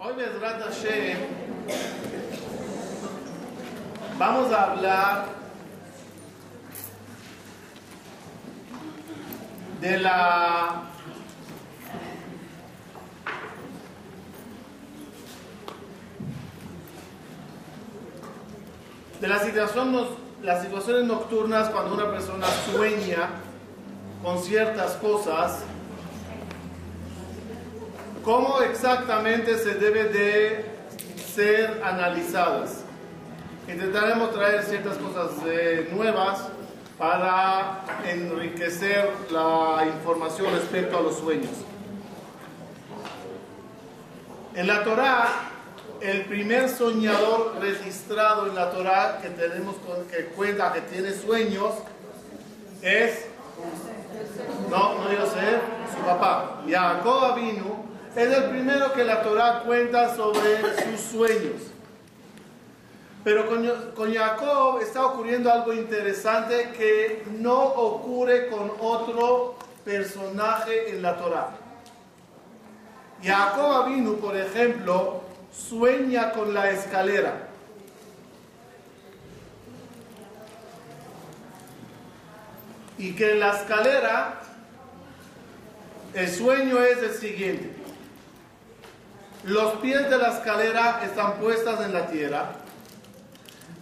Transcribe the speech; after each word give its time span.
Hoy, 0.00 0.12
Bezrat 0.14 0.62
Hashem, 0.62 1.18
vamos 4.16 4.52
a 4.52 4.62
hablar 4.70 5.26
de 9.80 9.98
la 9.98 10.82
de 19.20 19.38
situación, 19.40 20.06
las 20.44 20.62
situaciones 20.62 21.06
nocturnas 21.06 21.70
cuando 21.70 21.94
una 21.94 22.08
persona 22.08 22.46
sueña 22.70 23.30
con 24.22 24.40
ciertas 24.40 24.92
cosas, 24.92 25.64
cómo 28.28 28.60
exactamente 28.60 29.56
se 29.56 29.76
debe 29.76 30.04
de 30.04 30.62
ser 31.34 31.80
analizadas. 31.82 32.82
Intentaremos 33.66 34.34
traer 34.34 34.64
ciertas 34.64 34.98
cosas 34.98 35.30
eh, 35.46 35.88
nuevas 35.90 36.40
para 36.98 37.86
enriquecer 38.04 39.10
la 39.30 39.82
información 39.86 40.52
respecto 40.52 40.98
a 40.98 41.00
los 41.00 41.16
sueños. 41.16 41.52
En 44.54 44.66
la 44.66 44.84
Torá, 44.84 45.28
el 46.02 46.26
primer 46.26 46.68
soñador 46.68 47.56
registrado 47.62 48.46
en 48.46 48.54
la 48.54 48.70
Torá 48.70 49.20
que 49.22 49.30
tenemos 49.30 49.76
que 50.10 50.26
cuenta 50.36 50.74
que 50.74 50.82
tiene 50.82 51.14
sueños 51.14 51.72
es 52.82 53.24
no, 54.68 54.98
no 54.98 55.12
Yosef, 55.12 55.62
su 55.96 56.04
papá. 56.04 56.60
Jacob 56.68 57.34
vino, 57.34 57.87
es 58.18 58.36
el 58.36 58.44
primero 58.50 58.92
que 58.94 59.04
la 59.04 59.22
Torá 59.22 59.62
cuenta 59.64 60.16
sobre 60.16 60.58
sus 60.82 61.00
sueños. 61.00 61.62
Pero 63.22 63.46
con, 63.46 64.12
Jacob 64.12 64.80
está 64.80 65.06
ocurriendo 65.06 65.52
algo 65.52 65.72
interesante 65.72 66.70
que 66.76 67.24
no 67.38 67.62
ocurre 67.62 68.48
con 68.48 68.72
otro 68.80 69.56
personaje 69.84 70.90
en 70.90 71.02
la 71.02 71.16
Torá. 71.16 71.50
Jacob 73.22 73.86
vino, 73.86 74.14
por 74.14 74.36
ejemplo, 74.36 75.20
sueña 75.52 76.32
con 76.32 76.52
la 76.52 76.70
escalera. 76.70 77.46
Y 82.98 83.12
que 83.14 83.32
en 83.32 83.40
la 83.40 83.52
escalera 83.52 84.40
el 86.14 86.28
sueño 86.28 86.82
es 86.82 86.98
el 86.98 87.14
siguiente. 87.14 87.77
Los 89.48 89.76
pies 89.76 90.10
de 90.10 90.18
la 90.18 90.28
escalera 90.28 91.00
están 91.02 91.38
puestas 91.38 91.80
en 91.80 91.94
la 91.94 92.06
tierra. 92.08 92.50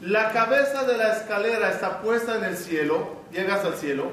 La 0.01 0.31
cabeza 0.31 0.85
de 0.85 0.97
la 0.97 1.17
escalera 1.17 1.71
está 1.71 2.03
puesta 2.03 2.37
en 2.37 2.45
el 2.45 2.57
cielo. 2.57 3.17
Llegas 3.33 3.65
al 3.65 3.75
cielo. 3.75 4.13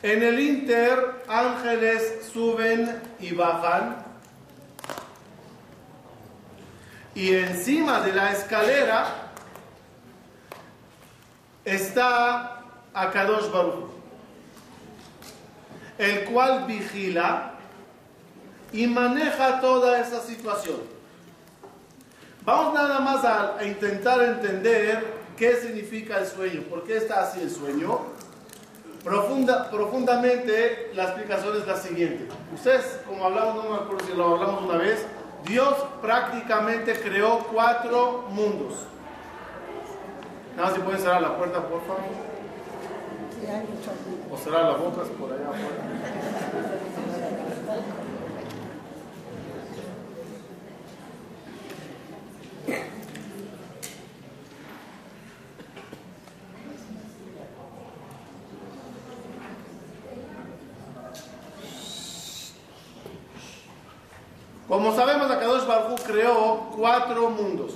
En 0.00 0.22
el 0.22 0.38
inter, 0.38 1.24
ángeles 1.26 2.30
suben 2.32 3.02
y 3.18 3.32
bajan. 3.32 3.96
Y 7.16 7.34
encima 7.34 8.00
de 8.02 8.12
la 8.12 8.30
escalera 8.30 9.06
está 11.64 12.60
Akadosh 12.94 13.50
Baruch, 13.50 13.90
el 15.98 16.24
cual 16.26 16.66
vigila 16.66 17.53
y 18.74 18.88
maneja 18.88 19.60
toda 19.60 20.00
esa 20.00 20.20
situación. 20.20 20.78
Vamos 22.44 22.74
nada 22.74 22.98
más 22.98 23.24
a, 23.24 23.56
a, 23.56 23.64
intentar 23.64 24.20
entender 24.20 25.14
qué 25.36 25.54
significa 25.56 26.18
el 26.18 26.26
sueño, 26.26 26.62
por 26.68 26.82
qué 26.82 26.96
está 26.96 27.22
así 27.22 27.40
el 27.40 27.50
sueño. 27.50 28.00
Profunda, 29.04 29.70
profundamente 29.70 30.90
la 30.94 31.04
explicación 31.04 31.56
es 31.56 31.66
la 31.68 31.76
siguiente. 31.76 32.26
Ustedes, 32.52 33.00
como 33.06 33.26
hablamos, 33.26 33.62
no 33.64 33.70
me 33.70 33.76
acuerdo 33.76 34.06
si 34.06 34.12
lo 34.12 34.34
hablamos 34.34 34.64
una 34.64 34.78
vez, 34.78 35.06
Dios 35.46 35.74
prácticamente 36.02 36.94
creó 36.94 37.46
cuatro 37.52 38.26
mundos. 38.30 38.74
Nada 40.56 40.68
más 40.68 40.74
si 40.76 40.80
pueden 40.80 41.00
cerrar 41.00 41.22
la 41.22 41.36
puerta, 41.36 41.60
por 41.60 41.80
favor. 41.82 42.02
O 44.32 44.36
cerrar 44.36 44.64
las 44.64 44.78
bocas 44.80 45.08
por 45.10 45.32
allá 45.32 45.48
afuera. 45.48 46.23
Como 64.84 64.96
sabemos, 64.96 65.30
Akadosh 65.30 65.64
Baruj 65.66 65.98
creó 66.02 66.68
cuatro 66.76 67.30
mundos. 67.30 67.72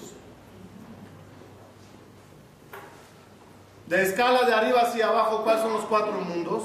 De 3.87 4.03
escala 4.03 4.43
de 4.43 4.53
arriba 4.53 4.83
hacia 4.83 5.09
abajo, 5.09 5.43
¿cuáles 5.43 5.63
son 5.63 5.73
los 5.73 5.87
cuatro 5.87 6.13
mundos? 6.13 6.65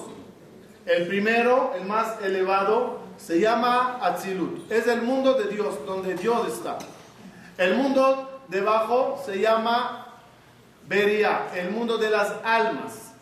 El 0.86 1.08
primero, 1.08 1.72
el 1.78 1.86
más 1.86 2.22
elevado, 2.22 3.00
se 3.16 3.40
llama 3.40 4.00
Atzilut. 4.02 4.70
Es 4.70 4.86
el 4.88 5.04
mundo 5.04 5.36
de 5.36 5.46
Dios, 5.48 5.76
donde 5.86 6.16
Dios 6.16 6.46
está. 6.50 6.78
El 7.58 7.78
mundo 7.78 8.42
debajo 8.50 9.24
se 9.26 9.40
llama 9.40 10.08
Beria, 10.86 11.48
el 11.56 11.72
mundo 11.72 11.98
de 11.98 12.10
las 12.10 12.34
almas. 12.44 13.14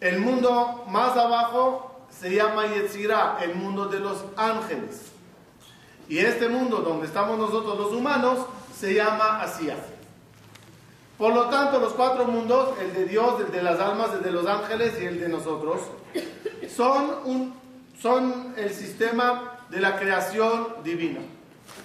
El 0.00 0.18
mundo 0.18 0.84
más 0.88 1.16
abajo 1.16 2.08
se 2.10 2.34
llama 2.34 2.66
Yetzirah, 2.66 3.38
el 3.40 3.54
mundo 3.54 3.86
de 3.86 4.00
los 4.00 4.24
ángeles. 4.36 5.13
Y 6.08 6.18
este 6.18 6.48
mundo 6.48 6.78
donde 6.78 7.06
estamos 7.06 7.38
nosotros 7.38 7.78
los 7.78 7.92
humanos 7.92 8.46
se 8.78 8.94
llama 8.94 9.42
Asia. 9.42 9.76
Por 11.16 11.32
lo 11.32 11.48
tanto, 11.48 11.78
los 11.78 11.92
cuatro 11.92 12.26
mundos, 12.26 12.78
el 12.80 12.92
de 12.92 13.04
Dios, 13.06 13.40
el 13.40 13.52
de 13.52 13.62
las 13.62 13.78
almas, 13.78 14.12
el 14.14 14.22
de 14.22 14.32
los 14.32 14.46
ángeles 14.46 14.94
y 15.00 15.04
el 15.04 15.20
de 15.20 15.28
nosotros, 15.28 15.80
son, 16.74 17.14
un, 17.24 17.54
son 18.00 18.54
el 18.56 18.70
sistema 18.74 19.60
de 19.70 19.80
la 19.80 19.96
creación 19.96 20.68
divina. 20.82 21.20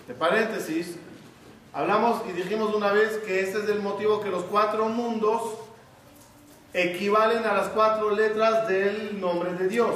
De 0.07 0.15
paréntesis, 0.15 0.95
hablamos 1.73 2.21
y 2.27 2.31
dijimos 2.33 2.73
una 2.73 2.91
vez 2.91 3.17
que 3.19 3.41
ese 3.41 3.59
es 3.63 3.69
el 3.69 3.81
motivo 3.81 4.19
que 4.19 4.29
los 4.29 4.43
cuatro 4.45 4.89
mundos 4.89 5.41
equivalen 6.73 7.45
a 7.45 7.53
las 7.53 7.69
cuatro 7.69 8.11
letras 8.11 8.67
del 8.67 9.21
nombre 9.21 9.53
de 9.53 9.67
Dios. 9.67 9.93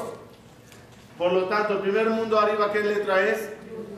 Por 1.17 1.31
lo 1.31 1.45
tanto, 1.45 1.73
el 1.73 1.79
primer 1.79 2.09
mundo 2.09 2.39
arriba, 2.39 2.71
¿qué 2.71 2.81
letra 2.81 3.27
es? 3.27 3.49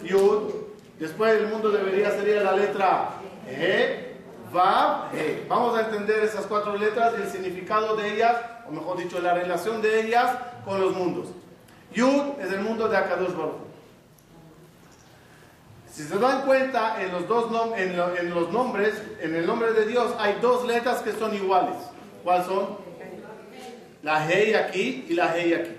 Yud. 0.03 0.53
Después 0.99 1.33
el 1.33 1.47
mundo 1.47 1.71
debería 1.71 2.11
sería 2.11 2.41
la 2.41 2.53
letra 2.53 3.09
E, 3.47 4.15
Vav, 4.51 5.15
E. 5.15 5.45
Vamos 5.47 5.77
a 5.77 5.81
entender 5.81 6.23
esas 6.23 6.45
cuatro 6.45 6.77
letras 6.77 7.13
y 7.17 7.21
el 7.21 7.29
significado 7.29 7.95
de 7.95 8.13
ellas, 8.13 8.37
o 8.67 8.71
mejor 8.71 8.97
dicho, 8.97 9.19
la 9.19 9.33
relación 9.33 9.81
de 9.81 10.05
ellas 10.05 10.37
con 10.63 10.79
los 10.79 10.95
mundos. 10.95 11.27
Yud 11.93 12.39
es 12.39 12.51
el 12.51 12.61
mundo 12.61 12.87
de 12.87 12.97
Akadosh 12.97 13.33
Baruch. 13.33 13.65
Si 15.91 16.03
se 16.03 16.17
dan 16.17 16.41
cuenta, 16.41 17.01
en 17.01 17.11
los, 17.11 17.27
dos 17.27 17.51
nom 17.51 17.73
en, 17.73 17.91
en 18.19 18.29
los 18.33 18.51
nombres, 18.51 19.01
en 19.21 19.33
el 19.33 19.45
nombre 19.45 19.71
de 19.71 19.85
Dios, 19.85 20.13
hay 20.19 20.37
dos 20.41 20.65
letras 20.67 21.01
que 21.01 21.13
son 21.13 21.33
iguales. 21.33 21.77
¿Cuáles 22.23 22.47
son? 22.47 22.77
La 24.03 24.29
Hei 24.29 24.53
aquí 24.53 25.05
y 25.07 25.13
la 25.13 25.37
Hei 25.37 25.53
aquí. 25.53 25.71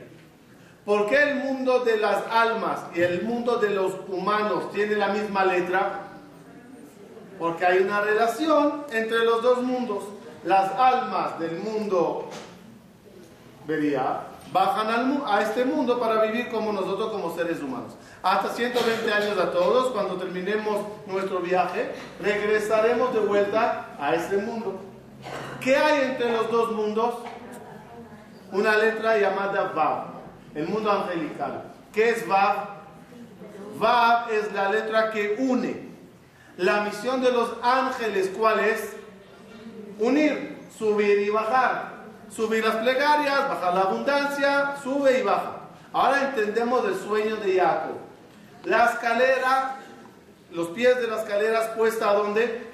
¿Por 0.87 1.09
qué 1.09 1.21
el 1.21 1.35
mundo 1.35 1.81
de 1.81 1.97
las 1.97 2.23
almas 2.31 2.79
y 2.95 3.03
el 3.03 3.25
mundo 3.25 3.57
de 3.57 3.71
los 3.71 3.93
humanos 4.07 4.71
tiene 4.71 4.95
la 4.95 5.09
misma 5.09 5.45
letra? 5.45 6.03
Porque 7.41 7.66
hay 7.66 7.78
una 7.78 8.03
relación 8.03 8.84
entre 8.93 9.25
los 9.25 9.43
dos 9.43 9.65
mundos. 9.65 10.05
Las 10.45 10.71
almas 10.78 11.41
del 11.41 11.59
mundo 11.59 12.28
vería 13.66 14.21
bajan 14.53 14.89
al, 14.89 15.22
a 15.27 15.43
este 15.43 15.65
mundo 15.65 15.99
para 15.99 16.22
vivir 16.22 16.49
como 16.51 16.72
nosotros 16.72 17.10
como 17.10 17.34
seres 17.34 17.60
humanos. 17.60 17.97
Hasta 18.22 18.51
120 18.51 19.13
años 19.13 19.39
a 19.39 19.51
todos, 19.51 19.91
cuando 19.91 20.15
terminemos 20.15 20.83
nuestro 21.09 21.41
viaje, 21.41 21.91
regresaremos 22.22 23.13
de 23.13 23.21
vuelta 23.21 23.89
a 23.99 24.15
este 24.15 24.37
mundo. 24.37 24.81
¿Qué 25.60 25.77
hay 25.77 26.13
entre 26.13 26.33
los 26.33 26.49
dos 26.49 26.71
mundos? 26.71 27.16
Una 28.53 28.77
letra 28.77 29.19
llamada 29.19 29.72
Vav 29.75 30.16
el 30.57 30.67
mundo 30.69 30.91
angelical. 30.91 31.65
¿Qué 31.93 32.11
es 32.11 32.27
Vav? 32.27 32.69
Vav 33.79 34.33
es 34.33 34.53
la 34.53 34.71
letra 34.71 35.11
que 35.11 35.37
une. 35.39 35.87
La 36.57 36.81
misión 36.81 37.21
de 37.21 37.31
los 37.31 37.53
ángeles, 37.63 38.33
¿cuál 38.37 38.61
es? 38.61 38.97
Unir, 39.99 40.59
subir 40.77 41.19
y 41.19 41.29
bajar. 41.29 41.95
Subir 42.35 42.65
las 42.65 42.77
plegarias, 42.77 43.49
bajar 43.49 43.75
la 43.75 43.83
abundancia, 43.83 44.77
sube 44.83 45.21
y 45.21 45.23
baja. 45.23 45.59
Ahora 45.93 46.29
entendemos 46.29 46.85
el 46.87 46.97
sueño 46.97 47.37
de 47.37 47.61
Jacob. 47.61 47.97
La 48.65 48.87
escalera, 48.87 49.77
los 50.51 50.69
pies 50.69 50.97
de 50.97 51.07
las 51.07 51.21
escaleras 51.21 51.69
puesta 51.77 52.11
a 52.11 52.15
dónde? 52.15 52.67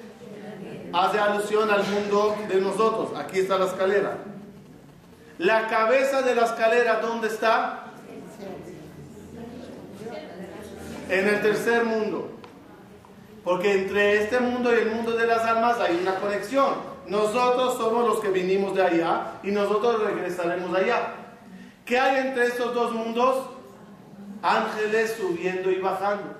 Hace 0.93 1.19
alusión 1.19 1.69
al 1.69 1.83
mundo 1.85 2.37
de 2.47 2.61
nosotros. 2.61 3.11
Aquí 3.17 3.39
está 3.39 3.57
la 3.57 3.65
escalera. 3.65 4.17
La 5.39 5.67
cabeza 5.67 6.21
de 6.21 6.35
la 6.35 6.45
escalera, 6.45 6.99
¿dónde 6.99 7.27
está? 7.27 7.85
En 11.09 11.27
el 11.27 11.41
tercer 11.41 11.83
mundo. 11.85 12.29
Porque 13.43 13.73
entre 13.73 14.23
este 14.23 14.39
mundo 14.39 14.73
y 14.73 14.79
el 14.79 14.91
mundo 14.91 15.11
de 15.11 15.27
las 15.27 15.43
almas 15.43 15.79
hay 15.79 15.99
una 16.01 16.15
conexión. 16.15 16.75
Nosotros 17.07 17.77
somos 17.77 18.07
los 18.07 18.19
que 18.19 18.29
vinimos 18.29 18.75
de 18.75 18.83
allá 18.83 19.33
y 19.43 19.51
nosotros 19.51 20.03
regresaremos 20.03 20.73
allá. 20.75 21.15
¿Qué 21.85 21.99
hay 21.99 22.27
entre 22.27 22.45
estos 22.45 22.73
dos 22.73 22.93
mundos? 22.93 23.49
Ángeles 24.41 25.17
subiendo 25.19 25.71
y 25.71 25.79
bajando. 25.79 26.35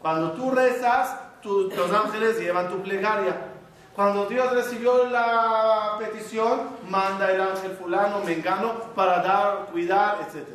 Cuando 0.00 0.32
tú 0.32 0.50
rezas, 0.50 1.16
los 1.44 1.92
ángeles 1.92 2.38
llevan 2.38 2.70
tu 2.70 2.82
plegaria. 2.82 3.51
Cuando 3.94 4.26
Dios 4.26 4.50
recibió 4.52 5.04
la 5.08 5.96
petición, 5.98 6.60
manda 6.88 7.30
el 7.30 7.40
ángel 7.40 7.72
fulano, 7.72 8.20
mengano, 8.24 8.72
para 8.94 9.22
dar, 9.22 9.66
cuidar, 9.70 10.18
etc. 10.22 10.46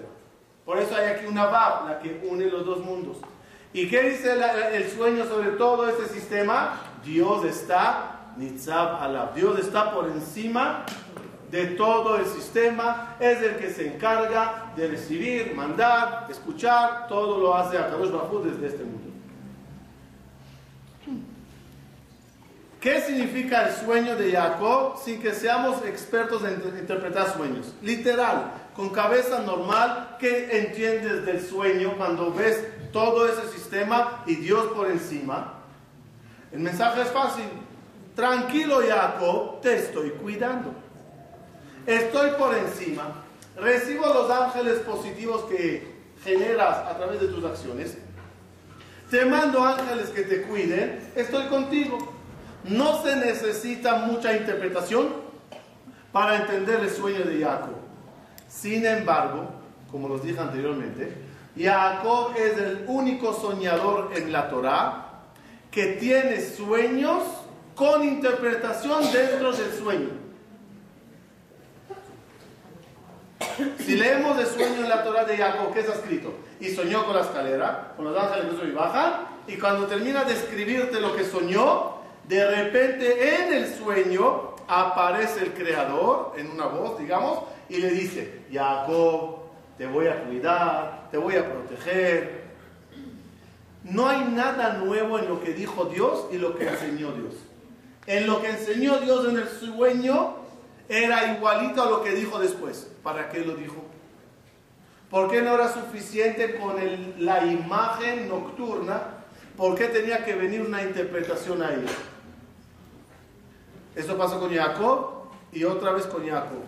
Por 0.65 0.79
eso 0.79 0.95
hay 0.95 1.05
aquí 1.05 1.27
una 1.27 1.45
Bab, 1.45 1.87
la 1.87 1.99
que 1.99 2.27
une 2.27 2.45
los 2.47 2.65
dos 2.65 2.79
mundos. 2.79 3.17
¿Y 3.73 3.87
qué 3.89 4.01
dice 4.09 4.37
el 4.73 4.89
sueño 4.89 5.25
sobre 5.25 5.51
todo 5.51 5.87
este 5.87 6.07
sistema? 6.07 6.81
Dios 7.03 7.45
está, 7.45 8.33
Nitzab 8.37 9.03
Alab. 9.03 9.35
Dios 9.35 9.59
está 9.59 9.93
por 9.93 10.07
encima 10.07 10.83
de 11.51 11.67
todo 11.67 12.17
el 12.17 12.25
sistema, 12.25 13.15
es 13.19 13.41
el 13.41 13.55
que 13.57 13.69
se 13.69 13.93
encarga 13.93 14.73
de 14.75 14.87
recibir, 14.87 15.55
mandar, 15.55 16.27
escuchar, 16.29 17.07
todo 17.07 17.37
lo 17.39 17.55
hace 17.55 17.77
a 17.77 17.89
Kadosh 17.89 18.09
desde 18.43 18.67
este 18.67 18.83
mundo. 18.83 19.06
¿Qué 22.87 23.01
significa 23.01 23.67
el 23.67 23.75
sueño 23.75 24.15
de 24.15 24.31
Jacob 24.31 24.97
sin 25.03 25.21
que 25.21 25.33
seamos 25.33 25.83
expertos 25.85 26.41
en 26.45 26.53
interpretar 26.79 27.35
sueños? 27.35 27.73
Literal, 27.81 28.53
con 28.73 28.91
cabeza 28.91 29.41
normal, 29.41 30.15
¿qué 30.21 30.57
entiendes 30.59 31.25
del 31.25 31.45
sueño 31.45 31.97
cuando 31.97 32.33
ves 32.33 32.65
todo 32.93 33.27
ese 33.27 33.49
sistema 33.49 34.23
y 34.25 34.35
Dios 34.35 34.67
por 34.67 34.89
encima? 34.89 35.55
El 36.53 36.61
mensaje 36.61 37.01
es 37.01 37.09
fácil. 37.09 37.43
Tranquilo, 38.15 38.79
Jacob, 38.87 39.59
te 39.59 39.75
estoy 39.75 40.11
cuidando. 40.11 40.73
Estoy 41.85 42.29
por 42.39 42.55
encima. 42.55 43.15
Recibo 43.57 44.05
los 44.13 44.31
ángeles 44.31 44.79
positivos 44.79 45.43
que 45.49 45.93
generas 46.23 46.87
a 46.87 46.95
través 46.95 47.19
de 47.19 47.27
tus 47.27 47.43
acciones. 47.43 47.97
Te 49.11 49.25
mando 49.25 49.61
ángeles 49.61 50.07
que 50.07 50.21
te 50.21 50.43
cuiden. 50.43 51.11
Estoy 51.17 51.47
contigo. 51.47 52.16
No 52.63 53.01
se 53.03 53.15
necesita 53.15 53.95
mucha 53.97 54.35
interpretación 54.35 55.07
para 56.11 56.37
entender 56.37 56.79
el 56.81 56.89
sueño 56.89 57.23
de 57.25 57.43
Jacob. 57.43 57.75
Sin 58.47 58.85
embargo, 58.85 59.49
como 59.91 60.07
los 60.07 60.23
dije 60.23 60.39
anteriormente, 60.39 61.13
Jacob 61.57 62.33
es 62.37 62.57
el 62.57 62.85
único 62.87 63.33
soñador 63.33 64.11
en 64.15 64.31
la 64.31 64.49
Torá 64.49 65.03
que 65.71 65.97
tiene 65.99 66.41
sueños 66.41 67.23
con 67.75 68.03
interpretación 68.03 69.11
dentro 69.11 69.51
del 69.51 69.71
sueño. 69.73 70.09
Si 73.85 73.95
leemos 73.95 74.37
el 74.39 74.45
sueño 74.45 74.83
en 74.83 74.89
la 74.89 75.03
Torá 75.03 75.25
de 75.25 75.37
Jacob, 75.37 75.73
¿qué 75.73 75.81
está 75.81 75.93
escrito? 75.93 76.33
Y 76.59 76.69
soñó 76.69 77.05
con 77.05 77.15
la 77.15 77.21
escalera, 77.21 77.93
con 77.95 78.05
los 78.05 78.17
ángeles 78.17 78.59
que 78.59 78.67
y 78.67 78.71
bajan, 78.71 79.13
y 79.47 79.57
cuando 79.57 79.85
termina 79.87 80.23
de 80.23 80.33
escribirte 80.33 80.99
lo 80.99 81.15
que 81.15 81.23
soñó, 81.23 81.96
de 82.27 82.45
repente 82.45 83.35
en 83.35 83.53
el 83.53 83.73
sueño 83.73 84.55
aparece 84.67 85.43
el 85.43 85.53
creador 85.53 86.33
en 86.35 86.51
una 86.51 86.65
voz, 86.65 86.99
digamos, 86.99 87.43
y 87.69 87.77
le 87.77 87.89
dice, 87.91 88.41
Jacob, 88.51 89.47
te 89.77 89.87
voy 89.87 90.07
a 90.07 90.23
cuidar, 90.23 91.07
te 91.09 91.17
voy 91.17 91.35
a 91.35 91.49
proteger. 91.49 92.47
No 93.83 94.09
hay 94.09 94.25
nada 94.25 94.73
nuevo 94.73 95.17
en 95.17 95.29
lo 95.29 95.41
que 95.41 95.53
dijo 95.53 95.85
Dios 95.85 96.25
y 96.31 96.37
lo 96.37 96.57
que 96.57 96.67
enseñó 96.67 97.13
Dios. 97.13 97.35
En 98.05 98.27
lo 98.27 98.41
que 98.41 98.49
enseñó 98.49 98.99
Dios 98.99 99.27
en 99.29 99.37
el 99.37 99.47
sueño 99.47 100.35
era 100.89 101.33
igualito 101.33 101.81
a 101.81 101.89
lo 101.89 102.03
que 102.03 102.11
dijo 102.11 102.39
después. 102.39 102.91
¿Para 103.03 103.29
qué 103.29 103.39
lo 103.39 103.55
dijo? 103.55 103.85
¿Por 105.09 105.31
qué 105.31 105.41
no 105.41 105.55
era 105.55 105.71
suficiente 105.71 106.59
con 106.59 106.75
la 107.19 107.45
imagen 107.45 108.27
nocturna? 108.27 109.01
¿Por 109.55 109.75
qué 109.75 109.85
tenía 109.85 110.25
que 110.25 110.35
venir 110.35 110.61
una 110.61 110.83
interpretación 110.83 111.63
ahí? 111.63 111.85
Esto 113.97 114.15
pasó 114.15 114.39
con 114.39 114.53
Jacob 114.53 115.23
y 115.51 115.63
otra 115.63 115.91
vez 115.91 116.05
con 116.05 116.23
Jacob. 116.23 116.59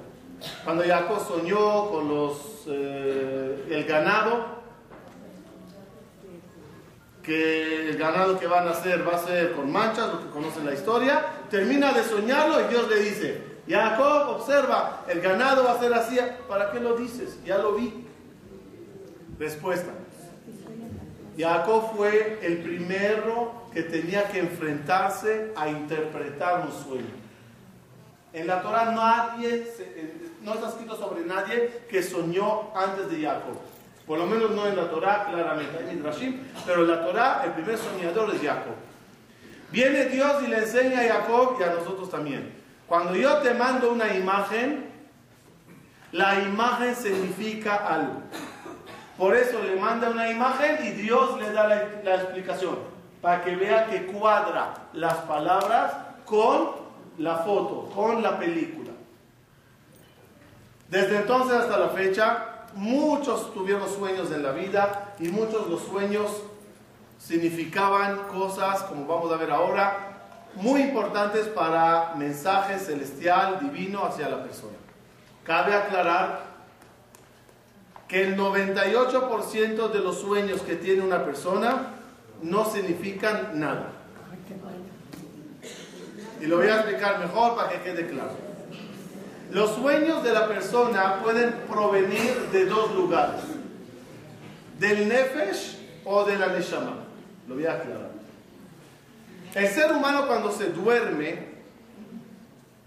Cuando 0.64 0.84
Jacob 0.84 1.20
soñó 1.28 1.92
con 1.92 2.10
los, 2.10 2.64
eh, 2.66 3.68
el 3.70 3.84
ganado, 3.84 4.60
que 7.22 7.92
el 7.92 7.98
ganado 8.00 8.40
que 8.40 8.48
van 8.48 8.68
a 8.68 8.72
hacer 8.72 9.08
va 9.08 9.16
a 9.16 9.20
ser 9.20 9.52
con 9.52 9.72
manchas, 9.72 10.12
los 10.12 10.22
que 10.22 10.30
conocen 10.32 10.66
la 10.66 10.74
historia, 10.74 11.24
termina 11.52 11.94
de 11.94 12.04
soñarlo 12.04 12.62
y 12.62 12.64
Dios 12.70 12.90
le 12.90 13.00
dice, 13.00 13.44
Jacob, 13.68 14.30
observa, 14.30 15.06
el 15.08 15.22
ganado 15.22 15.66
va 15.66 15.74
a 15.74 15.80
ser 15.80 15.94
así, 15.94 16.18
¿para 16.48 16.72
qué 16.72 16.80
lo 16.80 16.96
dices? 16.96 17.38
Ya 17.46 17.60
lo 17.60 17.74
vi. 17.74 18.08
Respuesta. 19.38 19.92
Jacob 21.38 21.96
fue 21.96 22.40
el 22.42 22.58
primero 22.64 23.66
que 23.72 23.84
tenía 23.84 24.28
que 24.30 24.40
enfrentarse 24.40 25.54
a 25.56 25.70
interpretar 25.70 26.66
un 26.66 26.72
sueño. 26.72 27.19
En 28.32 28.46
la 28.46 28.62
Torah 28.62 28.92
nadie, 28.92 29.66
no 30.42 30.54
está 30.54 30.70
escrito 30.70 30.96
sobre 30.96 31.26
nadie 31.26 31.82
que 31.90 32.04
soñó 32.04 32.72
antes 32.76 33.10
de 33.10 33.24
Jacob. 33.24 33.58
Por 34.06 34.20
lo 34.20 34.26
menos 34.26 34.52
no 34.52 34.68
en 34.68 34.76
la 34.76 34.90
Torah, 34.90 35.28
claramente, 35.30 35.78
hay 35.78 35.96
Midrashim, 35.96 36.42
pero 36.66 36.82
en 36.82 36.88
la 36.90 37.06
Torah 37.06 37.42
el 37.46 37.52
primer 37.54 37.78
soñador 37.78 38.34
es 38.34 38.42
Jacob. 38.42 38.74
Viene 39.72 40.06
Dios 40.06 40.44
y 40.44 40.48
le 40.48 40.58
enseña 40.58 41.02
a 41.02 41.08
Jacob 41.08 41.58
y 41.60 41.64
a 41.64 41.74
nosotros 41.74 42.10
también. 42.10 42.54
Cuando 42.88 43.16
yo 43.16 43.38
te 43.38 43.54
mando 43.54 43.92
una 43.92 44.16
imagen, 44.16 44.90
la 46.12 46.40
imagen 46.42 46.96
significa 46.96 47.76
algo. 47.76 48.22
Por 49.18 49.36
eso 49.36 49.62
le 49.62 49.76
manda 49.76 50.10
una 50.10 50.30
imagen 50.32 50.80
y 50.88 50.92
Dios 50.92 51.40
le 51.40 51.52
da 51.52 51.68
la 51.68 52.16
explicación 52.16 52.80
para 53.22 53.44
que 53.44 53.56
vea 53.56 53.88
que 53.88 54.06
cuadra 54.08 54.74
las 54.94 55.16
palabras 55.18 55.94
con 56.26 56.79
la 57.20 57.38
foto, 57.38 57.90
con 57.94 58.24
la 58.24 58.40
película. 58.40 58.92
Desde 60.90 61.18
entonces 61.18 61.58
hasta 61.58 61.78
la 61.78 61.90
fecha, 61.90 62.66
muchos 62.74 63.54
tuvieron 63.54 63.88
sueños 63.88 64.32
en 64.32 64.42
la 64.42 64.52
vida 64.52 65.14
y 65.20 65.28
muchos 65.28 65.68
los 65.68 65.84
sueños 65.84 66.32
significaban 67.20 68.28
cosas, 68.34 68.84
como 68.84 69.06
vamos 69.06 69.32
a 69.32 69.36
ver 69.36 69.52
ahora, 69.52 70.08
muy 70.56 70.82
importantes 70.82 71.48
para 71.48 72.16
mensaje 72.16 72.80
celestial, 72.80 73.60
divino 73.60 74.04
hacia 74.06 74.30
la 74.30 74.42
persona. 74.42 74.78
Cabe 75.44 75.76
aclarar 75.76 76.50
que 78.08 78.24
el 78.24 78.38
98% 78.38 79.92
de 79.92 80.00
los 80.00 80.20
sueños 80.20 80.62
que 80.62 80.76
tiene 80.76 81.04
una 81.04 81.24
persona 81.24 81.94
no 82.42 82.66
significan 82.66 83.60
nada. 83.60 83.99
Y 86.42 86.46
lo 86.46 86.58
voy 86.58 86.68
a 86.68 86.76
explicar 86.76 87.20
mejor 87.20 87.56
para 87.56 87.70
que 87.70 87.82
quede 87.82 88.08
claro. 88.08 88.32
Los 89.52 89.76
sueños 89.76 90.24
de 90.24 90.32
la 90.32 90.48
persona 90.48 91.22
pueden 91.22 91.54
provenir 91.70 92.50
de 92.52 92.66
dos 92.66 92.94
lugares. 92.96 93.42
Del 94.78 95.10
nefesh 95.10 95.78
o 96.06 96.24
de 96.24 96.38
la 96.38 96.48
neshama. 96.48 96.98
Lo 97.48 97.56
voy 97.56 97.66
a 97.66 97.74
aclarar. 97.74 98.12
El 99.56 99.68
ser 99.68 99.92
humano 99.92 100.28
cuando 100.28 100.52
se 100.52 100.70
duerme, 100.70 101.48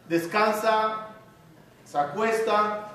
descansa, 0.09 1.09
se 1.85 1.99
acuesta 1.99 2.89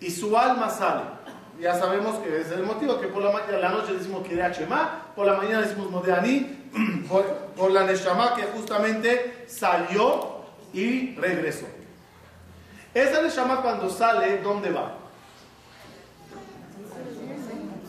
y 0.00 0.10
su 0.10 0.36
alma 0.36 0.68
sale 0.68 1.20
ya 1.60 1.74
sabemos 1.74 2.18
que 2.20 2.40
es 2.40 2.50
el 2.50 2.62
motivo 2.62 2.98
que 2.98 3.08
por 3.08 3.22
la, 3.22 3.58
la 3.58 3.68
noche 3.68 3.92
decimos 3.92 4.26
que 4.26 4.34
Shema, 4.34 5.12
por 5.14 5.26
la 5.26 5.34
mañana 5.34 5.60
decimos 5.60 5.90
Modeani, 5.90 6.58
por, 7.56 7.70
la 7.70 7.84
Neshama 7.84 8.34
que 8.34 8.42
justamente 8.44 9.44
salió 9.46 10.40
y 10.72 11.14
regresó. 11.16 11.66
Esa 12.94 13.22
Neshama 13.22 13.62
cuando 13.62 13.88
sale, 13.90 14.38
¿dónde 14.38 14.70
va? 14.70 14.94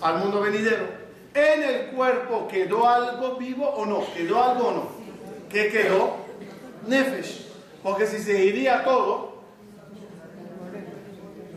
Al 0.02 0.18
mundo 0.18 0.42
venidero. 0.42 1.02
¿En 1.34 1.64
el 1.64 1.86
cuerpo 1.92 2.48
quedó 2.48 2.88
algo 2.90 3.38
vivo 3.38 3.68
o 3.68 3.86
no? 3.86 4.04
¿Quedó 4.14 4.44
algo 4.44 4.68
o 4.68 4.72
no? 4.72 4.90
¿Qué 5.50 5.70
quedó? 5.70 6.18
Nefesh. 6.88 7.48
Porque 7.84 8.06
si 8.06 8.20
se 8.20 8.44
iría 8.44 8.84
todo, 8.84 9.42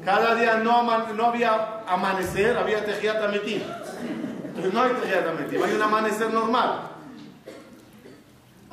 cada 0.04 0.34
día 0.34 0.58
no, 0.58 0.72
había 1.26 1.80
amanecer, 1.86 2.56
había 2.56 2.84
Tejiat 2.84 3.16
Entonces 3.24 4.72
no 4.72 4.82
hay 4.82 4.92
Tejiat 4.92 5.24
hay 5.64 5.74
un 5.74 5.82
amanecer 5.82 6.32
normal. 6.32 6.93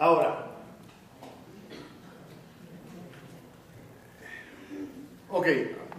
Ahora, 0.01 0.47
ok, 5.29 5.47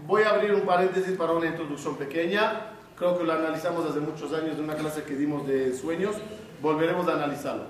voy 0.09 0.25
a 0.25 0.31
abrir 0.31 0.55
un 0.55 0.63
paréntesis 0.63 1.17
para 1.17 1.31
una 1.31 1.47
introducción 1.47 1.95
pequeña. 1.95 2.73
Creo 2.97 3.17
que 3.17 3.23
lo 3.23 3.33
analizamos 3.33 3.89
hace 3.89 4.01
muchos 4.01 4.33
años 4.33 4.57
de 4.57 4.65
una 4.65 4.75
clase 4.75 5.05
que 5.05 5.15
dimos 5.15 5.47
de 5.47 5.73
sueños. 5.73 6.17
Volveremos 6.61 7.07
a 7.07 7.13
analizarlo. 7.13 7.67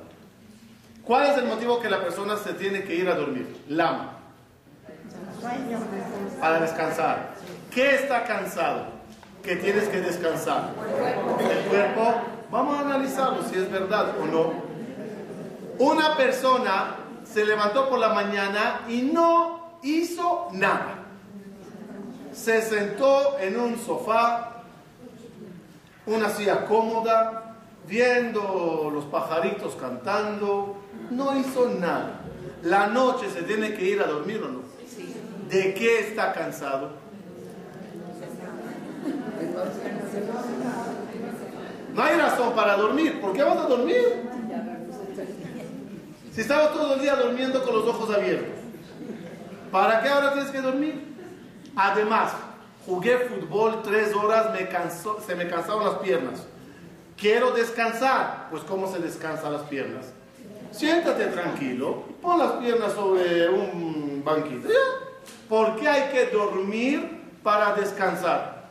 ¿Cuál 1.05 1.27
es 1.27 1.37
el 1.37 1.45
motivo 1.45 1.79
que 1.81 1.91
la 1.91 2.01
persona 2.01 2.39
se 2.39 2.55
tiene 2.55 2.85
que 2.85 2.95
ir 2.95 3.11
a 3.11 3.15
dormir? 3.15 3.55
Lama. 3.69 4.21
Para 6.41 6.61
descansar. 6.61 7.35
¿Qué 7.71 7.97
está 7.97 8.25
cansado? 8.25 8.87
Que 9.43 9.57
tienes 9.57 9.87
que 9.87 10.01
descansar. 10.01 10.71
El 11.39 11.69
cuerpo. 11.69 12.15
Vamos 12.51 12.79
a 12.79 12.81
analizarlo 12.81 13.43
si 13.43 13.59
es 13.59 13.71
verdad 13.71 14.15
o 14.19 14.25
no. 14.25 14.72
Una 15.83 16.17
persona 16.17 16.95
se 17.25 17.45
levantó 17.45 17.89
por 17.89 17.99
la 17.99 18.11
mañana 18.11 18.83
y 18.89 19.03
no 19.03 19.81
hizo 19.83 20.47
nada. 20.53 21.01
Se 22.33 22.63
sentó 22.63 23.37
en 23.41 23.59
un 23.59 23.77
sofá, 23.77 24.63
una 26.07 26.31
silla 26.31 26.67
cómoda, 26.67 27.57
viendo 27.89 28.93
los 28.95 29.07
pajaritos 29.07 29.75
cantando, 29.75 30.77
no 31.11 31.37
hizo 31.37 31.69
nada. 31.71 32.21
La 32.63 32.87
noche 32.87 33.29
se 33.29 33.43
tiene 33.43 33.75
que 33.75 33.85
ir 33.85 34.01
a 34.03 34.07
dormir 34.07 34.41
o 34.41 34.51
no. 34.51 34.61
¿De 35.49 35.75
qué 35.75 35.99
está 35.99 36.33
cansado? 36.33 36.91
No 41.93 42.03
hay 42.05 42.17
razón 42.17 42.53
para 42.55 42.77
dormir. 42.77 43.21
¿Por 43.21 43.33
qué 43.33 43.43
vas 43.43 43.59
a 43.59 43.67
dormir? 43.67 44.31
Si 46.35 46.41
estabas 46.41 46.73
todo 46.73 46.95
el 46.95 47.01
día 47.01 47.15
durmiendo 47.17 47.63
con 47.63 47.75
los 47.75 47.87
ojos 47.87 48.15
abiertos, 48.15 48.59
¿para 49.71 50.03
qué 50.03 50.09
ahora 50.09 50.33
tienes 50.33 50.51
que 50.51 50.63
dormir? 50.63 51.15
Además, 51.77 52.33
jugué 52.87 53.19
fútbol 53.19 53.83
tres 53.83 54.15
horas, 54.15 54.47
se 55.27 55.35
me 55.35 55.49
cansaron 55.49 55.85
las 55.85 55.97
piernas. 55.97 56.43
Quiero 57.19 57.51
descansar. 57.51 58.49
Pues 58.51 58.63
¿cómo 58.63 58.91
se 58.91 58.99
descansa 58.99 59.51
las 59.51 59.63
piernas? 59.63 60.07
Siéntate 60.71 61.27
tranquilo, 61.27 62.05
pon 62.23 62.39
las 62.39 62.53
piernas 62.53 62.95
sobre 62.95 63.51
un 63.51 64.23
banquito. 64.25 64.69
¿Por 65.51 65.77
qué 65.77 65.87
hay 65.87 66.13
que 66.13 66.35
dormir 66.35 67.25
para 67.43 67.75
descansar? 67.75 68.71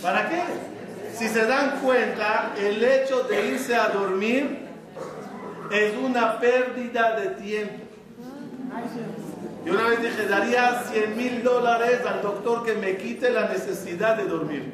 ¿Para 0.00 0.28
qué? 0.30 0.79
Si 1.20 1.28
se 1.28 1.44
dan 1.44 1.80
cuenta, 1.82 2.54
el 2.56 2.82
hecho 2.82 3.24
de 3.24 3.48
irse 3.48 3.76
a 3.76 3.90
dormir 3.90 4.60
es 5.70 5.94
una 5.98 6.40
pérdida 6.40 7.14
de 7.20 7.26
tiempo. 7.42 7.84
Yo 9.66 9.74
una 9.74 9.88
vez 9.88 10.00
dije, 10.00 10.26
daría 10.26 10.82
100 10.90 11.16
mil 11.18 11.42
dólares 11.42 12.00
al 12.06 12.22
doctor 12.22 12.64
que 12.64 12.72
me 12.72 12.96
quite 12.96 13.28
la 13.28 13.50
necesidad 13.50 14.16
de 14.16 14.24
dormir. 14.24 14.72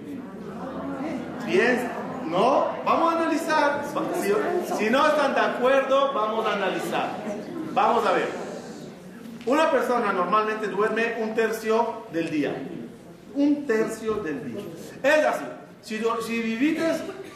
Bien, 1.45 1.91
¿no? 2.27 2.67
Vamos 2.85 3.13
a 3.13 3.19
analizar. 3.23 3.83
Si, 4.23 4.77
si 4.77 4.89
no 4.89 5.05
están 5.05 5.35
de 5.35 5.41
acuerdo, 5.41 6.13
vamos 6.13 6.47
a 6.47 6.53
analizar. 6.53 7.09
Vamos 7.73 8.07
a 8.07 8.13
ver. 8.13 8.29
Una 9.47 9.69
persona 9.73 10.13
normalmente 10.13 10.69
duerme 10.69 11.17
un 11.19 11.35
tercio 11.35 12.05
del 12.13 12.31
día. 12.31 12.55
Un 13.35 13.67
tercio 13.67 14.15
del 14.23 14.45
día. 14.45 14.63
Es 15.03 15.25
así. 15.25 15.56
Si, 15.87 16.03
si 16.27 16.43
viviste 16.43 16.85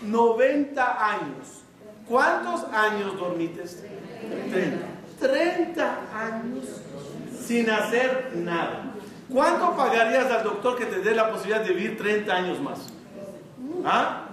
90 0.02 1.08
años, 1.08 1.62
¿cuántos 2.08 2.64
años 2.74 3.16
dormites? 3.16 3.84
30. 4.50 4.86
30 5.20 5.98
años 6.12 6.64
sin 7.46 7.70
hacer 7.70 8.32
nada. 8.34 8.92
¿Cuánto 9.32 9.76
pagarías 9.76 10.28
al 10.32 10.42
doctor 10.42 10.76
que 10.76 10.86
te 10.86 10.98
dé 10.98 11.14
la 11.14 11.30
posibilidad 11.30 11.64
de 11.64 11.72
vivir 11.72 11.96
30 11.96 12.34
años 12.34 12.60
más? 12.60 12.92
¿Ah? 13.84 14.26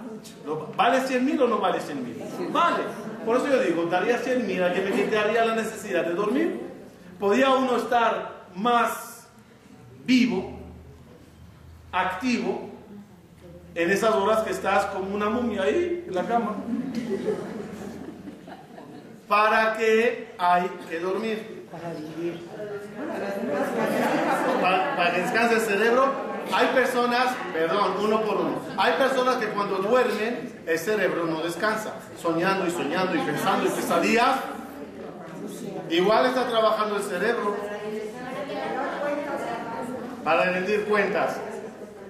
¿Vale 0.76 1.00
100 1.02 1.24
mil 1.24 1.40
o 1.40 1.46
no 1.46 1.60
vale 1.60 1.80
100 1.80 2.04
mil? 2.04 2.20
Vale. 2.50 2.82
Por 3.24 3.36
eso 3.36 3.46
yo 3.46 3.62
digo, 3.62 3.84
daría 3.84 4.18
100 4.18 4.48
mil 4.48 4.64
a 4.64 4.74
que 4.74 4.80
me 4.80 4.90
quitaría 4.90 5.44
la 5.44 5.54
necesidad 5.54 6.04
de 6.04 6.14
dormir. 6.14 6.60
Podía 7.20 7.50
uno 7.50 7.76
estar 7.76 8.46
más 8.56 9.28
vivo, 10.04 10.58
activo, 11.92 12.77
en 13.78 13.92
esas 13.92 14.12
horas 14.12 14.40
que 14.40 14.50
estás 14.50 14.86
como 14.86 15.14
una 15.14 15.30
momia 15.30 15.62
ahí 15.62 16.04
en 16.08 16.12
la 16.12 16.24
cama. 16.24 16.56
¿Para 19.28 19.76
qué 19.76 20.34
hay 20.36 20.68
que 20.88 20.98
dormir? 20.98 21.68
Para 21.70 21.94
vivir. 21.94 22.44
Para, 24.60 25.14
que 25.14 25.20
descanse 25.20 25.54
el 25.54 25.60
cerebro. 25.60 26.12
Hay 26.52 26.66
personas, 26.68 27.36
perdón, 27.52 27.92
uno 28.02 28.20
por 28.22 28.36
uno. 28.38 28.58
Hay 28.76 28.94
personas 28.94 29.36
que 29.36 29.46
cuando 29.46 29.76
duermen 29.76 30.60
el 30.66 30.78
cerebro 30.78 31.26
no 31.26 31.40
descansa, 31.42 31.92
soñando 32.20 32.66
y 32.66 32.72
soñando 32.72 33.14
y 33.14 33.18
pensando 33.18 33.64
y 33.64 33.70
pesadillas. 33.70 34.38
Igual 35.88 36.26
está 36.26 36.48
trabajando 36.48 36.96
el 36.96 37.02
cerebro 37.04 37.56
para 40.24 40.50
rendir 40.50 40.84
cuentas. 40.86 41.36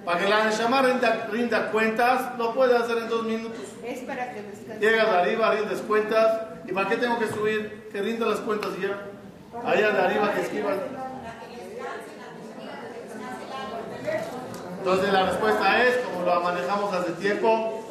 Para 0.09 0.21
que 0.21 0.27
la 0.27 0.43
Neshama 0.45 0.81
rinda, 0.81 1.27
rinda, 1.31 1.69
cuentas, 1.69 2.35
lo 2.39 2.51
puede 2.55 2.75
hacer 2.75 2.97
en 2.97 3.09
dos 3.09 3.25
minutos. 3.25 3.59
Es 3.85 3.99
para 3.99 4.33
que 4.33 4.41
descanse. 4.41 4.79
Llegas 4.79 5.07
arriba, 5.07 5.51
rindes 5.51 5.81
cuentas. 5.81 6.41
¿Y 6.65 6.71
para 6.71 6.89
qué 6.89 6.97
tengo 6.97 7.19
que 7.19 7.27
subir? 7.27 7.87
Que 7.91 8.01
rinda 8.01 8.25
las 8.25 8.39
cuentas 8.39 8.71
y 8.79 8.87
ya. 8.87 9.03
Allá 9.63 9.91
de 9.91 10.01
arriba 10.01 10.33
que 10.33 10.41
escriban. 10.41 10.79
Entonces 14.79 15.13
la 15.13 15.25
respuesta 15.27 15.83
es, 15.83 15.97
como 15.97 16.25
lo 16.25 16.41
manejamos 16.41 16.91
hace 16.91 17.11
tiempo, 17.11 17.85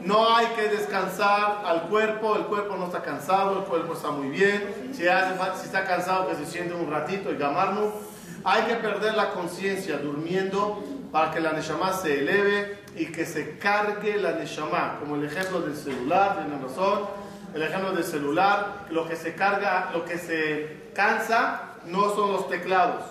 no 0.00 0.34
hay 0.34 0.46
que 0.56 0.68
descansar 0.68 1.64
al 1.66 1.82
cuerpo, 1.82 2.36
el 2.36 2.44
cuerpo 2.44 2.76
no 2.76 2.86
está 2.86 3.02
cansado, 3.02 3.58
el 3.58 3.64
cuerpo 3.64 3.92
está 3.92 4.10
muy 4.10 4.30
bien. 4.30 4.92
Si, 4.94 5.06
hace, 5.06 5.34
si 5.60 5.66
está 5.66 5.84
cansado, 5.84 6.28
que 6.28 6.34
se 6.36 6.46
siente 6.46 6.72
un 6.72 6.90
ratito 6.90 7.30
y 7.30 7.36
gamarlo. 7.36 7.92
Hay 8.42 8.62
que 8.62 8.76
perder 8.76 9.16
la 9.16 9.32
conciencia 9.32 9.98
durmiendo 9.98 10.82
para 11.12 11.30
que 11.30 11.40
la 11.40 11.52
Neshama 11.52 11.92
se 11.92 12.20
eleve 12.20 12.84
y 12.96 13.06
que 13.06 13.24
se 13.24 13.58
cargue 13.58 14.16
la 14.16 14.32
Neshama, 14.32 14.98
como 15.00 15.16
el 15.16 15.24
ejemplo 15.24 15.60
del 15.60 15.76
celular, 15.76 16.46
de 16.46 16.58
razón, 16.58 17.06
el 17.54 17.62
ejemplo 17.62 17.92
del 17.92 18.04
celular, 18.04 18.86
lo 18.90 19.08
que 19.08 19.16
se 19.16 19.34
carga, 19.34 19.90
lo 19.92 20.04
que 20.04 20.18
se 20.18 20.90
cansa 20.94 21.62
no 21.86 22.14
son 22.14 22.32
los 22.32 22.48
teclados, 22.48 23.04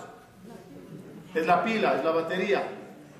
es 1.34 1.46
la 1.46 1.64
pila, 1.64 1.96
es 1.96 2.04
la 2.04 2.12
batería. 2.12 2.62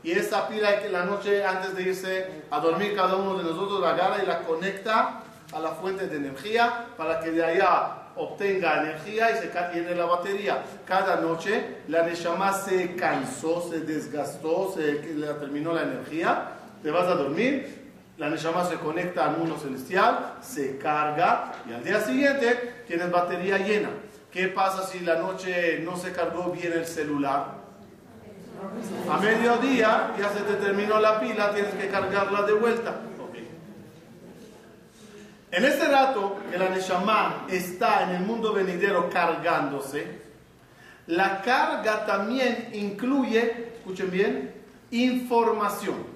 Y 0.02 0.12
esa 0.12 0.48
pila 0.48 0.80
que 0.80 0.88
la 0.88 1.04
noche 1.04 1.44
antes 1.44 1.74
de 1.74 1.82
irse 1.82 2.42
a 2.50 2.60
dormir 2.60 2.94
cada 2.94 3.16
uno 3.16 3.36
de 3.36 3.44
nosotros 3.44 3.80
la 3.80 3.90
agarra 3.90 4.22
y 4.22 4.26
la 4.26 4.42
conecta 4.42 5.22
a 5.52 5.58
la 5.58 5.70
fuente 5.72 6.06
de 6.06 6.16
energía 6.16 6.86
para 6.96 7.20
que 7.20 7.32
de 7.32 7.44
allá 7.44 7.97
obtenga 8.18 8.82
energía 8.82 9.30
y 9.30 9.34
se 9.36 9.50
llene 9.72 9.94
la 9.94 10.04
batería. 10.04 10.62
Cada 10.84 11.20
noche 11.20 11.78
la 11.88 12.02
Neshama 12.02 12.52
se 12.52 12.94
cansó, 12.96 13.68
se 13.70 13.80
desgastó, 13.80 14.72
se 14.74 15.02
le 15.14 15.26
terminó 15.34 15.72
la 15.72 15.82
energía, 15.82 16.48
te 16.82 16.90
vas 16.90 17.06
a 17.06 17.14
dormir, 17.14 17.90
la 18.18 18.28
Neshama 18.28 18.64
se 18.64 18.76
conecta 18.76 19.26
al 19.26 19.38
mundo 19.38 19.56
celestial, 19.56 20.34
se 20.40 20.76
carga 20.78 21.52
y 21.68 21.72
al 21.72 21.84
día 21.84 22.00
siguiente 22.00 22.82
tienes 22.86 23.10
batería 23.10 23.58
llena. 23.58 23.90
¿Qué 24.32 24.48
pasa 24.48 24.86
si 24.86 25.00
la 25.00 25.16
noche 25.16 25.80
no 25.84 25.96
se 25.96 26.12
cargó 26.12 26.50
bien 26.50 26.72
el 26.72 26.86
celular? 26.86 27.58
A 29.10 29.18
mediodía 29.18 30.14
ya 30.18 30.28
se 30.30 30.40
te 30.40 30.54
terminó 30.54 31.00
la 31.00 31.20
pila, 31.20 31.54
tienes 31.54 31.74
que 31.74 31.88
cargarla 31.88 32.42
de 32.42 32.52
vuelta. 32.52 32.94
En 35.50 35.64
este 35.64 35.88
rato 35.88 36.36
que 36.50 36.58
la 36.58 36.68
Neshama 36.68 37.46
está 37.48 38.02
en 38.02 38.16
el 38.16 38.20
mundo 38.20 38.52
venidero 38.52 39.08
cargándose, 39.08 40.20
la 41.06 41.40
carga 41.40 42.04
también 42.04 42.68
incluye, 42.74 43.72
escuchen 43.78 44.10
bien, 44.10 44.62
información. 44.90 46.06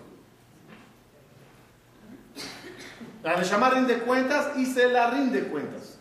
La 3.22 3.36
Neshama 3.36 3.70
rinde 3.70 4.00
cuentas 4.00 4.50
y 4.56 4.66
se 4.66 4.88
la 4.88 5.08
rinde 5.08 5.44
cuentas. 5.44 5.98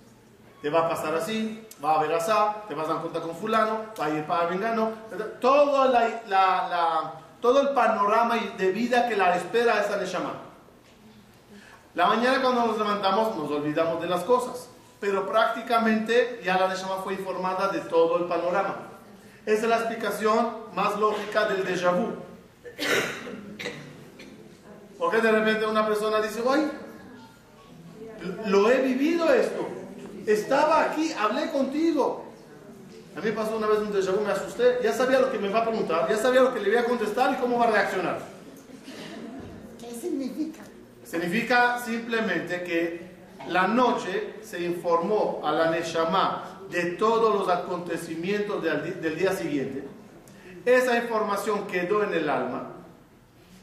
Te 0.61 0.69
va 0.69 0.85
a 0.85 0.89
pasar 0.89 1.15
así, 1.15 1.65
va 1.83 1.93
a 1.93 1.99
haber 1.99 2.13
asá, 2.13 2.63
te 2.67 2.75
vas 2.75 2.89
a 2.89 2.95
cuenta 2.95 3.21
con 3.21 3.35
fulano, 3.35 3.85
va 3.99 4.05
a 4.05 4.09
ir 4.09 4.25
para 4.25 4.47
vengano. 4.47 4.91
Todo, 5.39 5.85
el 7.61 7.69
panorama 7.69 8.35
de 8.57 8.71
vida 8.71 9.07
que 9.07 9.15
la 9.15 9.37
espera 9.37 9.79
esa 9.79 9.95
Neshama. 9.95 10.50
La 11.93 12.07
mañana 12.07 12.41
cuando 12.41 12.67
nos 12.67 12.77
levantamos 12.77 13.35
nos 13.35 13.51
olvidamos 13.51 14.01
de 14.01 14.07
las 14.07 14.23
cosas, 14.23 14.69
pero 14.99 15.27
prácticamente 15.27 16.39
ya 16.43 16.57
la 16.57 16.69
Neshama 16.69 16.97
fue 17.03 17.15
informada 17.15 17.67
de 17.67 17.81
todo 17.81 18.17
el 18.17 18.25
panorama. 18.25 18.75
Esa 19.45 19.63
es 19.63 19.69
la 19.69 19.77
explicación 19.77 20.49
más 20.73 20.97
lógica 20.97 21.47
del 21.49 21.65
déjà 21.65 21.91
vu. 21.91 22.13
Porque 24.97 25.19
de 25.19 25.31
repente 25.31 25.65
una 25.65 25.85
persona 25.85 26.21
dice, 26.21 26.41
¡ay! 26.47 26.71
Lo 28.45 28.69
he 28.69 28.81
vivido 28.81 29.33
esto. 29.33 29.67
Estaba 30.27 30.83
aquí, 30.83 31.11
hablé 31.11 31.49
contigo. 31.51 32.25
A 33.17 33.19
mí 33.19 33.31
pasó 33.31 33.57
una 33.57 33.67
vez 33.67 33.79
un 33.79 33.91
déjà 33.91 34.13
me 34.13 34.31
asusté. 34.31 34.77
Ya 34.83 34.93
sabía 34.93 35.19
lo 35.19 35.31
que 35.31 35.39
me 35.39 35.49
va 35.49 35.59
a 35.59 35.65
preguntar, 35.65 36.07
ya 36.07 36.17
sabía 36.17 36.41
lo 36.41 36.53
que 36.53 36.59
le 36.61 36.69
voy 36.69 36.77
a 36.77 36.85
contestar 36.85 37.33
y 37.33 37.41
cómo 37.41 37.57
va 37.57 37.65
a 37.65 37.71
reaccionar. 37.71 38.19
¿Qué 39.79 39.91
significa? 39.99 40.50
Significa 41.11 41.77
simplemente 41.77 42.63
que 42.63 43.01
la 43.49 43.67
noche 43.67 44.35
se 44.43 44.61
informó 44.61 45.41
a 45.43 45.51
la 45.51 45.69
Neshama 45.69 46.61
de 46.69 46.91
todos 46.91 47.35
los 47.37 47.49
acontecimientos 47.49 48.63
del 48.63 49.17
día 49.17 49.33
siguiente. 49.33 49.83
Esa 50.65 50.95
información 50.95 51.67
quedó 51.67 52.01
en 52.05 52.13
el 52.13 52.29
alma, 52.29 52.75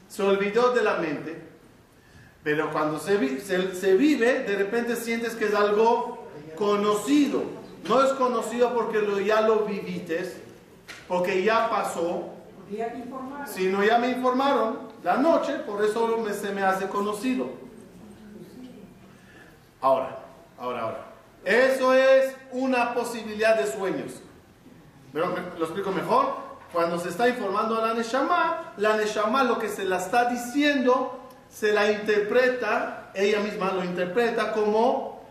se 0.09 0.23
olvidó 0.23 0.75
de 0.75 0.83
la 0.83 0.97
mente, 0.97 1.41
pero 2.43 2.71
cuando 2.71 2.99
se, 2.99 3.41
se, 3.41 3.95
vive, 3.95 4.41
de 4.41 4.55
repente 4.55 4.95
sientes 4.95 5.35
que 5.35 5.47
es 5.47 5.55
algo 5.55 6.29
conocido. 6.55 7.45
No 7.89 8.03
es 8.03 8.13
conocido 8.13 8.75
porque 8.75 8.99
lo, 8.99 9.21
ya 9.21 9.41
lo 9.41 9.61
vivites, 9.61 10.37
porque 11.07 11.43
ya 11.43 11.71
pasó, 11.71 12.29
sino 13.47 13.83
ya 13.83 13.97
me 13.97 14.11
informaron 14.11 14.88
la 15.03 15.17
noche, 15.17 15.55
por 15.61 15.85
eso 15.85 16.25
se 16.33 16.51
me 16.51 16.63
hace 16.63 16.89
conocido. 16.89 17.47
Ahora, 19.81 20.19
ahora, 20.59 20.83
ahora. 20.83 21.05
Eso 21.45 21.95
es 21.95 22.35
una 22.53 22.95
posibilidad 22.95 23.57
de 23.57 23.71
sueños. 23.71 24.21
Pero 25.13 25.35
lo 25.57 25.65
explico 25.65 25.93
mejor. 25.93 26.49
Cuando 26.73 26.99
se 26.99 27.09
está 27.09 27.29
informando 27.29 27.79
a 27.79 27.87
la 27.87 27.95
Neshama, 27.95 28.75
la 28.77 28.97
Neshama 28.97 29.45
lo 29.45 29.59
que 29.59 29.69
se 29.69 29.85
la 29.85 29.99
está 29.99 30.27
diciendo, 30.27 31.19
se 31.49 31.73
la 31.73 31.91
interpreta, 31.91 33.11
ella 33.15 33.41
misma 33.41 33.73
lo 33.73 33.85
interpreta 33.85 34.53
como 34.53 35.23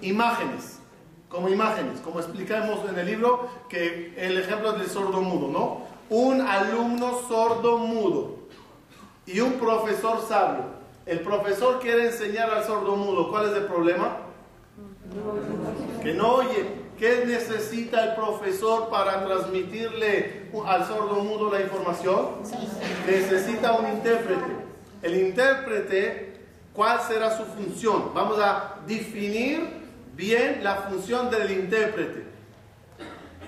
imágenes. 0.00 0.80
Como 1.28 1.48
imágenes, 1.48 2.00
como 2.00 2.18
explicamos 2.18 2.88
en 2.88 2.98
el 2.98 3.06
libro, 3.06 3.48
que 3.68 4.14
el 4.16 4.38
ejemplo 4.38 4.72
del 4.72 4.88
sordo 4.88 5.20
mudo, 5.20 5.48
¿no? 5.48 5.82
Un 6.10 6.40
alumno 6.40 7.20
sordo 7.28 7.78
mudo 7.78 8.41
y 9.26 9.40
un 9.40 9.54
profesor 9.54 10.24
sabio. 10.26 10.64
El 11.06 11.20
profesor 11.20 11.80
quiere 11.80 12.06
enseñar 12.06 12.50
al 12.50 12.64
sordo 12.64 12.96
mudo. 12.96 13.30
¿Cuál 13.30 13.50
es 13.50 13.56
el 13.56 13.64
problema? 13.64 14.18
Que 16.02 16.14
no 16.14 16.34
oye. 16.34 16.82
¿Qué 16.98 17.24
necesita 17.26 18.04
el 18.04 18.14
profesor 18.14 18.88
para 18.88 19.24
transmitirle 19.24 20.50
al 20.64 20.86
sordo 20.86 21.16
mudo 21.24 21.50
la 21.50 21.60
información? 21.60 22.36
Necesita 23.06 23.72
un 23.72 23.88
intérprete. 23.88 24.62
El 25.02 25.16
intérprete, 25.16 26.40
¿cuál 26.72 27.00
será 27.00 27.36
su 27.36 27.44
función? 27.44 28.14
Vamos 28.14 28.38
a 28.38 28.76
definir 28.86 29.82
bien 30.14 30.62
la 30.62 30.76
función 30.76 31.28
del 31.28 31.50
intérprete. 31.50 32.24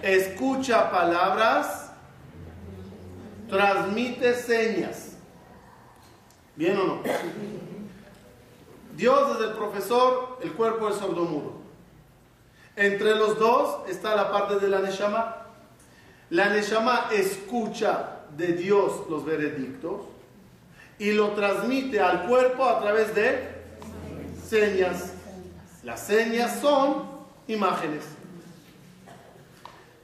Escucha 0.02 0.90
palabras, 0.90 1.93
transmite 3.49 4.35
señas. 4.35 5.13
¿Bien 6.56 6.78
o 6.78 6.84
no? 6.84 7.02
Dios 8.96 9.37
es 9.37 9.44
el 9.49 9.52
profesor, 9.54 10.38
el 10.42 10.52
cuerpo 10.52 10.88
es 10.88 10.96
sordomudo. 10.96 11.54
Entre 12.76 13.14
los 13.14 13.38
dos 13.38 13.88
está 13.88 14.14
la 14.14 14.30
parte 14.30 14.58
de 14.58 14.68
la 14.68 14.80
Neshama. 14.80 15.37
La 16.30 16.49
Neshama 16.49 17.08
escucha 17.12 18.20
de 18.37 18.49
Dios 18.49 19.02
los 19.08 19.25
veredictos 19.25 20.02
y 20.99 21.12
lo 21.12 21.30
transmite 21.30 22.00
al 22.00 22.26
cuerpo 22.26 22.64
a 22.64 22.80
través 22.80 23.14
de 23.14 23.49
señas. 24.49 25.12
Las 25.82 26.06
señas 26.06 26.60
son 26.60 27.04
imágenes. 27.49 28.04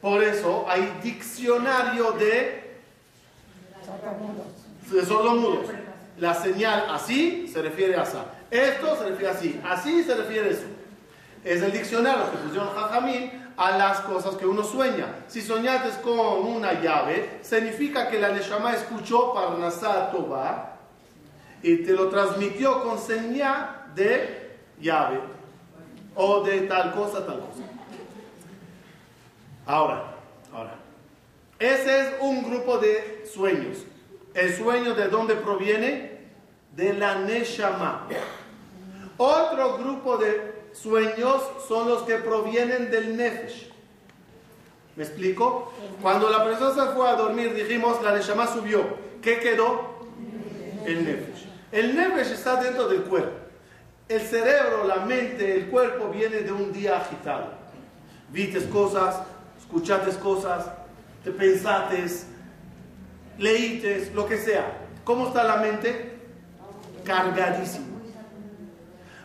Por 0.00 0.22
eso 0.22 0.64
hay 0.68 0.98
diccionario 1.02 2.12
de, 2.12 2.80
de 4.90 5.06
sordomudos. 5.06 5.70
La 6.20 6.34
señal 6.34 6.86
así 6.90 7.48
se 7.48 7.62
refiere 7.62 7.96
a 7.96 8.02
asa. 8.02 8.26
Esto 8.50 8.96
se 8.96 9.08
refiere 9.08 9.30
así. 9.30 9.60
Así 9.64 10.02
se 10.02 10.14
refiere 10.14 10.50
eso. 10.50 10.66
Es 11.42 11.62
el 11.62 11.72
diccionario 11.72 12.30
que 12.30 12.36
pusieron 12.36 12.68
Jajamín 12.74 13.52
a 13.56 13.76
las 13.78 14.00
cosas 14.00 14.36
que 14.36 14.44
uno 14.44 14.62
sueña. 14.62 15.06
Si 15.28 15.40
soñaste 15.40 16.02
con 16.02 16.46
una 16.46 16.80
llave, 16.80 17.40
significa 17.42 18.08
que 18.10 18.20
la 18.20 18.28
Neshama 18.28 18.74
escuchó 18.74 19.32
Parnasá 19.32 20.10
Toba 20.10 20.76
y 21.62 21.78
te 21.78 21.92
lo 21.92 22.08
transmitió 22.08 22.82
con 22.84 22.98
señal 22.98 23.86
de 23.94 24.58
llave 24.78 25.20
o 26.14 26.42
de 26.42 26.60
tal 26.62 26.92
cosa, 26.92 27.24
tal 27.24 27.40
cosa. 27.40 27.64
Ahora, 29.64 30.14
ahora. 30.52 30.74
Ese 31.58 32.00
es 32.00 32.14
un 32.20 32.42
grupo 32.42 32.78
de 32.78 33.26
sueños. 33.32 33.78
¿El 34.34 34.54
sueño 34.54 34.94
de 34.94 35.08
dónde 35.08 35.34
proviene? 35.34 36.09
De 36.74 36.92
la 36.92 37.16
Neshama. 37.16 38.06
Otro 39.16 39.78
grupo 39.78 40.16
de 40.16 40.68
sueños 40.72 41.42
son 41.68 41.88
los 41.88 42.02
que 42.02 42.16
provienen 42.16 42.90
del 42.90 43.16
Nefesh. 43.16 43.70
¿Me 44.96 45.04
explico? 45.04 45.72
Cuando 46.02 46.30
la 46.30 46.44
persona 46.44 46.86
se 46.86 46.92
fue 46.92 47.08
a 47.08 47.14
dormir, 47.14 47.54
dijimos, 47.54 48.02
la 48.02 48.12
Neshama 48.12 48.46
subió. 48.46 48.84
¿Qué 49.22 49.40
quedó? 49.40 50.00
El 50.86 51.04
Nefesh. 51.04 51.48
El 51.72 51.96
Nefesh 51.96 52.32
está 52.32 52.62
dentro 52.62 52.88
del 52.88 53.02
cuerpo. 53.02 53.36
El 54.08 54.20
cerebro, 54.22 54.84
la 54.84 54.96
mente, 54.96 55.56
el 55.56 55.66
cuerpo 55.66 56.08
viene 56.08 56.38
de 56.38 56.50
un 56.50 56.72
día 56.72 56.98
agitado. 56.98 57.52
Vites 58.30 58.64
cosas, 58.64 59.22
escuchaste 59.58 60.18
cosas, 60.18 60.66
te 61.22 61.30
pensates, 61.30 62.26
leítes, 63.38 64.12
lo 64.14 64.26
que 64.26 64.36
sea. 64.38 64.78
¿Cómo 65.04 65.28
está 65.28 65.44
la 65.44 65.56
mente? 65.56 66.19
Cargadísima. 67.04 67.86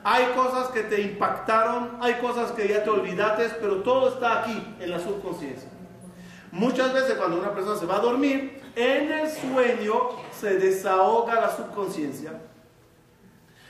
Hay 0.03 0.25
cosas 0.35 0.67
que 0.67 0.83
te 0.83 1.01
impactaron, 1.01 1.97
hay 1.99 2.13
cosas 2.15 2.51
que 2.51 2.67
ya 2.67 2.83
te 2.83 2.91
olvidaste, 2.91 3.49
pero 3.59 3.77
todo 3.77 4.09
está 4.09 4.41
aquí 4.41 4.75
en 4.79 4.91
la 4.91 4.99
subconsciencia. 4.99 5.67
Muchas 6.51 6.93
veces 6.93 7.15
cuando 7.15 7.39
una 7.39 7.53
persona 7.55 7.75
se 7.75 7.87
va 7.87 7.95
a 7.95 8.01
dormir, 8.01 8.61
en 8.75 9.11
el 9.11 9.29
sueño 9.29 10.09
se 10.31 10.57
desahoga 10.57 11.41
la 11.41 11.55
subconsciencia 11.55 12.33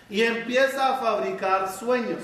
y 0.09 0.21
empieza 0.21 0.95
a 0.95 0.97
fabricar 0.97 1.71
sueños. 1.71 2.19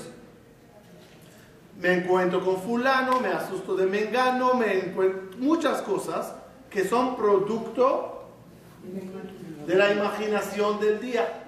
Me 1.80 1.94
encuentro 1.94 2.44
con 2.44 2.60
fulano, 2.60 3.18
me 3.18 3.28
asusto 3.28 3.74
de 3.74 3.86
mengano, 3.86 4.54
me 4.54 4.78
encuentro 4.78 5.38
muchas 5.38 5.80
cosas 5.82 6.34
que 6.68 6.84
son 6.84 7.16
producto 7.16 8.28
de 9.66 9.74
la 9.74 9.92
imaginación 9.92 10.78
del 10.80 11.00
día. 11.00 11.41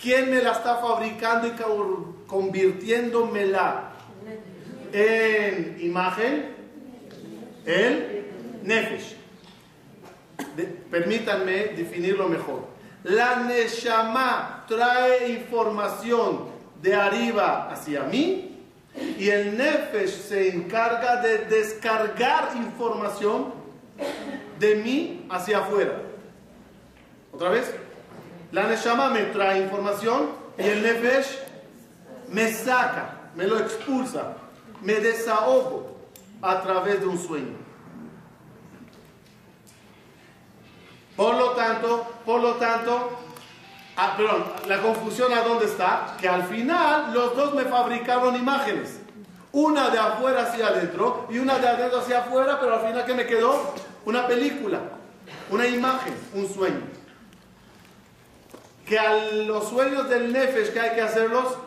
¿Quién 0.00 0.30
me 0.30 0.40
la 0.40 0.52
está 0.52 0.76
fabricando 0.76 1.48
y 1.48 1.52
convirtiéndomela 2.26 3.90
en 4.92 5.76
imagen? 5.80 6.56
El 7.66 8.26
Nefesh. 8.62 9.16
permítanme 10.90 11.68
definirlo 11.76 12.28
mejor. 12.28 12.66
La 13.04 13.36
Neshama 13.36 14.64
trae 14.68 15.28
información 15.30 16.46
de 16.80 16.94
arriba 16.94 17.70
hacia 17.70 18.04
mí 18.04 18.64
y 19.18 19.28
el 19.28 19.56
Nefesh 19.56 20.10
se 20.10 20.48
encarga 20.48 21.20
de 21.20 21.38
descargar 21.38 22.50
información 22.56 23.52
de 24.58 24.76
mí 24.76 25.26
hacia 25.28 25.58
afuera. 25.58 26.02
¿Otra 27.32 27.50
vez? 27.50 27.74
La 28.50 28.66
Neshama 28.66 29.10
me 29.10 29.24
trae 29.24 29.62
información 29.62 30.30
y 30.56 30.62
el 30.62 30.82
Nefesh 30.82 31.38
me 32.30 32.50
saca, 32.50 33.30
me 33.34 33.46
lo 33.46 33.58
expulsa, 33.58 34.36
me 34.80 34.94
desahogo 34.94 35.96
a 36.40 36.62
través 36.62 37.00
de 37.00 37.06
un 37.06 37.18
sueño. 37.18 37.56
Por 41.14 41.34
lo 41.34 41.50
tanto, 41.50 42.06
por 42.24 42.40
lo 42.40 42.54
tanto, 42.54 43.10
ah, 43.96 44.14
perdón, 44.16 44.44
la 44.66 44.80
confusión 44.80 45.32
a 45.32 45.42
dónde 45.42 45.66
está, 45.66 46.16
que 46.18 46.28
al 46.28 46.44
final 46.44 47.12
los 47.12 47.36
dos 47.36 47.54
me 47.54 47.64
fabricaron 47.64 48.34
imágenes. 48.36 49.00
Una 49.52 49.90
de 49.90 49.98
afuera 49.98 50.42
hacia 50.42 50.68
adentro 50.68 51.26
y 51.28 51.38
una 51.38 51.58
de 51.58 51.68
adentro 51.68 52.00
hacia 52.00 52.20
afuera, 52.20 52.58
pero 52.60 52.74
al 52.74 52.86
final 52.86 53.04
¿qué 53.04 53.14
me 53.14 53.26
quedó? 53.26 53.74
Una 54.06 54.26
película, 54.26 54.80
una 55.50 55.66
imagen, 55.66 56.14
un 56.34 56.48
sueño. 56.48 56.97
Que 58.88 58.98
a 58.98 59.32
los 59.32 59.68
sueños 59.68 60.08
del 60.08 60.32
Nefesh 60.32 60.72
que 60.72 60.80
hay 60.80 60.94
que 60.94 61.02
hacerlos, 61.02 61.58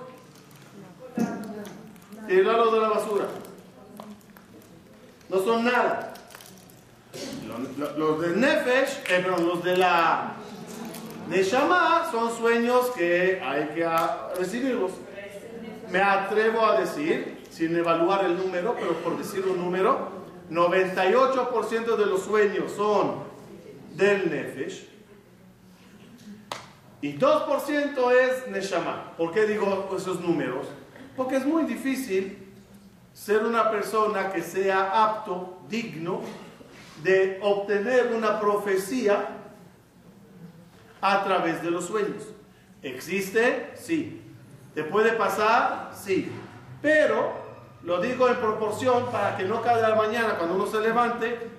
tirarlos 2.27 2.73
de 2.73 2.79
la 2.79 2.89
basura. 2.89 3.25
No 5.29 5.39
son 5.39 5.65
nada. 5.65 6.13
Los, 7.97 8.21
del 8.21 8.39
Nefesh, 8.39 9.03
eh, 9.07 9.25
los 9.27 9.63
de 9.63 9.77
la 9.77 10.33
Neshama 11.29 12.09
son 12.11 12.35
sueños 12.35 12.87
que 12.97 13.39
hay 13.39 13.67
que 13.75 13.87
recibirlos. 14.39 14.91
me 15.91 16.01
atrevo 16.01 16.65
a 16.65 16.79
decir, 16.79 17.43
sin 17.51 17.75
evaluar 17.75 18.25
el 18.25 18.35
número, 18.37 18.75
pero 18.79 18.93
por 18.95 19.17
decir 19.17 19.45
un 19.45 19.57
número, 19.57 20.09
98% 20.49 21.95
de 21.97 22.05
los 22.07 22.23
sueños 22.23 22.71
son 22.71 23.23
del 23.95 24.29
Nefesh 24.31 24.90
y 27.01 27.17
2% 27.17 28.11
es 28.11 28.47
Neshama. 28.47 29.13
¿Por 29.17 29.31
qué 29.31 29.45
digo 29.45 29.89
esos 29.97 30.19
números? 30.21 30.67
Porque 31.17 31.37
es 31.37 31.45
muy 31.45 31.63
difícil 31.63 32.47
ser 33.13 33.43
una 33.43 33.69
persona 33.71 34.31
que 34.31 34.41
sea 34.41 35.03
apto, 35.03 35.59
digno, 35.67 36.21
de 37.03 37.39
obtener 37.41 38.13
una 38.15 38.39
profecía 38.39 39.27
a 41.01 41.23
través 41.23 41.61
de 41.63 41.71
los 41.71 41.85
sueños. 41.85 42.23
¿Existe? 42.83 43.71
Sí. 43.75 44.21
¿Te 44.75 44.83
puede 44.83 45.13
pasar? 45.13 45.91
Sí. 45.95 46.31
Pero 46.81 47.33
lo 47.83 47.99
digo 47.99 48.27
en 48.27 48.35
proporción 48.35 49.07
para 49.11 49.35
que 49.35 49.43
no 49.43 49.61
caiga 49.61 49.89
la 49.89 49.95
mañana 49.95 50.37
cuando 50.37 50.55
uno 50.55 50.67
se 50.67 50.79
levante 50.79 51.49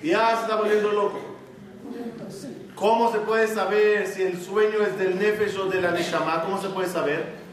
y 0.00 0.10
ya 0.10 0.36
se 0.36 0.42
está 0.42 0.56
volviendo 0.56 0.92
loco. 0.92 1.20
¿Cómo 2.74 3.12
se 3.12 3.18
puede 3.18 3.46
saber 3.46 4.06
si 4.06 4.22
el 4.22 4.42
sueño 4.42 4.82
es 4.82 4.98
del 4.98 5.18
Nefesh 5.18 5.56
o 5.58 5.66
de 5.66 5.80
la 5.80 5.92
Neshama? 5.92 6.42
¿Cómo 6.42 6.60
se 6.60 6.68
puede 6.68 6.88
saber? 6.88 7.44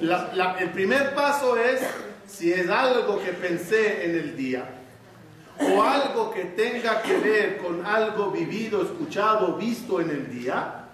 el 0.00 0.70
primer 0.70 1.14
paso 1.14 1.56
es 1.56 1.80
si 2.26 2.52
es 2.52 2.68
algo 2.68 3.22
que 3.22 3.32
pensé 3.32 4.04
en 4.04 4.16
el 4.16 4.36
día 4.36 4.68
o 5.58 5.82
algo 5.82 6.32
que 6.32 6.44
tenga 6.44 7.00
que 7.00 7.16
ver 7.18 7.58
con 7.58 7.84
algo 7.86 8.30
vivido, 8.30 8.82
escuchado, 8.82 9.56
visto 9.56 10.00
en 10.00 10.10
el 10.10 10.30
día, 10.30 10.86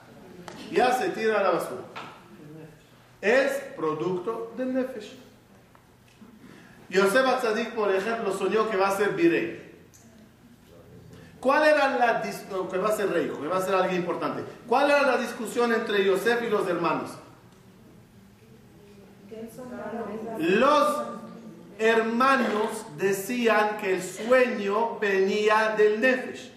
ya 0.70 0.92
se 0.92 1.08
tira 1.10 1.40
a 1.40 1.42
la 1.42 1.50
basura. 1.50 1.82
Es 3.20 3.52
producto 3.76 4.52
del 4.56 4.74
Nefesh. 4.74 5.12
Yosef 6.88 7.26
Atzadik, 7.26 7.70
por 7.72 7.94
ejemplo, 7.94 8.32
soñó 8.32 8.70
que 8.70 8.76
va 8.76 8.88
a 8.88 8.96
ser 8.96 9.10
virey. 9.10 9.69
¿Cuál 11.40 11.68
era 11.68 11.96
la 11.96 12.20
discusión? 12.20 12.68
Que 12.68 12.78
va 12.78 12.88
a 12.90 12.96
ser 12.96 13.10
rey, 13.10 13.28
que 13.28 13.48
va 13.48 13.56
a 13.56 13.62
ser 13.62 13.74
alguien 13.74 14.02
importante. 14.02 14.44
¿Cuál 14.66 14.90
era 14.90 15.02
la 15.02 15.16
discusión 15.16 15.72
entre 15.72 16.04
Yosef 16.04 16.42
y 16.42 16.50
los 16.50 16.68
hermanos? 16.68 17.10
Los 20.38 21.02
hermanos 21.78 22.86
decían 22.98 23.78
que 23.78 23.94
el 23.94 24.02
sueño 24.02 24.98
venía 24.98 25.74
del 25.76 26.00
Nefesh. 26.00 26.52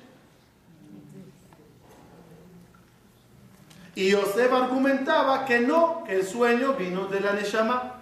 Y 3.95 4.09
Yosef 4.09 4.51
argumentaba 4.51 5.45
que 5.45 5.59
no, 5.59 6.03
que 6.03 6.15
el 6.15 6.25
sueño 6.25 6.73
vino 6.73 7.07
de 7.07 7.19
la 7.21 7.33
Neshama. 7.33 7.93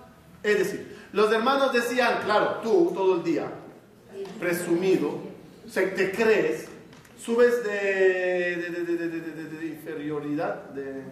Es 0.42 0.58
decir, 0.58 0.98
los 1.12 1.32
hermanos 1.32 1.74
decían, 1.74 2.22
claro, 2.24 2.60
tú 2.64 2.92
todo 2.94 3.16
el 3.16 3.24
día, 3.24 3.52
presumido, 4.40 5.20
te 5.74 6.12
crees, 6.12 6.71
subes 7.24 7.64
de, 7.64 8.56
de, 8.56 9.68
inferioridad, 9.68 10.64
de 10.72 11.04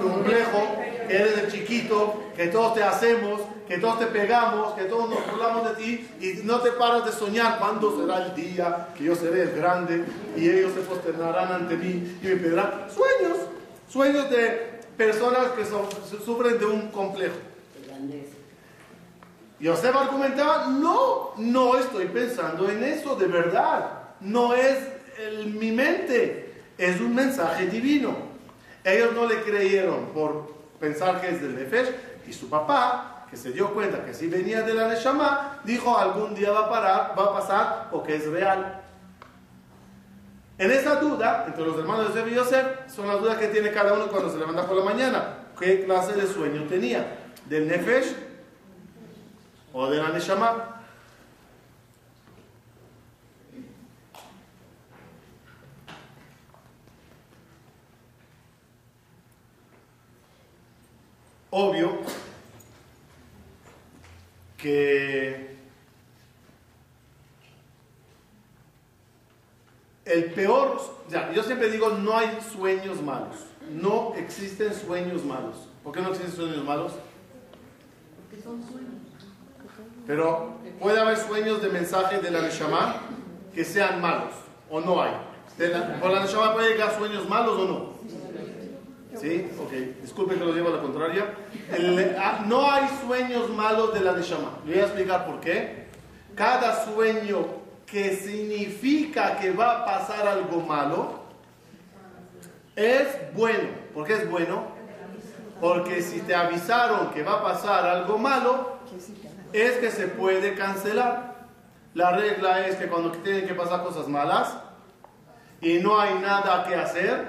complejo, 0.00 0.82
eres 1.08 1.38
el 1.38 1.52
chiquito, 1.52 2.22
que 2.34 2.46
todos 2.46 2.74
te 2.74 2.82
hacemos, 2.82 3.42
que 3.68 3.78
todos 3.78 3.98
te 3.98 4.06
pegamos, 4.06 4.72
que 4.74 4.84
todos 4.84 5.10
nos 5.10 5.30
burlamos 5.30 5.68
de 5.68 5.84
ti 5.84 6.08
y 6.20 6.46
no 6.46 6.60
te 6.60 6.72
paras 6.72 7.04
de 7.04 7.12
soñar 7.12 7.58
cuándo 7.58 8.00
será 8.00 8.24
el 8.24 8.34
día 8.34 8.88
que 8.96 9.04
yo 9.04 9.14
seré 9.14 9.42
el 9.42 9.50
grande 9.56 10.04
y 10.36 10.48
ellos 10.48 10.72
se 10.74 10.80
posternarán 10.80 11.52
ante 11.52 11.76
mí 11.76 12.18
y 12.22 12.26
me 12.26 12.36
pedirán 12.36 12.86
sueños, 12.90 13.38
sueños 13.90 14.30
de 14.30 14.80
personas 14.96 15.48
que 15.48 15.64
sufren 16.24 16.58
de 16.58 16.66
un 16.66 16.88
complejo. 16.88 17.36
Yosef 19.60 19.96
argumentaba, 19.96 20.66
no, 20.66 21.32
no 21.36 21.76
estoy 21.76 22.06
pensando 22.06 22.68
en 22.68 22.82
eso, 22.82 23.16
de 23.16 23.26
verdad 23.26 24.03
no 24.20 24.54
es 24.54 24.78
mi 25.46 25.72
mente, 25.72 26.62
es 26.78 27.00
un 27.00 27.14
mensaje 27.14 27.66
divino. 27.66 28.16
Ellos 28.82 29.12
no 29.14 29.26
le 29.26 29.42
creyeron 29.42 30.06
por 30.12 30.54
pensar 30.78 31.20
que 31.20 31.30
es 31.30 31.40
del 31.40 31.56
Nefesh 31.56 31.90
y 32.26 32.32
su 32.32 32.48
papá, 32.48 33.26
que 33.30 33.36
se 33.36 33.52
dio 33.52 33.72
cuenta 33.72 34.04
que 34.04 34.12
si 34.12 34.28
venía 34.28 34.62
de 34.62 34.74
la 34.74 34.88
Neshama, 34.88 35.60
dijo 35.64 35.96
algún 35.96 36.34
día 36.34 36.50
va 36.50 36.66
a 36.66 36.70
parar, 36.70 37.14
va 37.18 37.24
a 37.24 37.32
pasar 37.32 37.88
porque 37.90 38.16
es 38.16 38.26
real. 38.26 38.82
En 40.56 40.70
esa 40.70 40.96
duda, 40.96 41.44
entre 41.46 41.64
los 41.64 41.76
hermanos 41.78 42.14
de 42.14 42.30
Yosef 42.32 42.66
y 42.86 42.90
son 42.90 43.08
las 43.08 43.20
dudas 43.20 43.38
que 43.38 43.48
tiene 43.48 43.72
cada 43.72 43.94
uno 43.94 44.06
cuando 44.08 44.30
se 44.30 44.38
levanta 44.38 44.66
por 44.66 44.76
la 44.76 44.84
mañana. 44.84 45.38
¿Qué 45.58 45.84
clase 45.84 46.12
de 46.12 46.26
sueño 46.26 46.64
tenía? 46.68 47.18
¿Del 47.48 47.66
Nefesh 47.66 48.14
o 49.72 49.90
de 49.90 49.96
la 49.96 50.10
Neshama? 50.10 50.73
Obvio 61.54 61.98
que 64.58 65.56
el 70.04 70.32
peor, 70.32 70.80
ya, 71.08 71.32
yo 71.32 71.44
siempre 71.44 71.70
digo, 71.70 71.90
no 71.90 72.18
hay 72.18 72.38
sueños 72.52 73.00
malos, 73.00 73.36
no 73.70 74.14
existen 74.16 74.74
sueños 74.74 75.24
malos. 75.24 75.68
¿Por 75.84 75.94
qué 75.94 76.00
no 76.00 76.08
existen 76.08 76.34
sueños 76.34 76.64
malos? 76.64 76.92
Porque 78.16 78.42
son 78.42 78.60
sueños. 78.60 78.90
Pero 80.08 80.54
puede 80.80 81.00
haber 81.00 81.16
sueños 81.16 81.62
de 81.62 81.68
mensaje 81.68 82.20
de 82.20 82.30
la 82.32 82.42
Neshama 82.42 83.00
que 83.54 83.64
sean 83.64 84.00
malos, 84.00 84.34
o 84.68 84.80
no 84.80 85.00
hay. 85.00 85.12
¿Por 86.00 86.10
la 86.10 86.20
Neshama 86.20 86.52
puede 86.52 86.72
llegar 86.72 86.98
sueños 86.98 87.28
malos 87.28 87.60
o 87.60 87.64
no? 87.68 87.93
¿Sí? 89.20 89.50
Ok, 89.60 89.72
disculpen 90.02 90.38
que 90.38 90.44
lo 90.44 90.52
llevo 90.52 90.68
a 90.68 90.76
la 90.76 90.82
contraria. 90.82 91.34
Ah, 92.18 92.44
no 92.46 92.70
hay 92.70 92.88
sueños 93.04 93.48
malos 93.50 93.94
de 93.94 94.00
la 94.00 94.12
Neshama. 94.12 94.58
Le 94.66 94.72
voy 94.72 94.82
a 94.82 94.86
explicar 94.86 95.26
por 95.26 95.40
qué. 95.40 95.86
Cada 96.34 96.84
sueño 96.84 97.46
que 97.86 98.16
significa 98.16 99.38
que 99.38 99.52
va 99.52 99.82
a 99.82 99.84
pasar 99.84 100.26
algo 100.26 100.60
malo 100.60 101.20
es 102.74 103.06
bueno. 103.34 103.68
¿Por 103.92 104.06
qué 104.06 104.14
es 104.14 104.30
bueno? 104.30 104.64
Porque 105.60 106.02
si 106.02 106.20
te 106.20 106.34
avisaron 106.34 107.10
que 107.10 107.22
va 107.22 107.34
a 107.34 107.42
pasar 107.42 107.86
algo 107.86 108.18
malo, 108.18 108.78
es 109.52 109.72
que 109.74 109.90
se 109.90 110.08
puede 110.08 110.54
cancelar. 110.54 111.34
La 111.94 112.10
regla 112.10 112.66
es 112.66 112.74
que 112.76 112.88
cuando 112.88 113.12
tienen 113.12 113.46
que 113.46 113.54
pasar 113.54 113.84
cosas 113.84 114.08
malas 114.08 114.56
y 115.60 115.78
no 115.78 116.00
hay 116.00 116.14
nada 116.14 116.64
que 116.64 116.74
hacer, 116.74 117.28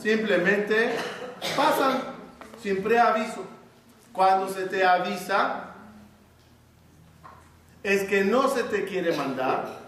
simplemente 0.00 0.94
pasan 1.56 2.00
sin 2.62 2.82
preaviso. 2.82 3.44
Cuando 4.12 4.48
se 4.48 4.66
te 4.66 4.84
avisa, 4.84 5.74
es 7.82 8.08
que 8.08 8.24
no 8.24 8.48
se 8.48 8.64
te 8.64 8.84
quiere 8.84 9.16
mandar, 9.16 9.78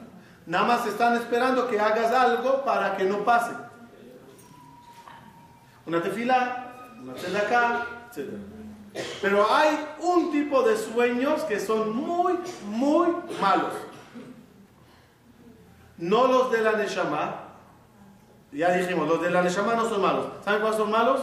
nada 0.46 0.64
más 0.64 0.86
están 0.86 1.16
esperando 1.16 1.68
que 1.68 1.80
hagas 1.80 2.12
algo 2.12 2.64
para 2.64 2.96
que 2.96 3.04
no 3.04 3.24
pase. 3.24 3.52
Una 5.86 6.00
tefila, 6.00 6.72
una 7.02 7.38
acá, 7.38 7.86
etc. 8.10 8.30
Pero 9.20 9.52
hay 9.52 9.78
un 10.00 10.30
tipo 10.30 10.62
de 10.62 10.76
sueños 10.76 11.42
que 11.42 11.58
son 11.58 11.94
muy, 11.94 12.38
muy 12.66 13.08
malos. 13.40 13.72
No 15.98 16.26
los 16.26 16.52
de 16.52 16.60
la 16.62 16.72
Neshama, 16.72 17.49
ya 18.52 18.72
dijimos, 18.72 19.08
los 19.08 19.22
de 19.22 19.30
la 19.30 19.42
Neshama 19.42 19.74
no 19.74 19.88
son 19.88 20.02
malos. 20.02 20.26
¿Saben 20.44 20.60
cuáles 20.60 20.78
son 20.78 20.90
malos? 20.90 21.20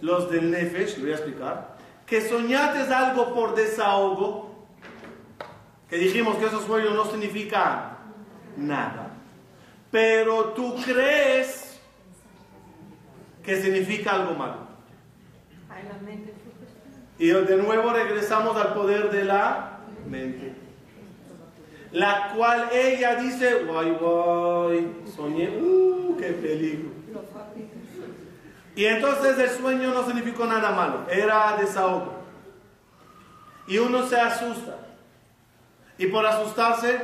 Los 0.00 0.30
del 0.30 0.50
Nefesh, 0.50 0.96
lo 0.96 1.02
voy 1.02 1.12
a 1.12 1.16
explicar. 1.16 1.76
Que 2.06 2.20
soñates 2.22 2.90
algo 2.90 3.34
por 3.34 3.54
desahogo. 3.54 4.66
Que 5.90 5.96
dijimos 5.96 6.36
que 6.36 6.46
esos 6.46 6.64
sueños 6.64 6.94
no 6.94 7.04
significan 7.06 7.98
nada. 8.56 9.10
Pero 9.90 10.52
tú 10.52 10.74
crees 10.84 11.80
que 13.42 13.60
significa 13.60 14.12
algo 14.12 14.34
malo. 14.34 14.68
Y 17.18 17.28
de 17.28 17.56
nuevo 17.56 17.92
regresamos 17.92 18.56
al 18.56 18.74
poder 18.74 19.10
de 19.10 19.24
la 19.24 19.80
mente 20.06 20.67
la 21.92 22.32
cual 22.34 22.68
ella 22.72 23.16
dice, 23.16 23.64
guay, 23.64 23.90
guay, 24.00 25.04
soñé, 25.14 25.48
uh, 25.48 26.16
qué 26.18 26.32
peligro. 26.32 26.90
Y 28.76 28.84
entonces 28.84 29.38
el 29.38 29.50
sueño 29.50 29.92
no 29.92 30.04
significó 30.04 30.46
nada 30.46 30.70
malo, 30.70 31.06
era 31.10 31.56
desahogo. 31.56 32.12
Y 33.66 33.78
uno 33.78 34.06
se 34.06 34.20
asusta. 34.20 34.76
Y 35.98 36.06
por 36.06 36.24
asustarse, 36.24 37.00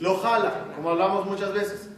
lo 0.00 0.16
jala, 0.18 0.68
como 0.74 0.90
hablamos 0.90 1.26
muchas 1.26 1.52
veces. 1.52 1.90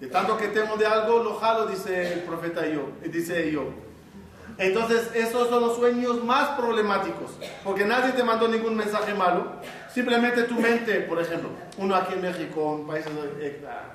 De 0.00 0.06
tanto 0.08 0.36
que 0.36 0.48
temo 0.48 0.76
de 0.76 0.86
algo, 0.86 1.22
lo 1.22 1.34
jalo, 1.36 1.66
dice 1.66 2.12
el 2.12 2.20
profeta 2.20 2.66
yo, 2.66 2.88
dice 3.04 3.50
yo. 3.50 3.81
Entonces, 4.62 5.10
esos 5.12 5.48
son 5.48 5.60
los 5.60 5.76
sueños 5.76 6.22
más 6.22 6.50
problemáticos, 6.50 7.32
porque 7.64 7.84
nadie 7.84 8.12
te 8.12 8.22
mandó 8.22 8.46
ningún 8.46 8.76
mensaje 8.76 9.12
malo. 9.12 9.54
Simplemente 9.92 10.44
tu 10.44 10.54
mente, 10.54 11.00
por 11.00 11.20
ejemplo, 11.20 11.48
uno 11.78 11.96
aquí 11.96 12.14
en 12.14 12.22
México, 12.22 12.76
en 12.78 12.86
países 12.86 13.12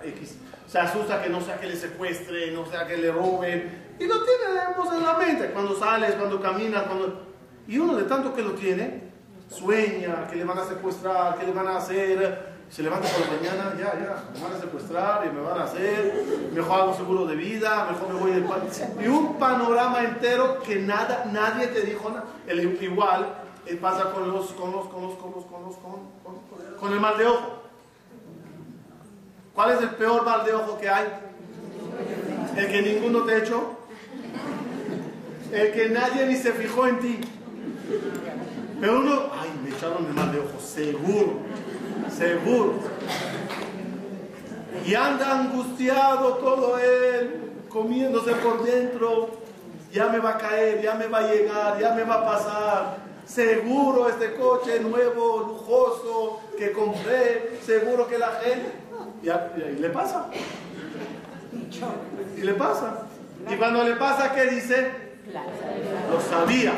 X, 0.03 0.38
se 0.67 0.77
asusta 0.77 1.23
que 1.23 1.30
no 1.30 1.39
sea 1.39 1.58
que 1.58 1.67
le 1.67 1.77
secuestre, 1.77 2.51
no 2.51 2.65
sea 2.65 2.86
que 2.86 2.97
le 2.97 3.10
roben, 3.13 3.95
y 3.97 4.06
lo 4.08 4.15
tenemos 4.25 4.93
en 4.93 5.03
la 5.03 5.13
mente 5.13 5.51
cuando 5.51 5.73
sales, 5.80 6.15
cuando 6.15 6.41
caminas, 6.41 6.84
cuando... 6.84 7.27
Y 7.65 7.80
uno 7.80 7.95
de 7.95 8.03
tanto 8.03 8.34
que 8.34 8.41
lo 8.41 8.51
tiene, 8.51 9.03
sueña 9.49 10.27
que 10.30 10.36
le 10.36 10.43
van 10.43 10.60
a 10.60 10.65
secuestrar, 10.65 11.39
que 11.39 11.45
le 11.45 11.53
van 11.53 11.67
a 11.67 11.77
hacer, 11.77 12.46
se 12.69 12.84
levanta 12.84 13.08
por 13.08 13.21
la 13.21 13.27
mañana, 13.38 13.75
ya, 13.77 13.93
ya, 13.93 14.23
me 14.34 14.43
van 14.43 14.58
a 14.58 14.60
secuestrar 14.60 15.25
y 15.25 15.34
me 15.34 15.41
van 15.41 15.60
a 15.60 15.63
hacer, 15.63 16.49
mejor 16.53 16.82
hago 16.82 16.95
seguro 16.95 17.25
de 17.25 17.36
vida, 17.36 17.88
mejor 17.89 18.13
me 18.13 18.19
voy 18.19 18.32
del 18.32 18.43
país. 18.43 18.84
Y 19.01 19.08
un 19.08 19.38
panorama 19.38 20.03
entero 20.03 20.62
que 20.62 20.75
nada, 20.77 21.30
nadie 21.32 21.67
te 21.67 21.82
dijo 21.82 22.10
nada. 22.10 22.25
El, 22.45 22.82
igual 22.84 23.36
eh, 23.65 23.75
pasa 23.75 24.12
con 24.12 24.32
los, 24.32 24.47
con 24.51 24.71
los, 24.71 24.88
con 24.88 25.01
los, 25.01 25.15
con 25.15 25.32
los, 25.32 25.45
con 25.45 25.63
los, 25.63 25.75
con, 25.77 26.77
con 26.77 26.93
el 26.93 26.99
mal 26.99 27.17
de 27.17 27.25
ojo. 27.25 27.63
¿Cuál 29.56 29.71
es 29.71 29.82
el 29.82 29.89
peor 29.91 30.25
mal 30.25 30.45
de 30.45 30.53
ojo 30.53 30.77
que 30.77 30.89
hay? 30.89 31.08
El 32.58 32.67
que 32.67 32.82
ninguno 32.82 33.23
te 33.23 33.38
echó. 33.38 33.77
El 35.53 35.71
que 35.71 35.89
nadie 35.89 36.27
ni 36.27 36.36
se 36.36 36.51
fijó 36.51 36.86
en 36.86 36.99
ti. 36.99 37.21
Pero 38.80 38.99
uno, 38.99 39.32
ay, 39.34 39.49
me 39.63 39.69
echaron 39.69 40.06
el 40.06 40.13
mal 40.13 40.32
de 40.32 40.39
ojo, 40.39 40.60
seguro 40.60 41.47
seguro. 42.10 42.73
Y 44.86 44.95
anda 44.95 45.39
angustiado 45.39 46.36
todo 46.36 46.77
él, 46.79 47.51
comiéndose 47.69 48.33
por 48.36 48.63
dentro. 48.63 49.29
Ya 49.91 50.07
me 50.07 50.19
va 50.19 50.31
a 50.31 50.38
caer, 50.38 50.81
ya 50.81 50.95
me 50.95 51.07
va 51.07 51.19
a 51.19 51.33
llegar, 51.33 51.79
ya 51.79 51.93
me 51.93 52.03
va 52.03 52.15
a 52.15 52.25
pasar. 52.25 52.97
Seguro 53.25 54.07
este 54.07 54.36
coche 54.36 54.79
nuevo, 54.79 55.39
lujoso, 55.39 56.41
que 56.57 56.71
compré, 56.71 57.60
seguro 57.65 58.07
que 58.07 58.17
la 58.17 58.31
gente... 58.43 58.71
Y, 59.21 59.79
le 59.81 59.89
pasa. 59.89 60.27
Y 62.38 62.41
le 62.41 62.53
pasa. 62.53 63.07
Y 63.49 63.55
cuando 63.55 63.83
le 63.83 63.95
pasa, 63.95 64.33
¿qué 64.33 64.45
dice? 64.45 64.91
Lo 66.12 66.21
sabía. 66.21 66.73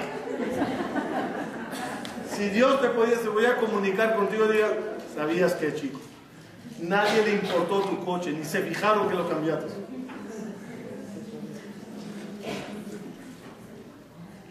Si 2.35 2.49
Dios 2.49 2.81
te 2.81 2.89
podía, 2.89 3.17
se 3.17 3.29
voy 3.29 3.45
a 3.45 3.57
comunicar 3.57 4.15
contigo, 4.15 4.45
diga, 4.45 4.69
¿Sabías 5.19 5.53
que, 5.55 5.75
chico? 5.75 5.99
Nadie 6.79 7.25
le 7.25 7.33
importó 7.33 7.81
tu 7.81 8.05
coche, 8.05 8.31
ni 8.31 8.45
se 8.45 8.61
fijaron 8.61 9.09
que 9.09 9.15
lo 9.15 9.27
cambiaste. 9.27 9.67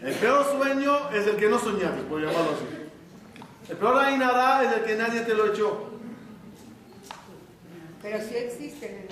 El 0.03 0.13
peor 0.13 0.45
sueño 0.45 1.09
es 1.09 1.25
el 1.25 1.37
que 1.37 1.49
no 1.49 1.57
soñaste, 1.57 2.03
por 2.03 2.21
llamarlo 2.21 2.51
así. 2.51 2.65
El 3.67 3.77
peor 3.77 3.97
ainada 3.97 4.63
es 4.63 4.77
el 4.77 4.83
que 4.83 4.95
nadie 4.95 5.21
te 5.21 5.33
lo 5.33 5.51
echó. 5.51 5.89
Pero 8.03 8.19
sí 8.19 8.35
existe. 8.35 9.07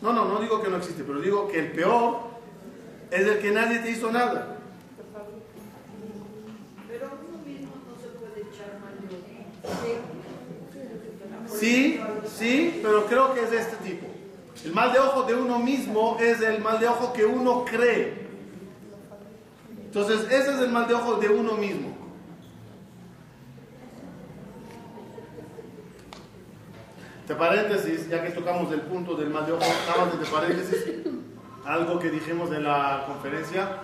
No, 0.00 0.14
no, 0.14 0.24
no 0.24 0.40
digo 0.40 0.62
que 0.62 0.70
no 0.70 0.78
existe, 0.78 1.04
pero 1.04 1.20
digo 1.20 1.48
que 1.48 1.58
el 1.58 1.72
peor 1.72 2.16
es 3.10 3.26
el 3.26 3.38
que 3.40 3.50
nadie 3.50 3.80
te 3.80 3.90
hizo 3.90 4.10
nada. 4.10 4.56
Pero 6.88 7.10
uno 7.28 7.44
mismo 7.44 7.72
no 7.86 8.00
se 8.00 8.08
puede 8.16 8.40
echar 8.40 8.80
mal 8.80 8.94
Sí, 11.58 12.00
sí, 12.26 12.80
pero 12.82 13.06
creo 13.06 13.34
que 13.34 13.42
es 13.42 13.50
de 13.50 13.60
este 13.60 13.76
tipo. 13.76 14.06
El 14.64 14.72
mal 14.72 14.92
de 14.92 14.98
ojo 14.98 15.22
de 15.22 15.34
uno 15.34 15.58
mismo 15.58 16.16
es 16.20 16.40
el 16.42 16.60
mal 16.60 16.78
de 16.78 16.88
ojo 16.88 17.12
que 17.12 17.24
uno 17.24 17.64
cree. 17.64 18.28
Entonces, 19.84 20.24
ese 20.30 20.54
es 20.54 20.60
el 20.60 20.70
mal 20.70 20.86
de 20.86 20.94
ojo 20.94 21.14
de 21.14 21.28
uno 21.28 21.54
mismo. 21.54 21.96
De 27.26 27.34
paréntesis, 27.34 28.08
ya 28.08 28.22
que 28.22 28.30
tocamos 28.30 28.72
el 28.72 28.82
punto 28.82 29.14
del 29.14 29.30
mal 29.30 29.46
de 29.46 29.52
ojo, 29.52 29.64
paréntesis, 30.32 30.84
algo 31.64 31.98
que 31.98 32.10
dijimos 32.10 32.52
en 32.52 32.64
la 32.64 33.04
conferencia. 33.06 33.78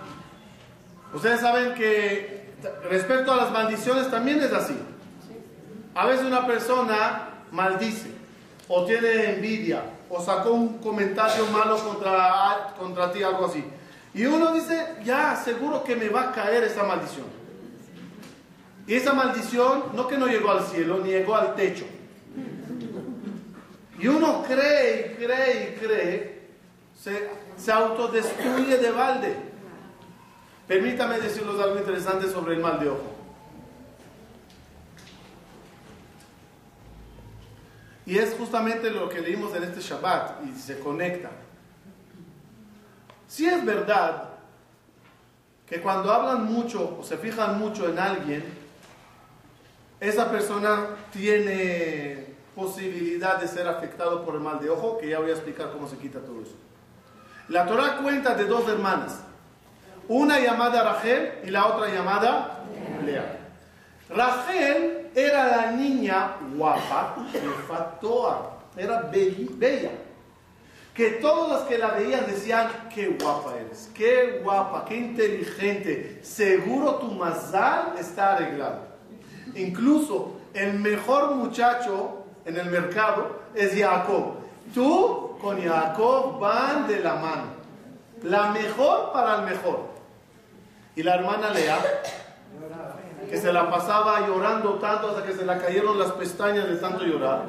Ustedes 1.14 1.40
saben 1.40 1.74
que 1.74 2.54
respecto 2.90 3.32
a 3.32 3.36
las 3.36 3.50
maldiciones 3.50 4.10
también 4.10 4.40
es 4.40 4.52
así. 4.52 4.76
A 5.94 6.06
veces 6.06 6.26
una 6.26 6.46
persona 6.46 7.35
maldice, 7.56 8.10
o 8.68 8.84
tiene 8.84 9.34
envidia, 9.34 9.82
o 10.10 10.22
sacó 10.22 10.52
un 10.52 10.78
comentario 10.78 11.46
malo 11.46 11.76
contra, 11.78 12.74
contra 12.78 13.10
ti, 13.10 13.22
algo 13.22 13.46
así. 13.46 13.64
Y 14.14 14.26
uno 14.26 14.52
dice, 14.52 14.96
ya, 15.04 15.34
seguro 15.34 15.82
que 15.82 15.96
me 15.96 16.08
va 16.08 16.28
a 16.28 16.32
caer 16.32 16.64
esa 16.64 16.84
maldición. 16.84 17.26
Y 18.86 18.94
esa 18.94 19.12
maldición, 19.12 19.84
no 19.94 20.06
que 20.06 20.16
no 20.16 20.26
llegó 20.26 20.52
al 20.52 20.64
cielo, 20.64 21.00
ni 21.02 21.10
llegó 21.10 21.34
al 21.34 21.54
techo. 21.54 21.84
Y 23.98 24.06
uno 24.06 24.44
cree 24.46 25.12
y 25.12 25.24
cree 25.24 25.70
y 25.70 25.80
cree, 25.80 26.48
se, 27.02 27.30
se 27.56 27.72
autodestruye 27.72 28.76
de 28.76 28.90
balde. 28.90 29.34
Permítame 30.68 31.18
decirles 31.18 31.58
algo 31.60 31.78
interesante 31.78 32.30
sobre 32.30 32.54
el 32.54 32.60
mal 32.60 32.78
de 32.78 32.90
ojo. 32.90 33.15
Y 38.06 38.18
es 38.18 38.34
justamente 38.34 38.90
lo 38.90 39.08
que 39.08 39.20
leímos 39.20 39.54
en 39.54 39.64
este 39.64 39.80
Shabbat 39.80 40.44
y 40.46 40.56
se 40.56 40.78
conecta. 40.78 41.30
Si 43.26 43.46
es 43.46 43.64
verdad 43.64 44.28
que 45.68 45.80
cuando 45.80 46.12
hablan 46.12 46.44
mucho 46.44 46.98
o 47.00 47.02
se 47.02 47.18
fijan 47.18 47.58
mucho 47.58 47.88
en 47.88 47.98
alguien, 47.98 48.44
esa 49.98 50.30
persona 50.30 50.90
tiene 51.12 52.26
posibilidad 52.54 53.40
de 53.40 53.48
ser 53.48 53.66
afectado 53.66 54.24
por 54.24 54.36
el 54.36 54.40
mal 54.40 54.60
de 54.60 54.70
ojo, 54.70 54.98
que 54.98 55.08
ya 55.08 55.18
voy 55.18 55.30
a 55.30 55.34
explicar 55.34 55.72
cómo 55.72 55.88
se 55.88 55.96
quita 55.98 56.20
todo 56.20 56.42
eso. 56.42 56.54
La 57.48 57.66
Torah 57.66 57.98
cuenta 58.02 58.34
de 58.34 58.44
dos 58.44 58.68
hermanas, 58.68 59.20
una 60.08 60.38
llamada 60.38 60.84
Rachel 60.84 61.40
y 61.44 61.50
la 61.50 61.66
otra 61.66 61.92
llamada 61.92 62.64
Lea. 63.04 63.40
Rachel 64.08 65.05
era 65.16 65.46
la 65.48 65.70
niña 65.72 66.36
guapa, 66.54 67.16
era 68.76 69.10
bella, 69.10 69.90
que 70.92 71.10
todos 71.12 71.48
los 71.48 71.62
que 71.62 71.78
la 71.78 71.92
veían 71.92 72.26
decían, 72.26 72.68
qué 72.94 73.16
guapa 73.18 73.54
eres, 73.58 73.90
qué 73.94 74.40
guapa, 74.44 74.84
qué 74.86 74.96
inteligente, 74.96 76.20
seguro 76.22 76.96
tu 76.96 77.12
mazal 77.12 77.94
está 77.98 78.36
arreglado. 78.36 78.80
Incluso 79.54 80.32
el 80.52 80.74
mejor 80.74 81.34
muchacho 81.34 82.26
en 82.44 82.58
el 82.58 82.66
mercado 82.66 83.40
es 83.54 83.74
Jacob. 83.74 84.34
Tú 84.74 85.38
con 85.40 85.62
Jacob 85.62 86.38
van 86.38 86.86
de 86.88 87.00
la 87.00 87.14
mano. 87.14 87.56
La 88.22 88.50
mejor 88.50 89.12
para 89.12 89.36
el 89.36 89.42
mejor. 89.46 89.86
Y 90.94 91.02
la 91.02 91.14
hermana 91.14 91.50
Lea 91.50 91.78
que 93.28 93.38
se 93.38 93.52
la 93.52 93.70
pasaba 93.70 94.26
llorando 94.26 94.74
tanto 94.74 95.08
hasta 95.08 95.24
que 95.24 95.32
se 95.32 95.44
le 95.44 95.58
cayeron 95.58 95.98
las 95.98 96.12
pestañas 96.12 96.68
de 96.68 96.76
tanto 96.76 97.04
llorar. 97.04 97.44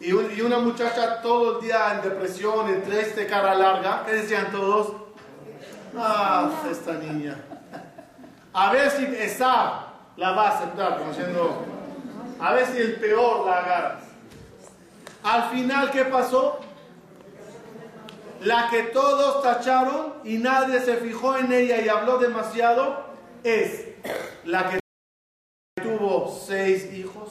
Y, 0.00 0.12
una 0.12 0.58
muchacha 0.58 1.22
todo 1.22 1.58
el 1.58 1.64
día 1.64 1.94
en 1.94 2.02
depresión, 2.02 2.68
en 2.68 2.82
triste, 2.82 3.26
cara 3.26 3.54
larga, 3.54 4.02
¿qué 4.04 4.14
decían 4.14 4.50
todos? 4.50 4.94
Ah, 5.96 6.50
esta 6.70 6.94
niña. 6.94 7.36
A 8.52 8.72
ver 8.72 8.90
si 8.90 9.04
esa 9.04 9.86
la 10.16 10.32
va 10.32 10.48
a 10.48 10.58
aceptar, 10.58 10.98
como 10.98 11.10
diciendo, 11.10 11.64
a 12.40 12.52
ver 12.52 12.66
si 12.66 12.78
el 12.78 12.96
peor 12.96 13.46
la 13.46 13.58
agarra. 13.58 14.00
Al 15.22 15.50
final, 15.50 15.90
¿qué 15.92 16.04
pasó? 16.06 16.58
La 18.40 18.68
que 18.70 18.82
todos 18.84 19.40
tacharon 19.42 20.14
y 20.24 20.38
nadie 20.38 20.80
se 20.80 20.96
fijó 20.96 21.36
en 21.36 21.52
ella 21.52 21.80
y 21.80 21.88
habló 21.88 22.18
demasiado 22.18 23.04
es 23.44 23.91
la 24.44 24.70
que 24.70 24.80
tuvo 25.82 26.40
seis 26.46 26.92
hijos. 26.92 27.30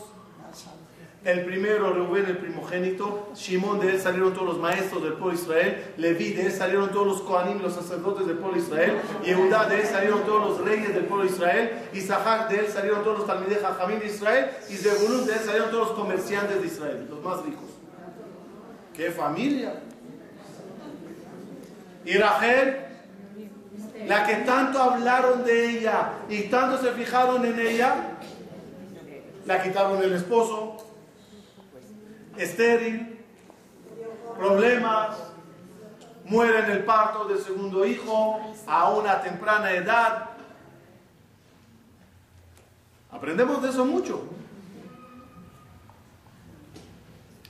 El 1.24 1.46
primero, 1.46 1.94
Rubén, 1.94 2.26
el 2.26 2.38
primogénito. 2.38 3.30
Shimón, 3.36 3.80
de 3.80 3.92
él 3.92 4.02
salieron 4.02 4.34
todos 4.34 4.48
los 4.48 4.58
maestros 4.58 5.04
del 5.04 5.14
pueblo 5.14 5.38
de 5.38 5.44
Israel. 5.44 5.94
Leví, 5.98 6.34
de 6.34 6.48
él 6.48 6.52
salieron 6.52 6.90
todos 6.90 7.06
los 7.06 7.22
Kohanim, 7.22 7.62
los 7.62 7.74
sacerdotes 7.74 8.26
del 8.26 8.38
pueblo 8.38 8.58
de 8.58 8.64
Israel. 8.64 9.02
Yehudá, 9.24 9.70
de 9.70 9.82
él 9.82 9.88
salieron 9.88 10.24
todos 10.24 10.50
los 10.50 10.68
reyes 10.68 10.96
del 10.96 11.06
pueblo 11.06 11.26
de 11.26 11.32
Israel. 11.32 11.90
Isaac, 11.94 12.50
de 12.50 12.60
él 12.62 12.68
salieron 12.70 13.04
todos 13.04 13.20
los 13.20 13.28
Jajamín 13.28 14.00
de 14.00 14.08
Israel. 14.08 14.50
Y 14.68 14.74
Zebulun, 14.78 15.28
de 15.28 15.34
él 15.34 15.40
salieron 15.46 15.70
todos 15.70 15.90
los 15.90 15.98
comerciantes 15.98 16.60
de 16.60 16.68
Israel, 16.68 17.08
los 17.08 17.24
más 17.24 17.46
ricos. 17.46 17.70
¡Qué 18.96 19.12
familia! 19.12 19.80
Y 22.04 22.18
Rachel, 22.18 22.91
la 24.08 24.26
que 24.26 24.36
tanto 24.38 24.82
hablaron 24.82 25.44
de 25.44 25.70
ella 25.70 26.14
y 26.30 26.44
tanto 26.44 26.82
se 26.82 26.92
fijaron 26.94 27.46
en 27.46 27.60
ella, 27.60 28.18
la 29.46 29.62
quitaron 29.62 30.02
el 30.02 30.14
esposo, 30.14 30.78
estéril, 32.38 33.20
problemas, 34.38 35.18
muere 36.26 36.60
en 36.60 36.72
el 36.72 36.84
parto 36.84 37.26
del 37.26 37.40
segundo 37.40 37.86
hijo 37.86 38.40
a 38.68 38.90
una 38.92 39.22
temprana 39.22 39.72
edad. 39.72 40.30
Aprendemos 43.12 43.62
de 43.62 43.70
eso 43.70 43.86
mucho. 43.86 44.24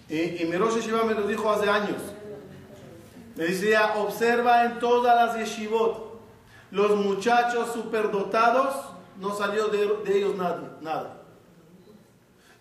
Y, 0.10 0.42
y 0.42 0.46
mi 0.46 0.58
Rosh 0.58 0.76
Yeshiva 0.76 1.04
me 1.04 1.14
lo 1.14 1.28
dijo 1.28 1.50
hace 1.50 1.70
años. 1.70 2.02
Me 3.36 3.46
decía, 3.46 3.94
observa 3.96 4.66
en 4.66 4.80
todas 4.80 5.16
las 5.16 5.38
yeshivot, 5.38 6.11
los 6.72 6.96
muchachos 6.96 7.74
superdotados, 7.74 8.76
no 9.20 9.36
salió 9.36 9.68
de, 9.68 9.88
de 10.04 10.18
ellos 10.18 10.36
nada, 10.36 10.78
nada. 10.82 11.22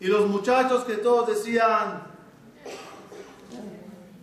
Y 0.01 0.07
los 0.07 0.27
muchachos 0.29 0.85
que 0.85 0.97
todos 0.97 1.29
decían, 1.29 2.03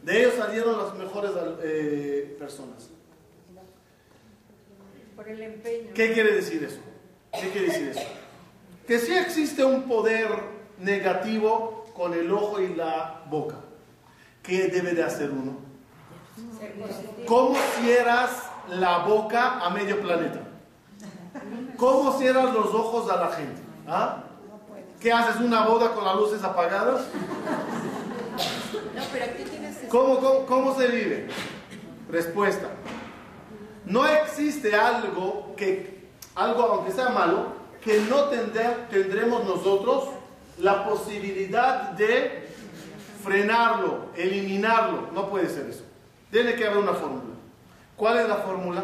de 0.03 0.19
ellos 0.19 0.35
salieron 0.35 0.77
las 0.77 0.95
mejores 0.95 1.31
eh, 1.61 2.35
personas. 2.39 2.89
Por 5.15 5.27
el 5.27 5.41
empeño. 5.41 5.93
¿Qué 5.93 6.13
quiere 6.13 6.33
decir 6.33 6.63
eso? 6.63 6.79
¿Qué 7.33 7.49
quiere 7.49 7.67
decir 7.67 7.87
eso? 7.89 8.07
Que 8.87 8.99
sí 8.99 9.13
existe 9.13 9.63
un 9.63 9.83
poder 9.83 10.29
negativo 10.79 11.85
con 11.93 12.13
el 12.13 12.31
ojo 12.31 12.61
y 12.61 12.73
la 12.73 13.23
boca. 13.29 13.57
¿Qué 14.41 14.67
debe 14.67 14.93
de 14.93 15.03
hacer 15.03 15.29
uno? 15.29 15.57
¿Cómo 17.25 17.55
cierras 17.81 18.46
la 18.69 18.99
boca 18.99 19.59
a 19.59 19.69
medio 19.69 19.99
planeta? 20.01 20.39
¿Cómo 21.77 22.17
cierras 22.17 22.53
los 22.53 22.67
ojos 22.73 23.09
a 23.11 23.17
la 23.17 23.27
gente? 23.31 23.61
¿Ah? 23.87 24.23
¿Qué 24.99 25.11
haces? 25.11 25.39
¿Una 25.41 25.61
boda 25.67 25.91
con 25.93 26.03
las 26.03 26.15
luces 26.15 26.43
apagadas? 26.43 27.05
No, 28.95 29.01
pero 29.11 29.25
aquí 29.25 29.43
tienes 29.43 29.77
que 29.77 29.87
¿Cómo, 29.87 30.17
cómo, 30.19 30.45
cómo 30.45 30.75
se 30.75 30.87
vive? 30.87 31.27
Respuesta. 32.09 32.67
No 33.85 34.05
existe 34.07 34.75
algo 34.75 35.53
que, 35.55 36.07
algo 36.35 36.63
aunque 36.63 36.91
sea 36.91 37.09
malo, 37.09 37.53
que 37.81 38.01
no 38.09 38.29
tende- 38.29 38.87
tendremos 38.89 39.45
nosotros 39.45 40.05
la 40.57 40.83
posibilidad 40.83 41.91
de 41.91 42.49
frenarlo, 43.23 44.07
eliminarlo. 44.15 45.09
No 45.13 45.29
puede 45.29 45.47
ser 45.47 45.67
eso. 45.69 45.83
Tiene 46.31 46.55
que 46.55 46.65
haber 46.65 46.79
una 46.79 46.93
fórmula. 46.93 47.26
¿Cuál 47.97 48.19
es 48.19 48.29
la 48.29 48.35
fórmula? 48.35 48.83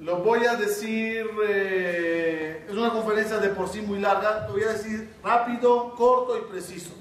Lo 0.00 0.18
voy 0.18 0.46
a 0.46 0.56
decir, 0.56 1.26
eh, 1.46 2.64
es 2.66 2.74
una 2.74 2.90
conferencia 2.90 3.38
de 3.38 3.50
por 3.50 3.68
sí 3.68 3.82
muy 3.82 4.00
larga, 4.00 4.46
lo 4.46 4.54
voy 4.54 4.62
a 4.62 4.68
decir 4.68 5.10
rápido, 5.22 5.94
corto 5.94 6.38
y 6.38 6.50
preciso. 6.50 6.94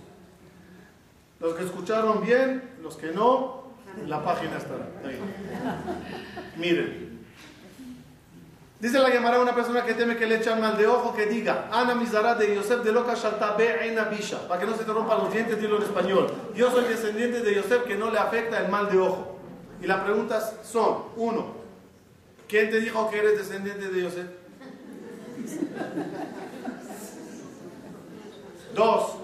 Los 1.39 1.55
que 1.55 1.63
escucharon 1.63 2.25
bien, 2.25 2.75
los 2.81 2.97
que 2.97 3.11
no, 3.11 3.71
la 4.05 4.23
página 4.23 4.57
estará 4.57 4.87
ahí. 5.05 5.19
Miren. 6.57 7.14
Dice 8.85 8.99
la 8.99 9.09
llamará 9.09 9.39
una 9.39 9.55
persona 9.55 9.83
que 9.83 9.95
teme 9.95 10.15
que 10.15 10.27
le 10.27 10.35
echan 10.35 10.61
mal 10.61 10.77
de 10.77 10.85
ojo 10.85 11.15
que 11.15 11.25
diga, 11.25 11.69
Ana 11.71 11.95
Mizara 11.95 12.35
de 12.35 12.53
Yosef 12.53 12.83
de 12.83 12.91
Loca 12.91 13.15
Bisha, 14.11 14.47
para 14.47 14.59
que 14.59 14.67
no 14.67 14.77
se 14.77 14.83
te 14.83 14.93
rompan 14.93 15.17
los 15.23 15.33
dientes, 15.33 15.59
dilo 15.59 15.77
en 15.77 15.81
español. 15.81 16.31
Yo 16.53 16.69
soy 16.69 16.83
descendiente 16.83 17.41
de 17.41 17.55
Yosef 17.55 17.81
que 17.85 17.95
no 17.95 18.11
le 18.11 18.19
afecta 18.19 18.59
el 18.59 18.69
mal 18.69 18.87
de 18.91 18.99
ojo. 18.99 19.39
Y 19.81 19.87
las 19.87 20.01
preguntas 20.01 20.53
son, 20.61 21.05
uno, 21.15 21.47
¿quién 22.47 22.69
te 22.69 22.79
dijo 22.79 23.09
que 23.09 23.17
eres 23.17 23.39
descendiente 23.39 23.87
de 23.87 24.01
Yosef? 24.03 24.27
Dos, 28.75 29.15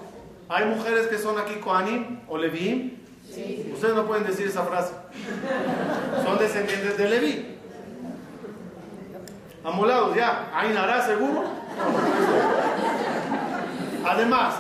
¿hay 0.50 0.66
mujeres 0.66 1.06
que 1.06 1.20
son 1.20 1.38
aquí 1.38 1.58
Koanim 1.58 2.22
o 2.28 2.36
Levi? 2.36 2.98
Ustedes 3.76 3.94
no 3.94 4.08
pueden 4.08 4.26
decir 4.26 4.48
esa 4.48 4.64
frase. 4.64 4.94
Son 6.24 6.40
descendientes 6.40 6.98
de 6.98 7.08
Levi. 7.08 7.61
Amolados 9.64 10.16
ya. 10.16 10.50
¿Ainará 10.54 11.06
seguro? 11.06 11.44
Además, 14.06 14.56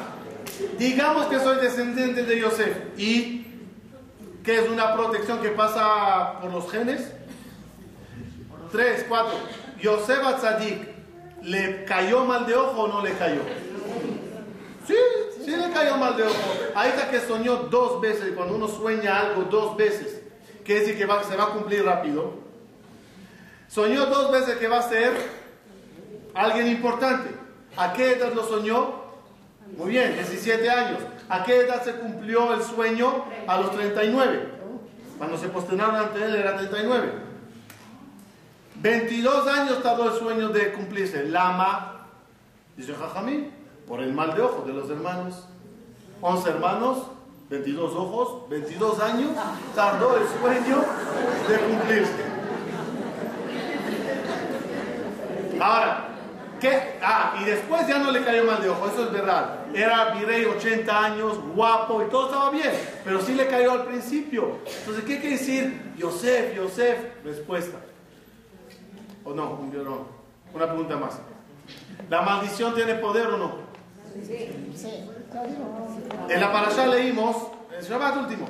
digamos 0.77 1.25
que 1.25 1.39
soy 1.39 1.57
descendiente 1.57 2.23
de 2.23 2.39
Yosef 2.39 2.77
y 2.97 3.47
que 4.43 4.59
es 4.59 4.69
una 4.69 4.93
protección 4.95 5.39
que 5.39 5.49
pasa 5.49 6.39
por 6.39 6.51
los 6.51 6.71
genes. 6.71 7.11
Tres, 8.71 9.05
cuatro. 9.09 9.37
Yosef 9.81 10.23
a 10.23 10.37
Tzadik, 10.37 10.87
¿le 11.41 11.83
cayó 11.85 12.23
mal 12.25 12.45
de 12.45 12.55
ojo 12.55 12.83
o 12.83 12.87
no 12.87 13.01
le 13.01 13.13
cayó? 13.13 13.41
Sí, 14.87 14.95
sí 15.43 15.55
le 15.55 15.71
cayó 15.71 15.97
mal 15.97 16.15
de 16.15 16.23
ojo. 16.23 16.53
Ahí 16.75 16.89
está 16.89 17.09
que 17.09 17.19
soñó 17.19 17.55
dos 17.55 17.99
veces. 17.99 18.33
Cuando 18.35 18.55
uno 18.55 18.67
sueña 18.67 19.19
algo 19.19 19.43
dos 19.43 19.75
veces, 19.75 20.21
quiere 20.63 20.81
decir 20.81 20.97
que 20.97 21.07
se 21.27 21.35
va 21.35 21.43
a 21.43 21.49
cumplir 21.49 21.83
rápido. 21.83 22.50
Soñó 23.71 24.05
dos 24.07 24.31
veces 24.31 24.57
que 24.57 24.67
va 24.67 24.79
a 24.79 24.89
ser 24.89 25.13
alguien 26.33 26.67
importante. 26.67 27.29
¿A 27.77 27.93
qué 27.93 28.11
edad 28.11 28.33
lo 28.33 28.43
soñó? 28.43 29.01
Muy 29.77 29.91
bien, 29.91 30.13
17 30.13 30.69
años. 30.69 30.99
¿A 31.29 31.45
qué 31.45 31.61
edad 31.61 31.81
se 31.81 31.93
cumplió 31.93 32.53
el 32.53 32.61
sueño? 32.63 33.23
A 33.47 33.61
los 33.61 33.71
39. 33.71 34.49
Cuando 35.17 35.37
se 35.37 35.47
posternaron 35.47 35.95
ante 35.95 36.21
él 36.21 36.35
era 36.35 36.57
39. 36.57 37.13
22 38.75 39.47
años 39.47 39.81
tardó 39.81 40.11
el 40.11 40.19
sueño 40.19 40.49
de 40.49 40.73
cumplirse. 40.73 41.23
Lama, 41.29 42.07
dice 42.75 42.93
Jajamín, 42.93 43.53
por 43.87 44.01
el 44.01 44.11
mal 44.11 44.35
de 44.35 44.41
ojo 44.41 44.63
de 44.67 44.73
los 44.73 44.89
hermanos. 44.89 45.45
11 46.19 46.49
hermanos, 46.49 47.03
22 47.49 47.93
ojos, 47.93 48.49
22 48.49 48.99
años 48.99 49.31
tardó 49.73 50.17
el 50.17 50.27
sueño 50.27 50.83
de 51.47 51.57
cumplirse. 51.57 52.30
Ahora, 55.61 56.07
¿qué? 56.59 56.97
Ah, 57.03 57.35
y 57.39 57.45
después 57.45 57.87
ya 57.87 57.99
no 57.99 58.11
le 58.11 58.23
cayó 58.23 58.45
mal 58.45 58.61
de 58.61 58.69
ojo, 58.69 58.87
eso 58.87 59.05
es 59.05 59.11
verdad. 59.11 59.59
Era 59.75 60.15
virrey 60.15 60.45
80 60.45 61.05
años, 61.05 61.37
guapo 61.53 62.01
y 62.01 62.09
todo 62.09 62.25
estaba 62.25 62.49
bien, 62.49 62.71
pero 63.03 63.21
sí 63.21 63.35
le 63.35 63.45
cayó 63.47 63.73
al 63.73 63.85
principio. 63.85 64.57
Entonces, 64.79 65.03
¿qué 65.03 65.19
quiere 65.19 65.37
decir? 65.37 65.93
Yosef, 65.97 66.55
Yosef, 66.55 66.97
respuesta. 67.23 67.77
¿O 69.23 69.33
no? 69.33 69.59
No. 69.71 70.07
Una 70.51 70.65
pregunta 70.65 70.97
más. 70.97 71.19
¿La 72.09 72.23
maldición 72.23 72.73
tiene 72.73 72.95
poder 72.95 73.27
o 73.27 73.37
no? 73.37 73.51
Sí. 74.25 74.49
En 76.27 76.41
la 76.41 76.51
parasha 76.51 76.87
leímos, 76.87 77.37
en 77.69 77.77
el 77.77 77.85
Shabbat 77.85 78.17
último, 78.17 78.47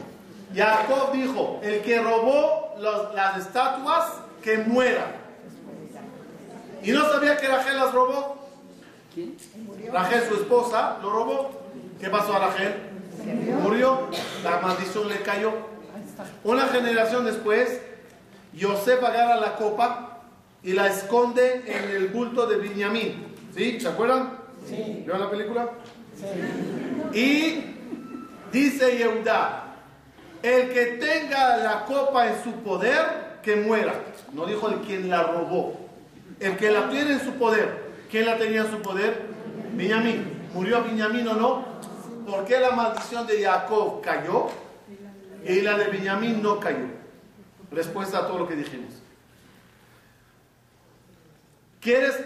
Jacob 0.56 1.12
dijo, 1.12 1.60
el 1.62 1.82
que 1.82 2.02
robó 2.02 2.74
las 3.14 3.38
estatuas, 3.38 4.14
que 4.42 4.60
muera. 4.60 5.21
Y 6.84 6.92
no 6.92 7.10
sabía 7.12 7.38
que 7.38 7.48
Rachel 7.48 7.78
las 7.78 7.94
robó. 7.94 8.38
Rachel, 9.92 10.24
su 10.28 10.36
esposa, 10.36 10.98
lo 11.02 11.10
robó. 11.12 11.52
¿Qué 12.00 12.10
pasó 12.10 12.34
a 12.36 12.40
Rachel? 12.40 12.74
Murió. 13.62 14.08
La 14.44 14.60
maldición 14.60 15.08
le 15.08 15.22
cayó. 15.22 15.52
Una 16.44 16.64
generación 16.68 17.26
después, 17.26 17.82
Yosef 18.54 19.04
agarra 19.04 19.36
la 19.38 19.56
copa 19.56 20.20
y 20.64 20.74
la 20.74 20.88
esconde 20.88 21.64
en 21.66 21.90
el 21.96 22.08
bulto 22.10 22.46
de 22.48 22.58
Benjamín. 22.58 23.28
¿Sí? 23.56 23.80
¿Se 23.80 23.88
acuerdan? 23.88 24.38
Sí, 24.68 25.02
¿Vieron 25.04 25.20
la 25.22 25.30
película? 25.30 25.70
sí. 26.16 27.18
Y 27.18 27.66
dice 28.52 28.98
Yehuda, 28.98 29.64
el 30.44 30.70
que 30.72 30.86
tenga 31.00 31.58
la 31.58 31.86
copa 31.86 32.28
en 32.28 32.44
su 32.44 32.52
poder, 32.64 33.40
que 33.44 33.56
muera. 33.58 33.94
No 34.34 34.46
dijo 34.46 34.70
el 34.70 34.76
quien 34.82 35.10
la 35.10 35.24
robó. 35.24 35.76
El 36.42 36.58
que 36.58 36.72
la 36.72 36.90
tiene 36.90 37.14
en 37.14 37.22
su 37.22 37.34
poder. 37.34 37.92
¿Quién 38.10 38.26
la 38.26 38.38
tenía 38.38 38.62
en 38.62 38.72
su 38.72 38.82
poder? 38.82 39.22
Benjamín. 39.74 40.50
¿Murió 40.54 40.84
Benjamín 40.84 41.28
o 41.28 41.36
no? 41.36 41.66
¿Por 42.26 42.46
qué 42.46 42.60
la 42.60 42.72
maldición 42.72 43.26
de 43.28 43.44
Jacob 43.44 44.02
cayó 44.02 44.48
y 45.46 45.62
la 45.62 45.78
de 45.78 45.86
Benjamín 45.86 46.42
no 46.42 46.60
cayó? 46.60 46.88
Respuesta 47.72 48.20
a 48.20 48.28
todo 48.28 48.40
lo 48.40 48.48
que 48.48 48.56
dijimos. 48.56 48.94
¿Quieres 51.80 52.20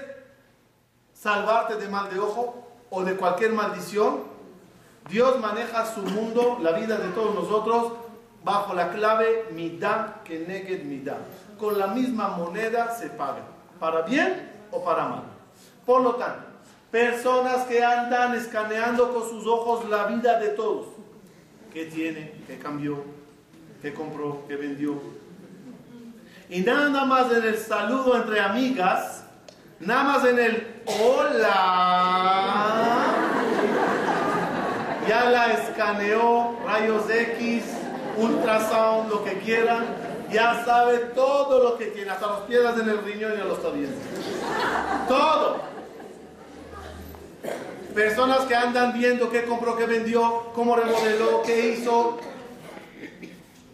salvarte 1.13 1.75
de 1.75 1.87
mal 1.87 2.09
de 2.09 2.19
ojo 2.19 2.67
o 2.89 3.03
de 3.03 3.15
cualquier 3.15 3.51
maldición? 3.51 4.23
Dios 5.09 5.39
maneja 5.39 5.85
su 5.85 6.01
mundo, 6.01 6.57
la 6.61 6.71
vida 6.71 6.97
de 6.97 7.09
todos 7.09 7.35
nosotros, 7.35 7.93
bajo 8.43 8.73
la 8.73 8.91
clave 8.91 9.47
Midah 9.51 10.21
que 10.23 10.39
neged 10.39 10.83
Midah. 10.83 11.19
Con 11.59 11.77
la 11.77 11.87
misma 11.87 12.29
moneda 12.29 12.95
se 12.95 13.09
paga, 13.09 13.43
para 13.79 14.01
bien 14.01 14.51
o 14.71 14.83
para 14.83 15.05
mal. 15.05 15.23
Por 15.85 16.01
lo 16.01 16.15
tanto, 16.15 16.45
personas 16.91 17.65
que 17.67 17.83
andan 17.83 18.35
escaneando 18.35 19.13
con 19.13 19.29
sus 19.29 19.45
ojos 19.45 19.87
la 19.89 20.05
vida 20.05 20.39
de 20.39 20.49
todos. 20.49 20.87
¿Qué 21.73 21.85
tiene? 21.85 22.33
¿Qué 22.47 22.57
cambió? 22.57 23.03
¿Qué 23.81 23.93
compró? 23.93 24.43
¿Qué 24.47 24.55
vendió? 24.55 24.99
Y 26.49 26.61
nada 26.61 27.05
más 27.05 27.31
en 27.31 27.43
el 27.43 27.57
saludo 27.57 28.15
entre 28.15 28.39
amigas, 28.39 29.23
nada 29.79 30.03
más 30.03 30.25
en 30.25 30.39
el 30.39 30.81
hola. 30.85 32.35
Ya 35.07 35.29
la 35.29 35.53
escaneó, 35.53 36.57
rayos 36.65 37.09
X, 37.09 37.63
ultrasound, 38.17 39.09
lo 39.09 39.23
que 39.23 39.37
quieran. 39.39 40.04
Ya 40.31 40.63
sabe 40.65 40.97
todo 41.13 41.63
lo 41.63 41.77
que 41.77 41.87
tiene, 41.87 42.09
hasta 42.11 42.27
las 42.27 42.39
piedras 42.41 42.79
en 42.79 42.89
el 42.89 43.03
riñón 43.03 43.33
ya 43.37 43.45
lo 43.45 43.53
está. 43.53 43.69
Todo. 45.07 45.57
Personas 47.93 48.39
que 48.41 48.55
andan 48.55 48.93
viendo 48.93 49.29
qué 49.29 49.45
compró, 49.45 49.77
qué 49.77 49.85
vendió, 49.85 50.51
cómo 50.53 50.75
remodeló, 50.75 51.41
qué 51.43 51.69
hizo. 51.69 52.17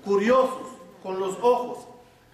Curiosos, 0.06 0.68
con 1.02 1.20
los 1.20 1.38
ojos, 1.42 1.80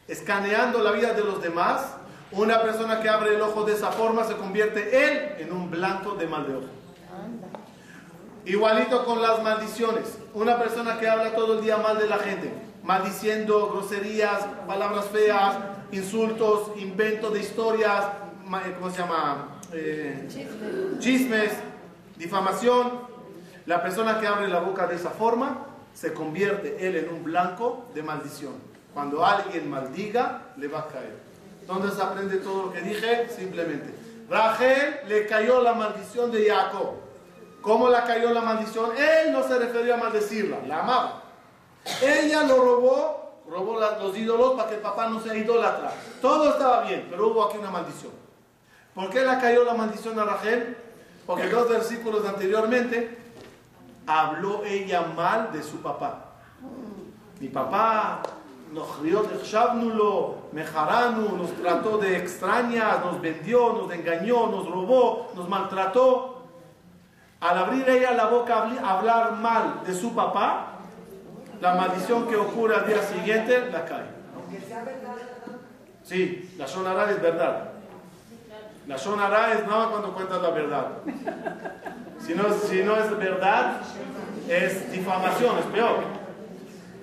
escaneando 0.08 0.80
la 0.80 0.92
vida 0.92 1.14
de 1.14 1.24
los 1.24 1.42
demás. 1.42 1.94
Una 2.32 2.62
persona 2.62 3.02
que 3.02 3.08
abre 3.08 3.36
el 3.36 3.42
ojo 3.42 3.64
de 3.64 3.74
esa 3.74 3.92
forma 3.92 4.26
se 4.26 4.36
convierte 4.36 5.06
él 5.06 5.36
en 5.40 5.54
un 5.54 5.72
blanco 5.72 6.16
de 6.16 6.28
mal 6.28 6.46
de 6.46 6.56
ojo. 6.56 6.68
Igualito 8.46 9.06
con 9.06 9.22
las 9.22 9.42
maldiciones. 9.44 10.18
Una 10.34 10.58
persona 10.58 11.00
que 11.00 11.08
habla 11.08 11.36
todo 11.36 11.60
el 11.60 11.62
día 11.62 11.78
mal 11.78 11.98
de 11.98 12.08
la 12.08 12.18
gente, 12.18 12.52
maldiciendo 12.88 13.70
groserías, 13.70 14.46
palabras 14.66 15.08
feas, 15.08 15.58
insultos, 15.92 16.72
invento 16.78 17.30
de 17.30 17.42
historias, 17.42 18.06
eh, 18.06 18.76
¿cómo 18.80 18.90
se 18.90 19.00
llama? 19.00 19.60
Eh, 19.74 20.26
chismes, 21.00 21.52
difamación. 22.16 23.06
La 23.66 23.84
persona 23.84 24.22
que 24.22 24.28
abre 24.28 24.48
la 24.48 24.62
boca 24.62 24.88
de 24.88 24.96
esa 24.96 25.10
forma 25.10 25.66
se 25.94 26.14
convierte 26.14 26.88
él 26.88 26.96
en 26.96 27.10
un 27.10 27.26
blanco 27.26 27.90
de 27.94 28.04
maldición. 28.04 28.54
Cuando 28.94 29.26
alguien 29.26 29.70
maldiga, 29.70 30.54
le 30.56 30.70
va 30.70 30.80
a 30.80 30.88
caer. 30.88 31.18
¿Dónde 31.68 31.92
se 31.92 32.02
aprende 32.02 32.38
todo 32.38 32.68
lo 32.68 32.72
que 32.72 32.82
dije? 32.82 33.28
Simplemente. 33.30 33.94
Rachel 34.30 35.00
le 35.10 35.28
cayó 35.28 35.62
la 35.62 35.74
maldición 35.74 36.32
de 36.32 36.50
Jacob. 36.50 36.94
¿Cómo 37.62 37.90
le 37.90 37.98
cayó 37.98 38.32
la 38.32 38.42
maldición? 38.42 38.92
Él 38.98 39.34
no 39.34 39.46
se 39.46 39.60
refería 39.60 39.96
a 39.96 39.98
maldecirla, 39.98 40.60
la 40.66 40.80
amaba. 40.80 41.27
Ella 42.02 42.44
lo 42.44 42.58
robó, 42.58 43.42
robó 43.50 43.80
la- 43.80 43.98
los 44.00 44.16
ídolos 44.18 44.54
para 44.56 44.70
que 44.70 44.76
el 44.76 44.82
papá 44.82 45.08
no 45.10 45.20
sea 45.22 45.36
idólatra. 45.36 45.92
Todo 46.22 46.52
estaba 46.52 46.82
bien, 46.82 47.08
pero 47.10 47.28
hubo 47.28 47.44
aquí 47.46 47.58
una 47.58 47.72
maldición. 47.72 48.12
¿Por 48.94 49.10
qué 49.10 49.22
le 49.22 49.38
cayó 49.40 49.64
la 49.64 49.74
maldición 49.74 50.20
a 50.20 50.24
Rachel? 50.26 50.78
Porque 51.26 51.50
dos 51.50 51.70
versículos 51.70 52.26
anteriormente 52.26 53.18
habló 54.08 54.64
ella 54.64 55.02
mal 55.16 55.52
de 55.52 55.62
su 55.62 55.78
papá. 55.82 56.26
Mi 57.40 57.50
papá 57.50 58.22
nos 58.72 58.88
crió 58.98 59.24
de 59.24 59.38
Mejaranu, 60.52 61.38
nos 61.38 61.52
trató 61.54 61.98
de 61.98 62.18
extrañas, 62.18 63.04
nos 63.06 63.22
vendió, 63.22 63.74
nos 63.74 63.92
engañó, 63.92 64.48
nos 64.48 64.70
robó, 64.70 65.28
nos 65.36 65.48
maltrató. 65.48 66.44
Al 67.40 67.58
abrir 67.58 67.88
ella 67.90 68.12
la 68.14 68.26
boca 68.28 68.68
a 68.84 68.98
hablar 68.98 69.34
mal 69.34 69.82
de 69.86 69.94
su 69.94 70.16
papá, 70.16 70.77
la 71.62 71.76
maldición 71.76 72.28
que 72.28 72.36
ocurre 72.36 72.76
al 72.76 72.88
día 72.88 73.02
siguiente 73.02 73.70
la 73.72 73.86
cae. 73.86 74.06
Sí, 76.04 76.54
la 76.58 76.68
sonará 76.68 77.12
es 77.12 77.22
verdad. 77.22 77.72
La 78.88 78.98
sonará 78.98 79.54
es 79.54 79.68
nada 79.68 79.90
cuando 79.90 80.14
cuentas 80.14 80.42
la 80.42 80.50
verdad. 80.52 80.88
Si 82.26 82.34
no, 82.34 82.54
si 82.54 82.84
no 82.84 82.96
es 82.96 83.18
verdad, 83.18 83.82
es 84.48 84.92
difamación, 84.92 85.60
es 85.60 85.66
peor. 85.66 86.04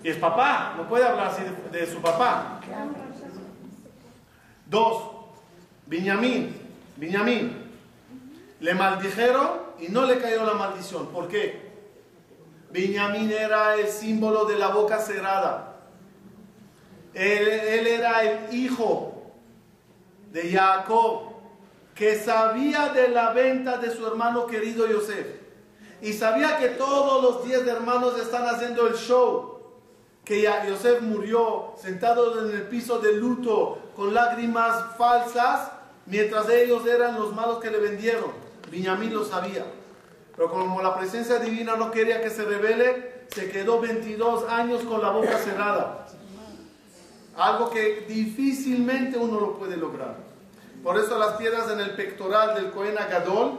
Y 0.03 0.09
es 0.09 0.17
papá, 0.17 0.75
no 0.77 0.89
puede 0.89 1.05
hablar 1.05 1.29
así 1.29 1.43
de, 1.43 1.79
de 1.79 1.87
su 1.87 2.01
papá. 2.01 2.61
Dos, 4.67 5.03
Benjamín, 5.87 6.57
Benjamín. 6.97 7.65
Le 8.61 8.75
maldijeron 8.75 9.51
y 9.79 9.89
no 9.89 10.07
le 10.07 10.19
cayó 10.19 10.45
la 10.45 10.55
maldición. 10.55 11.09
¿Por 11.09 11.29
qué? 11.29 11.64
Benjamín 12.75 13.31
era 13.31 13.77
el 13.77 13.87
símbolo 13.87 14.47
de 14.47 14.59
la 14.59 14.67
boca 14.71 14.99
cerrada. 14.99 15.77
Él, 17.15 17.47
era 17.47 18.25
el 18.25 18.53
hijo 18.53 19.31
de 20.33 20.51
Jacob, 20.51 21.35
que 21.95 22.19
sabía 22.19 22.89
de 22.89 23.11
la 23.11 23.33
venta 23.33 23.77
de 23.77 23.95
su 23.95 24.05
hermano 24.05 24.49
querido 24.49 24.89
Yosef. 24.89 25.25
Y 26.03 26.15
sabía 26.15 26.59
que 26.59 26.71
todos 26.71 27.23
los 27.23 27.45
diez 27.45 27.65
hermanos 27.65 28.19
están 28.19 28.45
haciendo 28.49 28.89
el 28.89 28.97
show. 28.97 29.61
Que 30.25 30.43
ya 30.43 30.67
Yosef 30.67 31.01
murió 31.01 31.75
sentado 31.81 32.45
en 32.45 32.57
el 32.57 32.63
piso 32.63 32.99
de 32.99 33.13
luto 33.13 33.79
con 33.95 34.13
lágrimas 34.13 34.97
falsas, 34.99 35.71
mientras 36.07 36.49
ellos 36.49 36.85
eran 36.89 37.15
los 37.21 37.33
malos 37.33 37.61
que 37.61 37.71
le 37.71 37.79
vendieron. 37.79 38.33
Benjamín 38.69 39.15
lo 39.15 39.25
sabía. 39.25 39.65
Pero 40.37 40.51
como 40.51 40.83
la 40.83 40.97
presencia 40.97 41.39
divina 41.39 41.77
no 41.77 41.91
quería 41.91 42.21
que 42.21 42.31
se 42.31 42.45
revele, 42.45 43.25
se 43.35 43.51
quedó 43.51 43.81
22 43.81 44.49
años 44.49 44.83
con 44.83 45.01
la 45.01 45.11
boca 45.11 45.39
cerrada. 45.39 46.07
Algo 47.37 47.71
que 47.71 48.05
difícilmente 48.09 49.19
uno 49.19 49.41
lo 49.41 49.59
puede 49.59 49.77
lograr. 49.77 50.17
Por 50.83 50.99
eso 50.99 51.19
las 51.19 51.35
piedras 51.35 51.71
en 51.71 51.81
el 51.81 51.91
pectoral 51.93 52.55
del 52.55 52.71
Cohen 52.71 52.99
Agadol, 52.99 53.59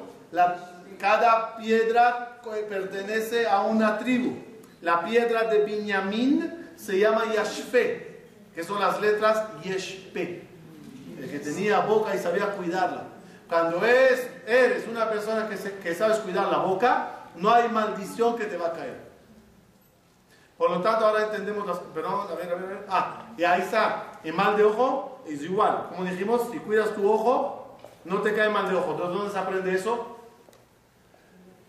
cada 1.00 1.58
piedra 1.58 2.40
co- 2.44 2.52
pertenece 2.70 3.48
a 3.48 3.62
una 3.62 3.98
tribu. 3.98 4.36
La 4.82 5.04
piedra 5.04 5.46
de 5.46 5.64
Binyamin 5.66 6.70
se 6.76 7.00
llama 7.00 7.24
Yashfe, 7.34 8.22
que 8.54 8.64
son 8.64 8.80
las 8.80 9.02
letras 9.02 9.44
Yeshpe. 9.64 10.44
El 11.20 11.30
que 11.32 11.40
tenía 11.40 11.80
boca 11.80 12.14
y 12.16 12.20
sabía 12.20 12.52
cuidarla. 12.52 13.04
Cuando 13.50 13.86
es, 13.86 14.28
eres 14.48 14.88
una 14.88 15.10
persona 15.10 15.48
que, 15.48 15.58
se- 15.58 15.78
que 15.78 15.94
sabes 15.94 16.18
cuidar 16.20 16.48
la 16.48 16.58
boca, 16.60 17.10
no 17.36 17.50
hay 17.52 17.70
maldición 17.70 18.36
que 18.36 18.46
te 18.46 18.58
va 18.58 18.68
a 18.68 18.74
caer. 18.74 19.06
Por 20.58 20.72
lo 20.72 20.82
tanto, 20.82 21.06
ahora 21.06 21.26
entendemos 21.26 21.68
las... 21.68 21.78
Perdón, 21.80 22.28
a 22.32 22.36
ver, 22.36 22.50
a 22.52 22.56
ver, 22.56 22.64
a 22.64 22.68
ver. 22.68 22.86
Ah, 22.90 23.24
y 23.38 23.44
ahí 23.44 23.62
está. 23.62 24.14
El 24.24 24.34
mal 24.34 24.56
de 24.56 24.64
ojo 24.64 25.22
es 25.28 25.42
igual. 25.42 25.88
Como 25.90 26.06
dijimos, 26.06 26.50
si 26.52 26.60
cuidas 26.60 26.94
tu 26.96 27.12
ojo, 27.12 27.78
no 28.06 28.22
te 28.22 28.34
cae 28.34 28.50
mal 28.50 28.70
de 28.70 28.76
ojo. 28.76 28.92
Entonces, 28.92 29.16
¿dónde 29.18 29.34
se 29.34 29.40
aprende 29.40 29.76
eso? 29.76 30.18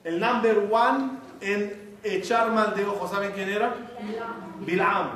El 0.04 0.20
number 0.20 0.68
one 0.70 1.10
en 1.40 1.98
echar 2.04 2.52
mal 2.52 2.74
de 2.76 2.86
ojo, 2.86 3.08
¿saben 3.08 3.32
quién 3.32 3.48
era? 3.48 3.74
Bilam. 4.60 5.10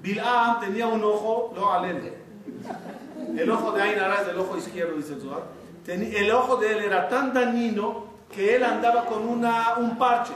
Bilam 0.00 0.60
tenía 0.60 0.86
un 0.86 1.04
ojo, 1.04 1.52
lo 1.54 1.70
alele. 1.72 2.16
El 3.36 3.50
ojo 3.50 3.72
de 3.72 3.82
Ainara 3.82 4.22
es 4.22 4.28
el 4.28 4.38
ojo 4.38 4.56
izquierdo, 4.56 4.96
dice 4.96 5.14
el 5.14 5.20
Zohar. 5.20 5.42
El 5.86 6.30
ojo 6.32 6.56
de 6.56 6.72
él 6.72 6.84
era 6.84 7.08
tan 7.08 7.32
dañino 7.32 8.06
que 8.34 8.56
él 8.56 8.64
andaba 8.64 9.04
con 9.04 9.28
una, 9.28 9.74
un 9.76 9.96
parche. 9.96 10.32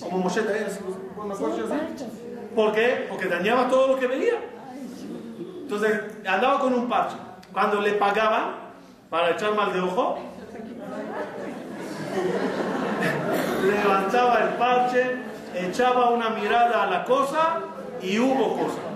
Como 0.00 0.18
Moshe 0.18 0.42
también, 0.42 0.66
así, 0.66 0.78
con 1.16 1.26
una 1.26 1.34
parche 1.34 1.62
así. 1.62 2.06
¿Por 2.54 2.72
qué? 2.72 3.06
Porque 3.08 3.26
dañaba 3.26 3.68
todo 3.68 3.88
lo 3.88 3.98
que 3.98 4.06
veía. 4.06 4.34
Entonces 5.62 6.00
andaba 6.26 6.60
con 6.60 6.74
un 6.74 6.88
parche. 6.88 7.16
Cuando 7.52 7.80
le 7.80 7.92
pagaban 7.92 8.54
para 9.10 9.30
echar 9.30 9.54
mal 9.54 9.72
de 9.72 9.80
ojo, 9.80 10.18
levantaba 13.66 14.42
el 14.42 14.48
parche, 14.50 15.16
echaba 15.54 16.10
una 16.10 16.30
mirada 16.30 16.84
a 16.84 16.86
la 16.86 17.04
cosa 17.04 17.60
y 18.00 18.18
hubo 18.18 18.56
cosa. 18.56 18.87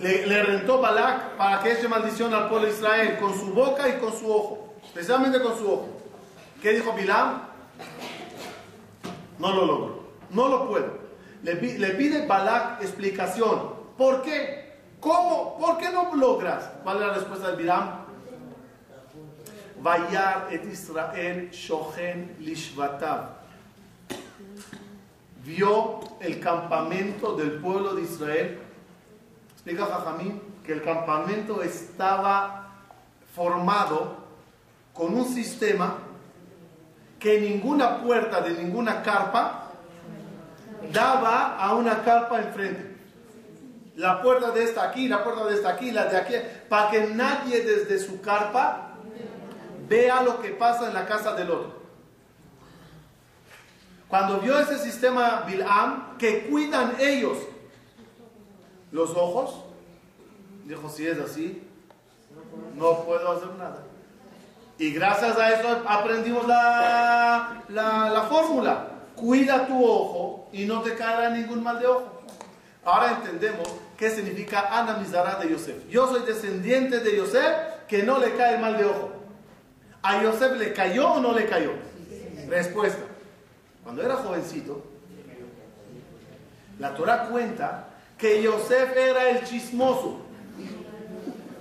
Le, 0.00 0.26
le 0.26 0.42
rentó 0.42 0.80
Balak 0.80 1.36
para 1.36 1.60
que 1.62 1.72
eche 1.72 1.86
maldición 1.88 2.32
al 2.32 2.48
pueblo 2.48 2.66
de 2.66 2.72
Israel 2.72 3.18
con 3.20 3.38
su 3.38 3.52
boca 3.52 3.86
y 3.88 3.98
con 3.98 4.12
su 4.12 4.30
ojo, 4.32 4.74
especialmente 4.82 5.42
con 5.42 5.58
su 5.58 5.70
ojo. 5.70 5.88
¿Qué 6.62 6.72
dijo 6.72 6.92
Bilam? 6.94 7.42
No 9.38 9.52
lo 9.54 9.66
logro, 9.66 10.02
no 10.30 10.48
lo 10.48 10.68
puedo. 10.68 10.98
Le, 11.42 11.56
pi- 11.56 11.78
le 11.78 11.88
pide 11.90 12.26
Balak 12.26 12.82
explicación. 12.82 13.74
¿Por 13.98 14.22
qué? 14.22 14.70
¿Cómo? 15.00 15.58
¿Por 15.58 15.76
qué 15.78 15.90
no 15.90 16.14
logras? 16.14 16.70
¿Cuál 16.82 16.96
es 16.96 17.02
la 17.06 17.12
respuesta 17.14 17.50
de 17.50 17.56
Bilam? 17.56 18.00
Vayar 19.82 20.48
et 20.50 20.64
Israel 20.66 21.50
shochen 21.50 22.36
lishvatav. 22.40 23.38
Vio 25.44 26.00
el 26.20 26.38
campamento 26.40 27.34
del 27.34 27.52
pueblo 27.52 27.94
de 27.94 28.02
Israel. 28.02 28.58
Explica 29.60 29.84
Jajamín 29.84 30.40
que 30.64 30.72
el 30.72 30.82
campamento 30.82 31.62
estaba 31.62 32.78
formado 33.34 34.16
con 34.94 35.12
un 35.12 35.26
sistema 35.26 35.98
que 37.18 37.42
ninguna 37.42 37.98
puerta 37.98 38.40
de 38.40 38.52
ninguna 38.52 39.02
carpa 39.02 39.72
daba 40.90 41.58
a 41.58 41.74
una 41.74 42.02
carpa 42.02 42.40
enfrente. 42.40 42.96
La 43.96 44.22
puerta 44.22 44.50
de 44.50 44.64
esta 44.64 44.84
aquí, 44.84 45.08
la 45.08 45.22
puerta 45.22 45.44
de 45.44 45.54
esta 45.54 45.68
aquí, 45.68 45.90
la 45.90 46.06
de 46.06 46.16
aquí, 46.16 46.34
para 46.70 46.90
que 46.90 47.08
nadie 47.08 47.62
desde 47.62 47.98
su 47.98 48.22
carpa 48.22 48.92
vea 49.86 50.22
lo 50.22 50.40
que 50.40 50.52
pasa 50.52 50.86
en 50.86 50.94
la 50.94 51.04
casa 51.04 51.34
del 51.34 51.50
otro. 51.50 51.82
Cuando 54.08 54.40
vio 54.40 54.58
ese 54.58 54.78
sistema 54.78 55.44
Bilam, 55.46 56.16
que 56.16 56.46
cuidan 56.48 56.94
ellos 56.98 57.36
los 58.92 59.10
ojos, 59.10 59.54
dijo, 60.64 60.88
si 60.88 61.06
es 61.06 61.18
así, 61.18 61.62
no 62.76 63.04
puedo 63.04 63.32
hacer 63.32 63.50
nada. 63.58 63.84
Y 64.78 64.92
gracias 64.92 65.36
a 65.36 65.50
eso 65.52 65.82
aprendimos 65.86 66.46
la, 66.48 67.64
la, 67.68 68.10
la 68.10 68.22
fórmula. 68.22 68.88
Cuida 69.14 69.66
tu 69.66 69.84
ojo 69.84 70.48
y 70.52 70.64
no 70.64 70.80
te 70.80 70.94
caerá 70.94 71.30
ningún 71.30 71.62
mal 71.62 71.78
de 71.78 71.86
ojo. 71.86 72.22
Ahora 72.84 73.18
entendemos 73.18 73.68
qué 73.98 74.10
significa 74.10 74.68
Ana 74.70 74.96
Mizara 74.96 75.38
de 75.38 75.50
Yosef. 75.50 75.86
Yo 75.90 76.08
soy 76.08 76.22
descendiente 76.22 77.00
de 77.00 77.16
Yosef, 77.18 77.84
que 77.86 78.02
no 78.02 78.18
le 78.18 78.34
cae 78.34 78.58
mal 78.58 78.78
de 78.78 78.86
ojo. 78.86 79.12
¿A 80.02 80.22
Yosef 80.22 80.56
le 80.56 80.72
cayó 80.72 81.12
o 81.12 81.20
no 81.20 81.34
le 81.34 81.44
cayó? 81.44 81.72
Respuesta. 82.48 83.02
Cuando 83.84 84.02
era 84.02 84.16
jovencito, 84.16 84.82
la 86.78 86.94
Torah 86.94 87.28
cuenta 87.28 87.89
que 88.20 88.42
Yosef 88.42 88.96
era 88.96 89.30
el 89.30 89.44
chismoso. 89.44 90.20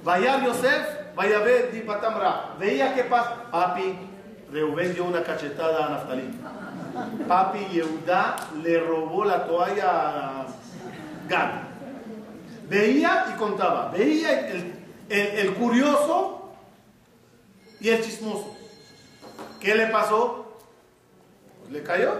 Vaya 0.03 0.43
Yosef, 0.43 1.15
vaya 1.15 1.39
ver 1.39 1.71
di 1.71 1.81
patamra. 1.81 2.55
Veía 2.59 2.93
qué 2.93 3.03
pasa. 3.03 3.49
Papi, 3.49 3.97
Reuben 4.51 4.93
dio 4.93 5.05
una 5.05 5.23
cachetada 5.23 5.85
a 5.85 5.89
Naftalí. 5.89 6.29
Papi 7.27 7.59
Yehuda 7.71 8.35
le 8.61 8.79
robó 8.79 9.23
la 9.23 9.45
toalla 9.45 9.89
a 9.89 10.47
Gad. 11.27 11.49
Veía 12.67 13.27
y 13.33 13.37
contaba. 13.37 13.89
Veía 13.89 14.47
el, 14.49 14.73
el, 15.09 15.27
el 15.27 15.53
curioso 15.53 16.51
y 17.79 17.89
el 17.89 18.03
chismoso. 18.03 18.55
¿Qué 19.59 19.75
le 19.75 19.87
pasó? 19.87 20.57
Le 21.69 21.83
cayó. 21.83 22.15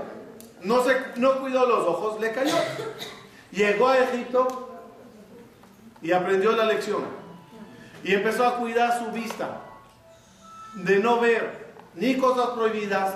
No, 0.61 0.83
se, 0.83 0.95
no 1.15 1.39
cuidó 1.39 1.65
los 1.65 1.87
ojos, 1.87 2.19
le 2.19 2.31
cayó. 2.31 2.55
Llegó 3.51 3.87
a 3.87 3.99
Egipto 3.99 4.69
y 6.01 6.11
aprendió 6.11 6.51
la 6.51 6.65
lección. 6.65 7.03
Y 8.03 8.13
empezó 8.13 8.45
a 8.45 8.57
cuidar 8.57 8.99
su 8.99 9.11
vista. 9.11 9.61
De 10.75 10.99
no 10.99 11.19
ver 11.19 11.67
ni 11.95 12.15
cosas 12.17 12.49
prohibidas, 12.51 13.15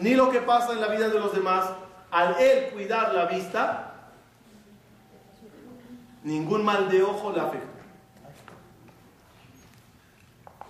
ni 0.00 0.14
lo 0.14 0.30
que 0.30 0.40
pasa 0.40 0.72
en 0.72 0.80
la 0.80 0.88
vida 0.88 1.08
de 1.08 1.18
los 1.18 1.32
demás. 1.32 1.66
Al 2.10 2.40
él 2.40 2.70
cuidar 2.72 3.14
la 3.14 3.26
vista, 3.26 3.94
ningún 6.22 6.64
mal 6.64 6.90
de 6.90 7.02
ojo 7.02 7.32
le 7.32 7.40
afecta. 7.40 7.76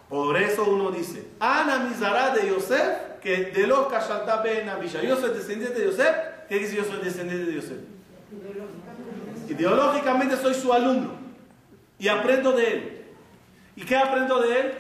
Por 0.09 0.36
eso 0.36 0.64
uno 0.64 0.90
dice, 0.90 1.28
Ana 1.40 1.80
Mizara 1.80 2.30
de 2.30 2.48
Yosef, 2.48 3.20
que 3.20 3.46
de 3.46 3.66
lo 3.66 3.88
Kashalta 3.88 4.40
Ben 4.42 4.68
Abisha. 4.68 5.02
Yo 5.02 5.16
soy 5.16 5.30
descendiente 5.30 5.80
de 5.80 5.86
Yosef. 5.86 6.16
¿Qué 6.48 6.59
dice 6.59 6.76
yo 6.76 6.84
soy 6.84 7.00
descendiente 7.02 7.46
de 7.46 7.54
Yosef? 7.54 7.78
Ideológicamente 9.49 10.36
soy 10.36 10.55
su 10.55 10.72
alumno 10.72 11.11
y 11.99 12.09
aprendo 12.09 12.53
de 12.53 12.72
él. 12.72 13.05
¿Y 13.76 13.84
qué 13.84 13.97
aprendo 13.97 14.40
de 14.40 14.61
él? 14.61 14.78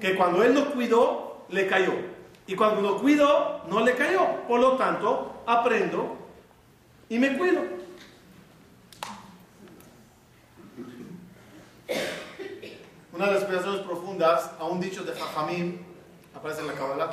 Que 0.00 0.14
cuando 0.14 0.42
él 0.42 0.54
no 0.54 0.70
cuidó, 0.72 1.46
le 1.48 1.66
cayó. 1.66 1.92
Y 2.46 2.54
cuando 2.54 2.80
lo 2.80 2.98
cuidó, 2.98 3.62
no 3.68 3.80
le 3.80 3.94
cayó. 3.94 4.26
Por 4.46 4.60
lo 4.60 4.76
tanto, 4.76 5.42
aprendo 5.46 6.16
y 7.08 7.18
me 7.18 7.36
cuido. 7.36 7.62
Una 13.12 13.26
de 13.26 13.32
las 13.32 13.42
explicaciones 13.42 13.80
profundas 13.80 14.50
a 14.60 14.64
un 14.64 14.78
dicho 14.78 15.02
de 15.02 15.12
Jajamim, 15.12 15.78
aparece 16.34 16.60
en 16.60 16.66
la 16.66 16.74
Kabbalah, 16.74 17.10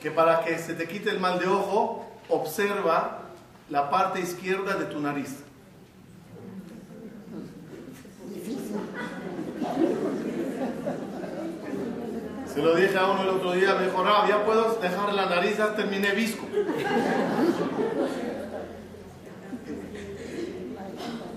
que 0.00 0.10
para 0.10 0.44
que 0.44 0.58
se 0.58 0.74
te 0.74 0.86
quite 0.86 1.08
el 1.08 1.18
mal 1.18 1.38
de 1.38 1.46
ojo, 1.46 2.06
observa 2.28 3.23
la 3.70 3.90
parte 3.90 4.20
izquierda 4.20 4.76
de 4.76 4.84
tu 4.86 5.00
nariz. 5.00 5.44
Se 12.52 12.62
lo 12.62 12.76
dije 12.76 12.96
a 12.96 13.06
uno 13.06 13.22
el 13.22 13.28
otro 13.30 13.52
día, 13.52 13.74
me 13.74 13.86
dijo, 13.86 14.04
"Rab, 14.04 14.28
ya 14.28 14.44
puedo 14.44 14.74
dejar 14.80 15.12
la 15.12 15.26
nariz, 15.26 15.56
ya 15.56 15.74
terminé 15.74 16.12
visco. 16.12 16.46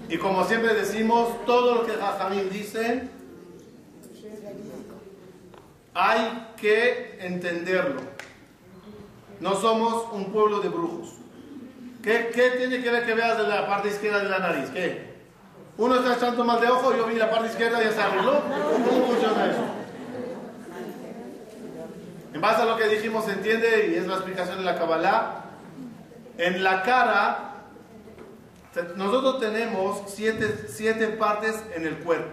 Y 0.10 0.18
como 0.18 0.46
siempre 0.46 0.74
decimos, 0.74 1.44
todo 1.46 1.76
lo 1.76 1.86
que 1.86 1.94
Jajamim 1.94 2.50
dicen, 2.50 3.10
hay 5.94 6.48
que 6.56 7.18
entenderlo. 7.20 8.02
No 9.40 9.56
somos 9.56 10.06
un 10.14 10.32
pueblo 10.32 10.60
de 10.60 10.70
brujos. 10.70 11.17
¿Qué, 12.04 12.32
qué 12.34 12.52
tiene 12.52 12.82
que 12.82 12.90
ver 12.90 13.06
que 13.06 13.14
veas 13.14 13.38
de 13.38 13.48
la 13.48 13.68
parte 13.68 13.90
izquierda 13.90 14.20
de 14.20 14.30
la 14.30 14.40
nariz? 14.40 14.70
¿Qué? 14.70 15.18
Uno 15.78 15.96
está 15.96 16.16
echando 16.16 16.44
mal 16.44 16.60
de 16.60 16.68
ojo, 16.68 16.96
yo 16.96 17.06
vi 17.06 17.16
la 17.16 17.30
parte 17.30 17.48
izquierda 17.48 17.82
y 17.82 17.86
ya 17.86 17.92
se 17.92 18.02
arregló. 18.02 18.42
¿Cómo 18.42 19.06
funciona 19.08 19.46
eso? 19.46 19.64
En 22.34 22.42
base 22.42 22.62
a 22.62 22.66
lo 22.66 22.78
que 22.78 22.88
dijimos, 22.88 23.26
se 23.26 23.32
entiende, 23.32 23.90
y 23.92 23.96
es 23.96 24.08
la 24.08 24.16
explicación 24.16 24.58
de 24.58 24.64
la 24.64 24.78
Kabbalah, 24.78 25.44
en 26.38 26.64
la 26.64 26.84
cara, 26.84 27.54
nosotros 28.96 29.40
tenemos 29.40 30.02
siete, 30.08 30.68
siete 30.68 31.08
partes 31.10 31.64
en 31.76 31.86
el 31.86 31.98
cuerpo. 32.00 32.30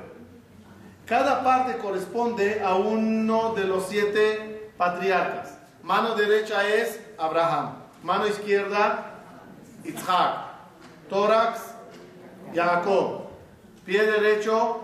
Cada 1.06 1.42
parte 1.44 1.78
corresponde 1.78 2.62
a 2.62 2.74
uno 2.76 3.54
de 3.54 3.64
los 3.64 3.88
siete 3.88 4.72
patriarcas. 4.76 5.58
Mano 5.82 6.14
derecha 6.14 6.66
es 6.66 7.00
Abraham, 7.18 7.74
mano 8.02 8.26
izquierda 8.26 9.13
Isaac, 9.85 10.37
tórax 11.09 11.74
Jacob, 12.55 13.28
pie 13.85 14.05
derecho 14.07 14.80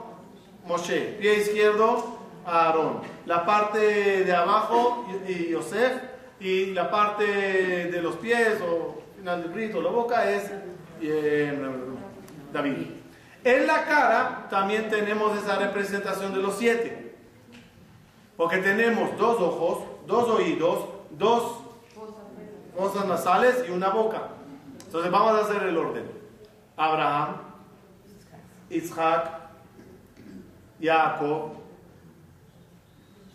Moshe, 0.67 1.17
pie 1.21 1.41
izquierdo 1.41 2.19
Aarón, 2.47 3.01
la 3.27 3.45
parte 3.45 4.25
de 4.25 4.33
abajo 4.35 5.07
y 5.27 5.51
Yosef 5.51 5.93
y 6.41 6.67
la 6.67 6.91
parte 6.91 7.25
de 7.25 8.03
los 8.03 8.17
pies 8.17 8.61
o 8.63 9.03
final 9.17 9.43
del 9.43 9.53
grito, 9.53 9.83
la 9.83 9.91
boca 9.91 10.31
es 10.31 10.51
eh, 11.03 11.59
David. 12.53 12.87
En 13.45 13.67
la 13.67 13.85
cara 13.85 14.47
también 14.51 14.91
tenemos 14.91 15.37
esa 15.39 15.57
representación 15.57 16.33
de 16.35 16.41
los 16.41 16.57
siete. 16.57 17.15
Porque 18.37 18.59
tenemos 18.59 19.17
dos 19.19 19.41
ojos, 19.41 19.85
dos 20.07 20.29
oídos, 20.29 20.87
dos 21.11 21.59
fosas 22.77 23.07
nasales 23.07 23.65
y 23.69 23.71
una 23.71 23.91
boca. 23.91 24.29
Entonces 24.91 25.13
vamos 25.13 25.39
a 25.39 25.45
hacer 25.45 25.63
el 25.69 25.77
orden. 25.77 26.05
Abraham, 26.77 27.37
Isaac, 28.71 29.31
Jacob, 30.83 31.53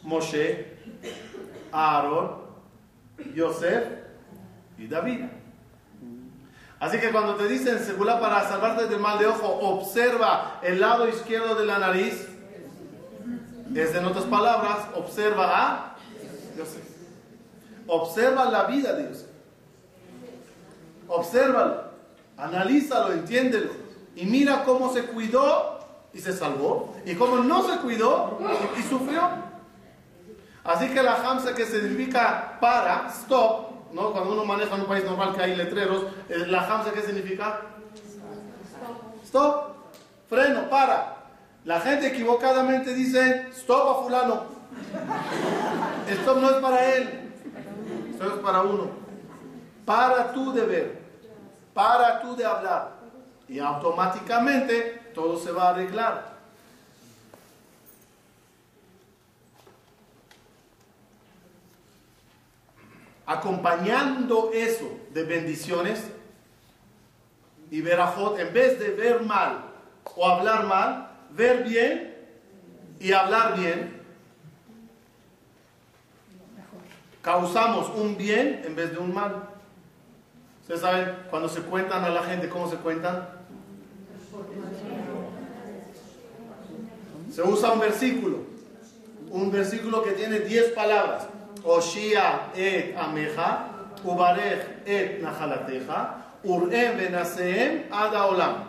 Moshe, 0.03 0.77
Aarón, 1.71 2.41
Yosef 3.33 3.85
y 4.77 4.87
David. 4.87 5.21
Así 6.77 6.99
que 6.99 7.09
cuando 7.13 7.35
te 7.35 7.47
dicen, 7.47 7.79
segura 7.79 8.19
para 8.19 8.45
salvarte 8.49 8.87
del 8.87 8.99
mal 8.99 9.17
de 9.17 9.27
ojo, 9.27 9.47
observa 9.47 10.59
el 10.61 10.81
lado 10.81 11.07
izquierdo 11.07 11.55
de 11.55 11.65
la 11.65 11.79
nariz, 11.79 12.27
es 13.73 13.95
en 13.95 14.03
otras 14.03 14.25
palabras, 14.25 14.89
observa 14.93 15.45
a 15.53 15.95
Yosef. 16.57 16.83
Observa 17.87 18.43
la 18.51 18.65
vida 18.65 18.91
de 18.91 19.07
Yosef. 19.07 19.34
Obsérvalo, 21.07 21.83
analízalo, 22.37 23.13
entiéndelo. 23.13 23.71
Y 24.15 24.25
mira 24.25 24.63
cómo 24.63 24.93
se 24.93 25.03
cuidó 25.03 25.79
y 26.13 26.19
se 26.19 26.33
salvó. 26.33 26.95
Y 27.05 27.15
cómo 27.15 27.37
no 27.37 27.67
se 27.67 27.77
cuidó 27.79 28.39
y, 28.77 28.81
sufrió. 28.83 29.21
Así 30.63 30.89
que 30.89 31.03
la 31.03 31.15
hamza 31.15 31.53
que 31.53 31.65
significa 31.65 32.57
para, 32.59 33.07
stop, 33.09 33.93
¿no? 33.93 34.11
cuando 34.11 34.33
uno 34.33 34.45
maneja 34.45 34.75
en 34.75 34.81
un 34.81 34.87
país 34.87 35.03
normal 35.03 35.35
que 35.35 35.43
hay 35.43 35.55
letreros, 35.55 36.05
eh, 36.29 36.45
la 36.47 36.65
hamza 36.65 36.91
que 36.91 37.01
significa 37.01 37.61
stop, 39.23 39.75
freno, 40.27 40.69
para. 40.69 41.17
La 41.65 41.79
gente 41.81 42.07
equivocadamente 42.07 42.93
dice 42.93 43.49
stop 43.51 43.89
a 43.89 44.03
fulano. 44.03 44.55
Stop 46.07 46.37
no 46.37 46.49
es 46.49 46.55
para 46.57 46.95
él, 46.95 47.31
esto 48.11 48.25
es 48.25 48.33
para 48.41 48.61
uno. 48.61 49.04
Para 49.85 50.33
tu 50.33 50.51
deber, 50.51 50.99
para 51.73 52.21
tu 52.21 52.35
de 52.35 52.45
hablar. 52.45 52.95
Y 53.47 53.59
automáticamente 53.59 55.11
todo 55.13 55.37
se 55.37 55.51
va 55.51 55.67
a 55.67 55.69
arreglar. 55.69 56.35
acompañando 63.25 64.51
eso 64.53 64.99
de 65.11 65.23
bendiciones 65.23 66.03
y 67.71 67.81
verajot, 67.81 68.39
en 68.39 68.53
vez 68.53 68.79
de 68.79 68.91
ver 68.91 69.21
mal 69.23 69.65
o 70.15 70.27
hablar 70.27 70.65
mal, 70.65 71.09
ver 71.31 71.63
bien 71.63 72.15
y 72.99 73.11
hablar 73.11 73.57
bien, 73.57 74.01
causamos 77.21 77.89
un 77.95 78.15
bien 78.15 78.61
en 78.63 78.75
vez 78.75 78.91
de 78.91 78.99
un 78.99 79.13
mal. 79.13 79.49
Ustedes 80.65 80.81
saben, 80.81 81.15
cuando 81.29 81.47
se 81.47 81.61
cuentan 81.61 82.03
a 82.03 82.09
la 82.09 82.23
gente, 82.23 82.49
¿cómo 82.49 82.67
se 82.67 82.77
cuentan? 82.77 83.29
Se 87.31 87.43
usa 87.43 87.71
un 87.71 87.79
versículo. 87.79 88.39
un 89.29 89.51
versículo 89.51 90.01
que 90.01 90.13
tiene 90.13 90.39
10 90.39 90.71
palabras. 90.71 91.27
Oshia 91.63 92.51
et 92.55 92.97
ameja, 92.97 93.67
ubarej 94.03 94.81
et 94.87 95.21
nahalateja, 95.21 96.33
urem 96.43 96.97
benaseem 96.97 97.85
ad 97.91 98.15
olam. 98.15 98.63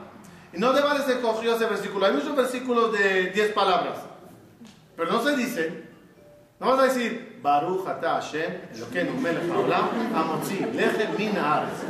Y 0.53 0.59
no 0.59 0.75
deba 0.75 0.99
de 0.99 1.21
cogido 1.23 1.57
ese 1.57 1.65
versículo. 1.65 2.05
Hay 2.05 2.13
muchos 2.13 2.37
versículos 2.37 2.93
de 2.93 3.31
10 3.31 3.53
palabras. 3.55 4.01
Pero 4.99 5.13
no 5.13 5.23
se 5.23 5.35
dice, 5.35 5.85
no 6.61 6.67
vas 6.67 6.81
a 6.81 6.93
decir, 6.93 7.36
Haolam, 9.51 9.89
amotzi, 10.15 10.57
lechem 10.75 11.17
min 11.17 11.37
haaretz. 11.37 11.81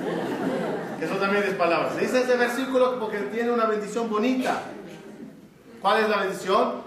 También 1.20 1.44
es 1.44 1.54
palabras. 1.54 1.94
Se 1.94 2.00
dice 2.02 2.20
ese 2.22 2.36
versículo 2.36 2.98
porque 3.00 3.18
tiene 3.32 3.50
una 3.50 3.64
bendición 3.66 4.08
bonita. 4.10 4.60
¿Cuál 5.80 6.02
es 6.04 6.08
la 6.08 6.18
bendición? 6.18 6.82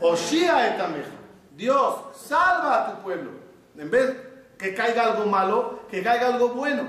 Oshia 0.00 0.74
etameja. 0.74 1.10
Dios, 1.56 1.96
salva 2.16 2.86
a 2.86 2.90
tu 2.94 3.02
pueblo. 3.02 3.30
En 3.76 3.90
vez 3.90 4.16
que 4.58 4.74
caiga 4.74 5.12
algo 5.12 5.26
malo, 5.26 5.80
que 5.90 6.02
caiga 6.02 6.28
algo 6.28 6.48
bueno. 6.50 6.88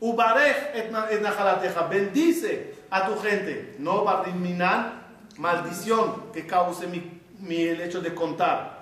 Ubarej 0.00 0.56
et. 0.74 0.90
Bendice 1.90 2.74
a 2.90 3.06
tu 3.08 3.20
gente. 3.20 3.76
No 3.78 4.04
barriminan 4.04 5.02
maldición 5.36 6.32
que 6.32 6.46
cause 6.46 6.86
mi- 6.86 7.17
el 7.46 7.80
hecho 7.80 8.00
de 8.00 8.14
contar. 8.14 8.78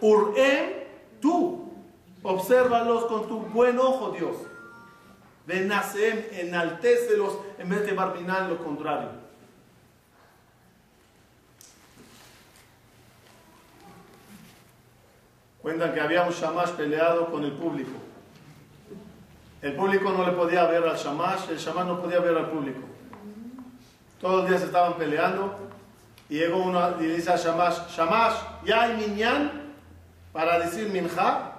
Urem, 0.00 0.70
tú, 1.20 1.70
obsérvalos 2.22 3.06
con 3.06 3.28
tu 3.28 3.40
buen 3.40 3.78
ojo, 3.78 4.10
Dios. 4.10 4.36
Benasem, 5.46 6.24
enaltécelos 6.32 7.38
en 7.58 7.68
vez 7.68 7.84
de 7.86 7.92
barminar 7.92 8.48
lo 8.48 8.58
contrario. 8.58 9.08
Cuentan 15.60 15.92
que 15.92 16.00
había 16.00 16.22
un 16.22 16.32
shamash 16.32 16.70
peleado 16.70 17.30
con 17.30 17.44
el 17.44 17.52
público. 17.52 17.90
El 19.60 19.74
público 19.74 20.10
no 20.10 20.24
le 20.24 20.32
podía 20.32 20.64
ver 20.64 20.84
al 20.84 20.96
shamash, 20.96 21.50
el 21.50 21.58
shamash 21.58 21.86
no 21.86 22.00
podía 22.00 22.18
ver 22.20 22.34
al 22.36 22.48
público. 22.48 22.80
Todos 24.20 24.40
los 24.40 24.48
días 24.48 24.62
estaban 24.62 24.94
peleando 24.94 25.69
y 26.30 26.38
llegó 26.38 26.58
uno 26.58 26.80
y 27.00 27.06
dice 27.06 27.32
a 27.32 27.36
Shamash, 27.36 27.88
Shamash, 27.94 28.34
¿ya 28.64 28.82
hay 28.82 28.96
minyan 28.96 29.50
para 30.32 30.60
decir 30.60 30.88
minja? 30.88 31.54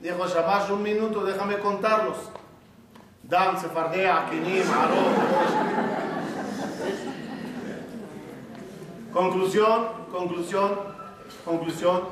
Dijo 0.00 0.26
Shamash, 0.26 0.70
un 0.70 0.82
minuto, 0.82 1.24
déjame 1.24 1.58
contarlos. 1.58 2.16
Dam, 3.22 3.60
Sefardea, 3.60 4.26
Akinim, 4.26 4.64
Arot. 4.68 5.52
Conclusión, 9.12 9.86
conclusión, 10.10 10.78
conclusión. 11.44 12.02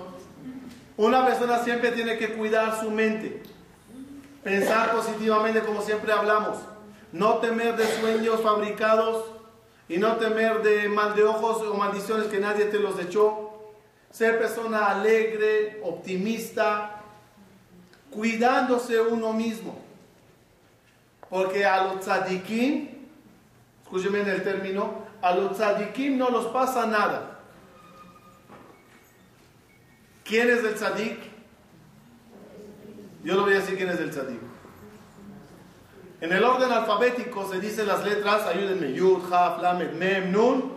Una 0.97 1.27
persona 1.27 1.59
siempre 1.59 1.91
tiene 1.91 2.17
que 2.19 2.35
cuidar 2.35 2.79
su 2.79 2.89
mente. 2.93 3.43
Pensar 4.45 4.93
positivamente 4.93 5.61
como 5.63 5.83
siempre 5.83 6.13
hablamos. 6.13 6.59
No 7.11 7.39
temer 7.39 7.77
de 7.77 7.87
sueños 7.87 8.41
fabricados 8.43 9.40
y 9.91 9.99
no 9.99 10.19
temer 10.19 10.63
de 10.63 10.89
mal 10.89 11.17
de 11.17 11.25
ojos 11.25 11.63
o 11.63 11.75
maldiciones 11.75 12.29
que 12.29 12.39
nadie 12.39 12.67
te 12.67 12.79
los 12.79 12.97
echó. 13.01 13.51
Ser 14.13 14.39
persona 14.39 14.87
alegre, 14.87 15.81
optimista, 15.83 17.03
cuidándose 18.09 19.01
uno 19.01 19.33
mismo. 19.33 19.83
Porque 21.29 21.67
a 21.67 21.83
los 21.83 22.03
tzadikim, 22.03 22.89
escúcheme 23.83 24.21
en 24.21 24.29
el 24.29 24.45
término, 24.45 25.07
a 25.21 25.35
los 25.35 25.57
tzadikim 25.57 26.17
no 26.17 26.31
los 26.31 26.47
pasa 26.47 26.87
nada. 26.87 27.41
¿Quién 30.23 30.51
es 30.51 30.63
el 30.63 30.75
tzadik? 30.77 31.19
Yo 33.25 33.35
le 33.35 33.41
voy 33.41 33.53
a 33.55 33.57
decir 33.57 33.77
quién 33.77 33.89
es 33.89 33.99
el 33.99 34.11
tzadik. 34.11 34.50
En 36.21 36.33
el 36.33 36.45
orden 36.45 36.71
alfabético 36.71 37.51
se 37.51 37.61
dicen 37.61 37.87
las 37.89 38.05
letras, 38.05 38.47
ayúdenme, 38.47 38.93
Yud, 38.93 39.33
Haf, 39.33 39.63
Lamed, 39.63 39.93
Mem, 39.95 40.31
Nun, 40.31 40.73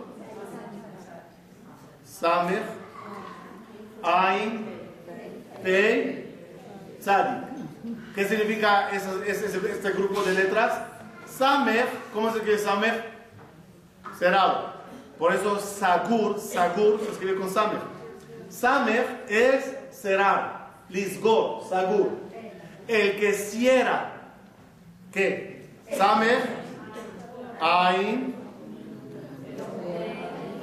Samech, 2.06 2.62
Ain, 4.02 4.64
Pei, 5.62 6.34
Tzadik. 7.00 7.42
¿Qué 8.14 8.24
significa 8.26 8.88
ese- 8.90 9.28
este 9.28 9.90
grupo 9.92 10.22
de 10.22 10.32
letras? 10.32 10.72
Samech, 11.28 11.86
¿cómo 12.14 12.30
se 12.30 12.38
escribe 12.38 12.58
Samech? 12.58 13.04
Cerrado. 14.18 14.72
Por 15.18 15.34
eso 15.34 15.58
Sagur, 15.58 16.38
Sagur 16.40 17.00
se 17.04 17.10
escribe 17.12 17.36
con 17.38 17.50
Samech. 17.50 17.80
Samech 18.48 19.06
es 19.28 19.74
cerrar, 19.90 20.70
Lisgor, 20.88 21.68
Sagur. 21.68 22.10
El 22.88 23.18
que 23.18 23.32
cierra, 23.32 24.12
¿qué? 25.14 25.66
Samech, 25.96 26.42
Ain, 27.60 28.34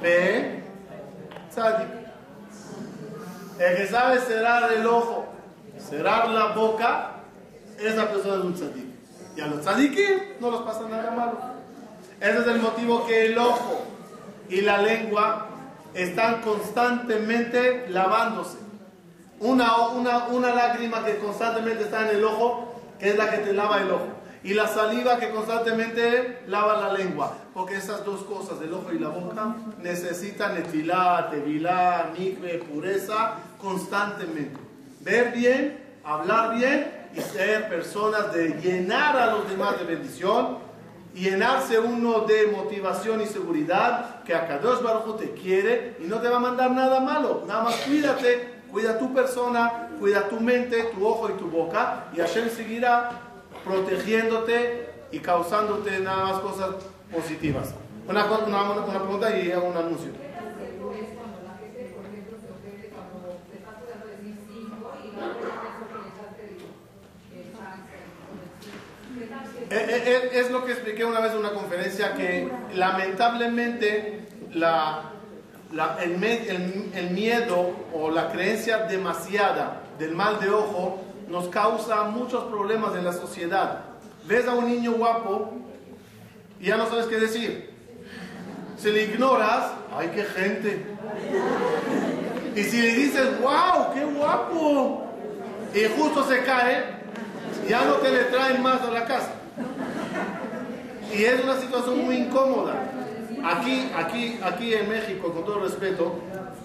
Pe, 0.02 0.62
Tzadik. 1.50 1.88
El 3.58 3.76
que 3.76 3.86
sabe 3.86 4.18
cerrar 4.20 4.72
el 4.72 4.86
ojo, 4.86 5.26
cerrar 5.78 6.28
la 6.28 6.46
boca, 6.48 7.12
esa 7.78 8.10
persona 8.10 8.36
es 8.36 8.44
un 8.44 8.54
tzadik. 8.54 8.86
Y 9.36 9.40
a 9.40 9.46
los 9.46 9.60
tzadikim 9.60 10.40
no 10.40 10.50
los 10.50 10.62
pasa 10.62 10.88
nada 10.88 11.10
malo. 11.12 11.38
Ese 12.20 12.38
es 12.38 12.46
el 12.46 12.60
motivo 12.60 13.06
que 13.06 13.26
el 13.26 13.38
ojo 13.38 13.84
y 14.48 14.60
la 14.60 14.78
lengua 14.78 15.46
están 15.94 16.42
constantemente 16.42 17.86
lavándose. 17.88 18.58
Una, 19.40 19.88
una, 19.88 20.26
una 20.26 20.54
lágrima 20.54 21.04
que 21.04 21.18
constantemente 21.18 21.84
está 21.84 22.08
en 22.10 22.16
el 22.16 22.24
ojo, 22.24 22.74
que 22.98 23.10
es 23.10 23.16
la 23.16 23.30
que 23.30 23.38
te 23.38 23.52
lava 23.52 23.80
el 23.80 23.90
ojo. 23.90 24.21
Y 24.44 24.54
la 24.54 24.66
saliva 24.66 25.18
que 25.18 25.30
constantemente 25.30 26.42
lava 26.48 26.80
la 26.80 26.92
lengua. 26.92 27.36
Porque 27.54 27.76
esas 27.76 28.04
dos 28.04 28.22
cosas, 28.24 28.60
el 28.62 28.72
ojo 28.72 28.92
y 28.92 28.98
la 28.98 29.08
boca, 29.08 29.54
necesitan 29.80 30.56
etilá, 30.56 31.28
tevilá, 31.30 32.10
mikve, 32.18 32.58
pureza, 32.58 33.34
constantemente. 33.60 34.58
Ver 35.00 35.32
bien, 35.32 35.78
hablar 36.04 36.56
bien 36.56 37.08
y 37.14 37.20
ser 37.20 37.68
personas 37.68 38.32
de 38.32 38.60
llenar 38.60 39.16
a 39.16 39.26
los 39.32 39.48
demás 39.48 39.78
de 39.78 39.84
bendición 39.84 40.72
llenarse 41.14 41.78
uno 41.78 42.20
de 42.20 42.46
motivación 42.46 43.20
y 43.20 43.26
seguridad 43.26 44.22
que 44.24 44.34
a 44.34 44.46
Kadosh 44.46 44.82
Baruj 44.82 45.18
te 45.18 45.32
quiere 45.32 45.96
y 46.00 46.04
no 46.04 46.18
te 46.20 46.28
va 46.28 46.36
a 46.36 46.40
mandar 46.40 46.70
nada 46.70 47.00
malo. 47.00 47.44
Nada 47.46 47.64
más 47.64 47.76
cuídate, 47.76 48.62
cuida 48.70 48.98
tu 48.98 49.12
persona, 49.12 49.90
cuida 49.98 50.28
tu 50.28 50.40
mente, 50.40 50.84
tu 50.94 51.06
ojo 51.06 51.28
y 51.28 51.32
tu 51.34 51.48
boca 51.48 52.06
y 52.14 52.20
Hashem 52.20 52.48
seguirá 52.50 53.10
protegiéndote 53.64 54.88
y 55.10 55.18
causándote 55.20 55.98
nada 56.00 56.24
más 56.24 56.40
cosas 56.40 56.70
positivas. 57.12 57.74
Una, 58.08 58.24
pregunta 58.26 59.36
y 59.38 59.50
hago 59.52 59.68
un 59.68 59.76
anuncio. 59.76 60.10
Es 69.70 70.50
lo 70.50 70.64
que 70.64 70.72
expliqué 70.72 71.04
una 71.04 71.20
vez 71.20 71.32
en 71.32 71.38
una 71.38 71.52
conferencia 71.52 72.14
que 72.14 72.48
lamentablemente 72.74 74.26
la, 74.52 75.10
la- 75.72 75.98
el, 76.02 76.18
me- 76.18 76.46
el- 76.48 76.90
el 76.94 77.10
miedo 77.10 77.70
o 77.94 78.10
la 78.10 78.30
creencia 78.30 78.78
demasiada 78.78 79.82
del 79.98 80.14
mal 80.14 80.40
de 80.40 80.50
ojo 80.50 81.00
nos 81.32 81.48
causa 81.48 82.04
muchos 82.04 82.44
problemas 82.44 82.94
en 82.94 83.06
la 83.06 83.12
sociedad. 83.14 83.80
Ves 84.26 84.46
a 84.46 84.52
un 84.52 84.66
niño 84.66 84.92
guapo 84.92 85.54
y 86.60 86.66
ya 86.66 86.76
no 86.76 86.86
sabes 86.86 87.06
qué 87.06 87.18
decir. 87.18 87.70
Si 88.76 88.90
le 88.92 89.04
ignoras, 89.04 89.72
¡ay 89.96 90.10
qué 90.14 90.24
gente! 90.24 90.84
Y 92.54 92.62
si 92.64 92.82
le 92.82 92.92
dices, 92.92 93.40
¡wow, 93.40 93.94
qué 93.94 94.04
guapo! 94.04 95.06
Y 95.74 95.84
justo 95.98 96.22
se 96.28 96.42
cae, 96.42 96.84
ya 97.66 97.82
no 97.86 97.94
te 97.94 98.10
le 98.10 98.24
traen 98.24 98.62
más 98.62 98.82
a 98.82 98.90
la 98.90 99.06
casa. 99.06 99.32
Y 101.16 101.24
es 101.24 101.42
una 101.42 101.58
situación 101.58 102.04
muy 102.04 102.16
incómoda. 102.16 102.74
Aquí, 103.42 103.90
aquí, 103.96 104.38
aquí 104.42 104.74
en 104.74 104.86
México, 104.86 105.32
con 105.32 105.46
todo 105.46 105.60
respeto, 105.60 106.14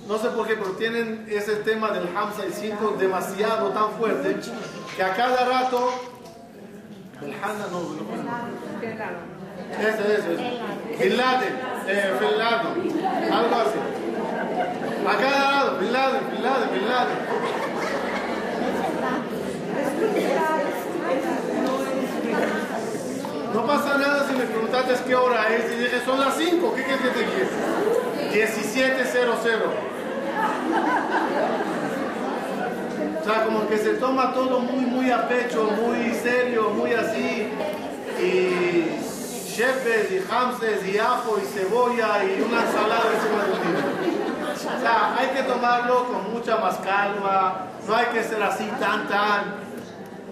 no 0.07 0.17
sé 0.17 0.29
por 0.29 0.47
qué, 0.47 0.55
pero 0.55 0.71
tienen 0.71 1.25
ese 1.29 1.57
tema 1.57 1.91
del 1.91 2.07
Hamza 2.15 2.45
y 2.47 2.53
5 2.53 2.95
demasiado 2.97 3.69
tan 3.71 3.91
fuerte 3.91 4.37
que 4.95 5.03
a 5.03 5.13
cada 5.13 5.45
rato. 5.45 5.91
El 7.21 7.33
Hanna 7.33 7.67
no, 7.71 7.81
no. 7.81 8.07
Ese, 9.79 9.89
ese, 9.89 10.33
ese. 10.33 11.03
Bin 11.03 11.17
Laden, 11.17 11.53
eh, 11.87 12.13
Bin 12.19 12.37
Laden, 12.37 13.33
algo 13.33 13.55
así. 13.55 13.79
A 15.07 15.17
cada 15.17 15.51
lado, 15.51 15.79
Bin 15.79 15.91
Laden, 15.91 16.21
Bin 16.31 16.43
Laden, 16.43 16.69
Bin 16.71 16.87
Laden. 16.87 17.17
No 23.53 23.65
pasa 23.65 23.97
nada 23.97 24.27
si 24.27 24.33
me 24.35 24.45
preguntaste 24.45 24.93
qué 25.05 25.15
hora 25.15 25.53
es 25.53 25.71
y 25.71 25.75
dije 25.75 25.99
son 26.05 26.19
las 26.19 26.35
5, 26.37 26.73
¿qué 26.75 26.83
quieres 26.83 27.01
que 27.01 27.09
te 27.09 27.25
quiera? 27.25 27.49
1700. 28.31 29.96
O 33.21 33.23
sea, 33.29 33.43
como 33.43 33.67
que 33.67 33.77
se 33.77 33.95
toma 33.95 34.33
todo 34.33 34.59
muy, 34.59 34.85
muy 34.85 35.11
a 35.11 35.27
pecho, 35.27 35.69
muy 35.81 36.13
serio, 36.13 36.69
muy 36.69 36.93
así. 36.93 37.49
Y 38.21 39.07
chefes 39.53 40.11
y 40.11 40.19
hamsters 40.31 40.87
y 40.87 40.97
ajo 40.97 41.37
y 41.37 41.45
cebolla 41.45 42.23
y 42.23 42.41
una 42.41 42.61
ensalada 42.61 43.03
encima 43.13 43.43
de 43.43 43.51
un. 43.51 44.17
O 44.77 44.79
sea, 44.81 45.15
hay 45.17 45.27
que 45.29 45.43
tomarlo 45.43 46.05
con 46.05 46.31
mucha 46.31 46.57
más 46.57 46.77
calma, 46.77 47.67
no 47.87 47.95
hay 47.95 48.05
que 48.07 48.23
ser 48.23 48.41
así 48.43 48.65
tan, 48.79 49.07
tan. 49.07 49.55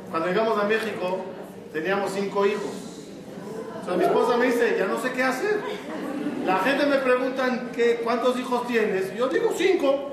Cuando 0.09 0.29
llegamos 0.29 0.57
a 0.57 0.63
México, 0.63 1.25
teníamos 1.73 2.11
cinco 2.11 2.45
hijos. 2.45 2.71
O 3.81 3.85
sea, 3.85 3.97
mi 3.97 4.03
esposa 4.03 4.37
me 4.37 4.45
dice, 4.45 4.77
ya 4.79 4.85
no 4.85 4.99
sé 4.99 5.11
qué 5.11 5.23
hacer. 5.23 5.59
La 6.45 6.59
gente 6.59 6.85
me 6.85 6.97
pregunta 6.97 7.43
¿qué, 7.73 8.01
cuántos 8.03 8.37
hijos 8.37 8.67
tienes. 8.67 9.15
Yo 9.15 9.27
digo 9.27 9.51
cinco. 9.57 10.11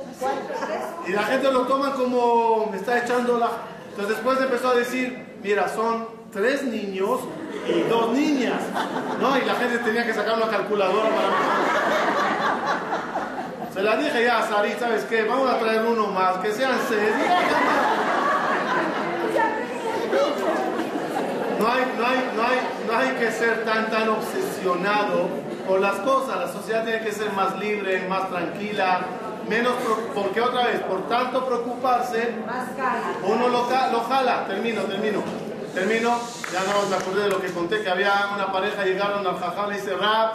Y 1.06 1.12
la 1.12 1.24
gente 1.24 1.52
lo 1.52 1.66
toma 1.66 1.92
como 1.92 2.68
me 2.70 2.78
está 2.78 2.98
echando 3.04 3.38
la... 3.38 3.50
Entonces 3.90 4.16
después 4.16 4.40
empezó 4.40 4.70
a 4.70 4.74
decir, 4.74 5.36
mira, 5.42 5.68
son 5.68 6.08
tres 6.32 6.62
niños 6.64 7.20
y 7.68 7.82
dos 7.82 8.12
niñas. 8.12 8.62
¿No? 9.20 9.36
Y 9.36 9.42
la 9.44 9.54
gente 9.56 9.78
tenía 9.78 10.06
que 10.06 10.14
sacar 10.14 10.36
una 10.36 10.48
calculadora 10.48 11.10
para... 11.10 11.28
Se 13.74 13.82
la 13.82 13.96
dije 13.96 14.24
ya 14.24 14.38
a 14.38 14.48
Sari, 14.48 14.72
¿sabes 14.78 15.04
qué? 15.04 15.24
Vamos 15.24 15.50
a 15.50 15.58
traer 15.58 15.82
uno 15.82 16.06
más, 16.06 16.38
que 16.38 16.52
sean 16.52 16.78
seis. 16.88 17.12
No 21.58 21.68
hay, 21.68 21.84
no, 21.98 22.06
hay, 22.06 22.30
no, 22.36 22.42
hay, 22.42 22.58
no 22.86 22.96
hay 22.96 23.10
que 23.18 23.30
ser 23.30 23.64
tan, 23.64 23.90
tan 23.90 24.08
obsesionado 24.08 25.51
por 25.66 25.80
las 25.80 25.96
cosas. 26.00 26.38
La 26.38 26.52
sociedad 26.52 26.84
tiene 26.84 27.00
que 27.00 27.12
ser 27.12 27.32
más 27.32 27.58
libre, 27.58 28.06
más 28.08 28.28
tranquila, 28.28 29.00
menos, 29.48 29.74
porque 30.14 30.40
otra 30.40 30.66
vez, 30.66 30.80
por 30.80 31.08
tanto 31.08 31.46
preocuparse, 31.46 32.34
uno 33.24 33.48
lo, 33.48 33.68
lo 33.92 34.00
jala. 34.04 34.46
Termino, 34.46 34.82
termino. 34.82 35.22
Termino, 35.74 36.20
ya 36.52 36.60
no 36.64 36.88
me 36.90 36.96
acordé 36.96 37.22
de 37.22 37.28
lo 37.30 37.40
que 37.40 37.50
conté, 37.50 37.82
que 37.82 37.88
había 37.88 38.12
una 38.34 38.52
pareja, 38.52 38.84
llegaron 38.84 39.26
al 39.26 39.38
jajá, 39.38 39.68
le 39.68 39.76
dice, 39.76 39.96
Rab, 39.96 40.32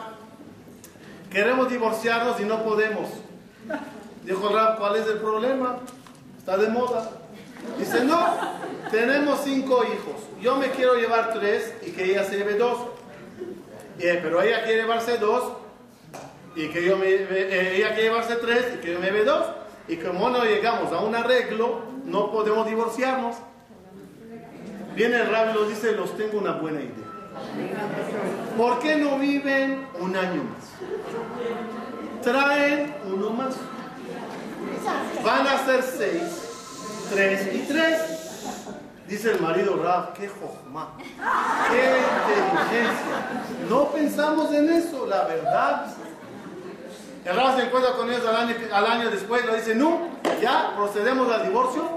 queremos 1.29 1.69
divorciarnos 1.69 2.39
y 2.39 2.45
no 2.45 2.63
podemos. 2.63 3.07
Dijo 4.23 4.49
Rab, 4.49 4.79
¿cuál 4.79 4.95
es 4.95 5.05
el 5.05 5.19
problema? 5.19 5.77
Está 6.39 6.57
de 6.57 6.69
moda. 6.69 7.11
Dice, 7.77 8.03
no, 8.03 8.19
tenemos 8.89 9.41
cinco 9.43 9.83
hijos. 9.83 10.15
Yo 10.41 10.55
me 10.55 10.71
quiero 10.71 10.95
llevar 10.95 11.33
tres 11.33 11.71
y 11.85 11.91
que 11.91 12.05
ella 12.05 12.23
se 12.23 12.37
lleve 12.37 12.55
dos. 12.55 12.79
Bien, 13.97 14.19
pero 14.21 14.41
ella 14.41 14.63
quiere 14.63 14.81
llevarse 14.81 15.17
dos 15.17 15.53
y 16.55 16.69
que 16.69 16.83
yo 16.83 16.97
me, 16.97 17.07
ella 17.07 17.89
quiere 17.89 18.03
llevarse 18.03 18.35
tres 18.35 18.65
y 18.75 18.77
que 18.77 18.93
yo 18.93 18.99
me 18.99 19.07
lleve 19.07 19.25
dos. 19.25 19.45
Y 19.87 19.97
como 19.97 20.29
no 20.29 20.43
llegamos 20.43 20.91
a 20.91 20.99
un 20.99 21.15
arreglo, 21.15 21.81
no 22.05 22.31
podemos 22.31 22.67
divorciarnos. 22.67 23.35
Viene 24.95 25.21
el 25.21 25.29
rabio 25.29 25.65
y 25.65 25.69
dice, 25.69 25.93
los 25.93 26.17
tengo 26.17 26.39
una 26.39 26.53
buena 26.53 26.79
idea. 26.79 27.07
¿Por 28.57 28.79
qué 28.79 28.95
no 28.95 29.19
viven 29.19 29.87
un 29.99 30.15
año 30.15 30.43
más? 30.43 32.23
Traen 32.23 32.95
uno 33.05 33.29
más. 33.29 33.55
Van 35.23 35.47
a 35.47 35.65
ser 35.65 35.83
seis 35.83 36.47
tres 37.09 37.47
y 37.53 37.59
tres. 37.67 38.26
Dice 39.07 39.31
el 39.31 39.39
marido 39.39 39.81
Rab, 39.81 40.13
qué 40.13 40.27
jojma, 40.27 40.89
qué 40.97 41.97
inteligencia. 42.27 43.15
No 43.69 43.85
pensamos 43.85 44.53
en 44.53 44.69
eso, 44.69 45.07
la 45.07 45.23
verdad. 45.23 45.85
El 47.23 47.35
Rab 47.35 47.57
se 47.57 47.65
encuentra 47.65 47.93
con 47.93 48.09
ellos 48.09 48.25
al 48.25 48.35
año, 48.35 48.55
al 48.73 48.85
año 48.85 49.09
después, 49.09 49.45
le 49.45 49.55
dice, 49.55 49.75
no, 49.75 50.09
ya 50.41 50.73
procedemos 50.75 51.31
al 51.31 51.43
divorcio. 51.43 51.87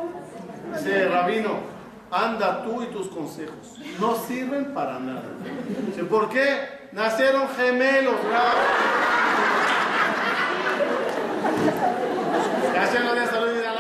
Dice 0.72 1.08
Rabino, 1.08 1.58
anda 2.12 2.62
tú 2.62 2.82
y 2.82 2.86
tus 2.86 3.08
consejos, 3.08 3.76
no 3.98 4.14
sirven 4.14 4.72
para 4.72 5.00
nada. 5.00 5.24
Dice, 5.88 6.04
¿por 6.04 6.28
qué? 6.28 6.88
Nacieron 6.92 7.48
gemelos, 7.56 8.14
Rab. 8.30 8.54
Ya 12.72 12.86
se 12.86 13.00
lo 13.00 13.14
de 13.14 13.26
salud 13.26 13.48
y 13.56 13.79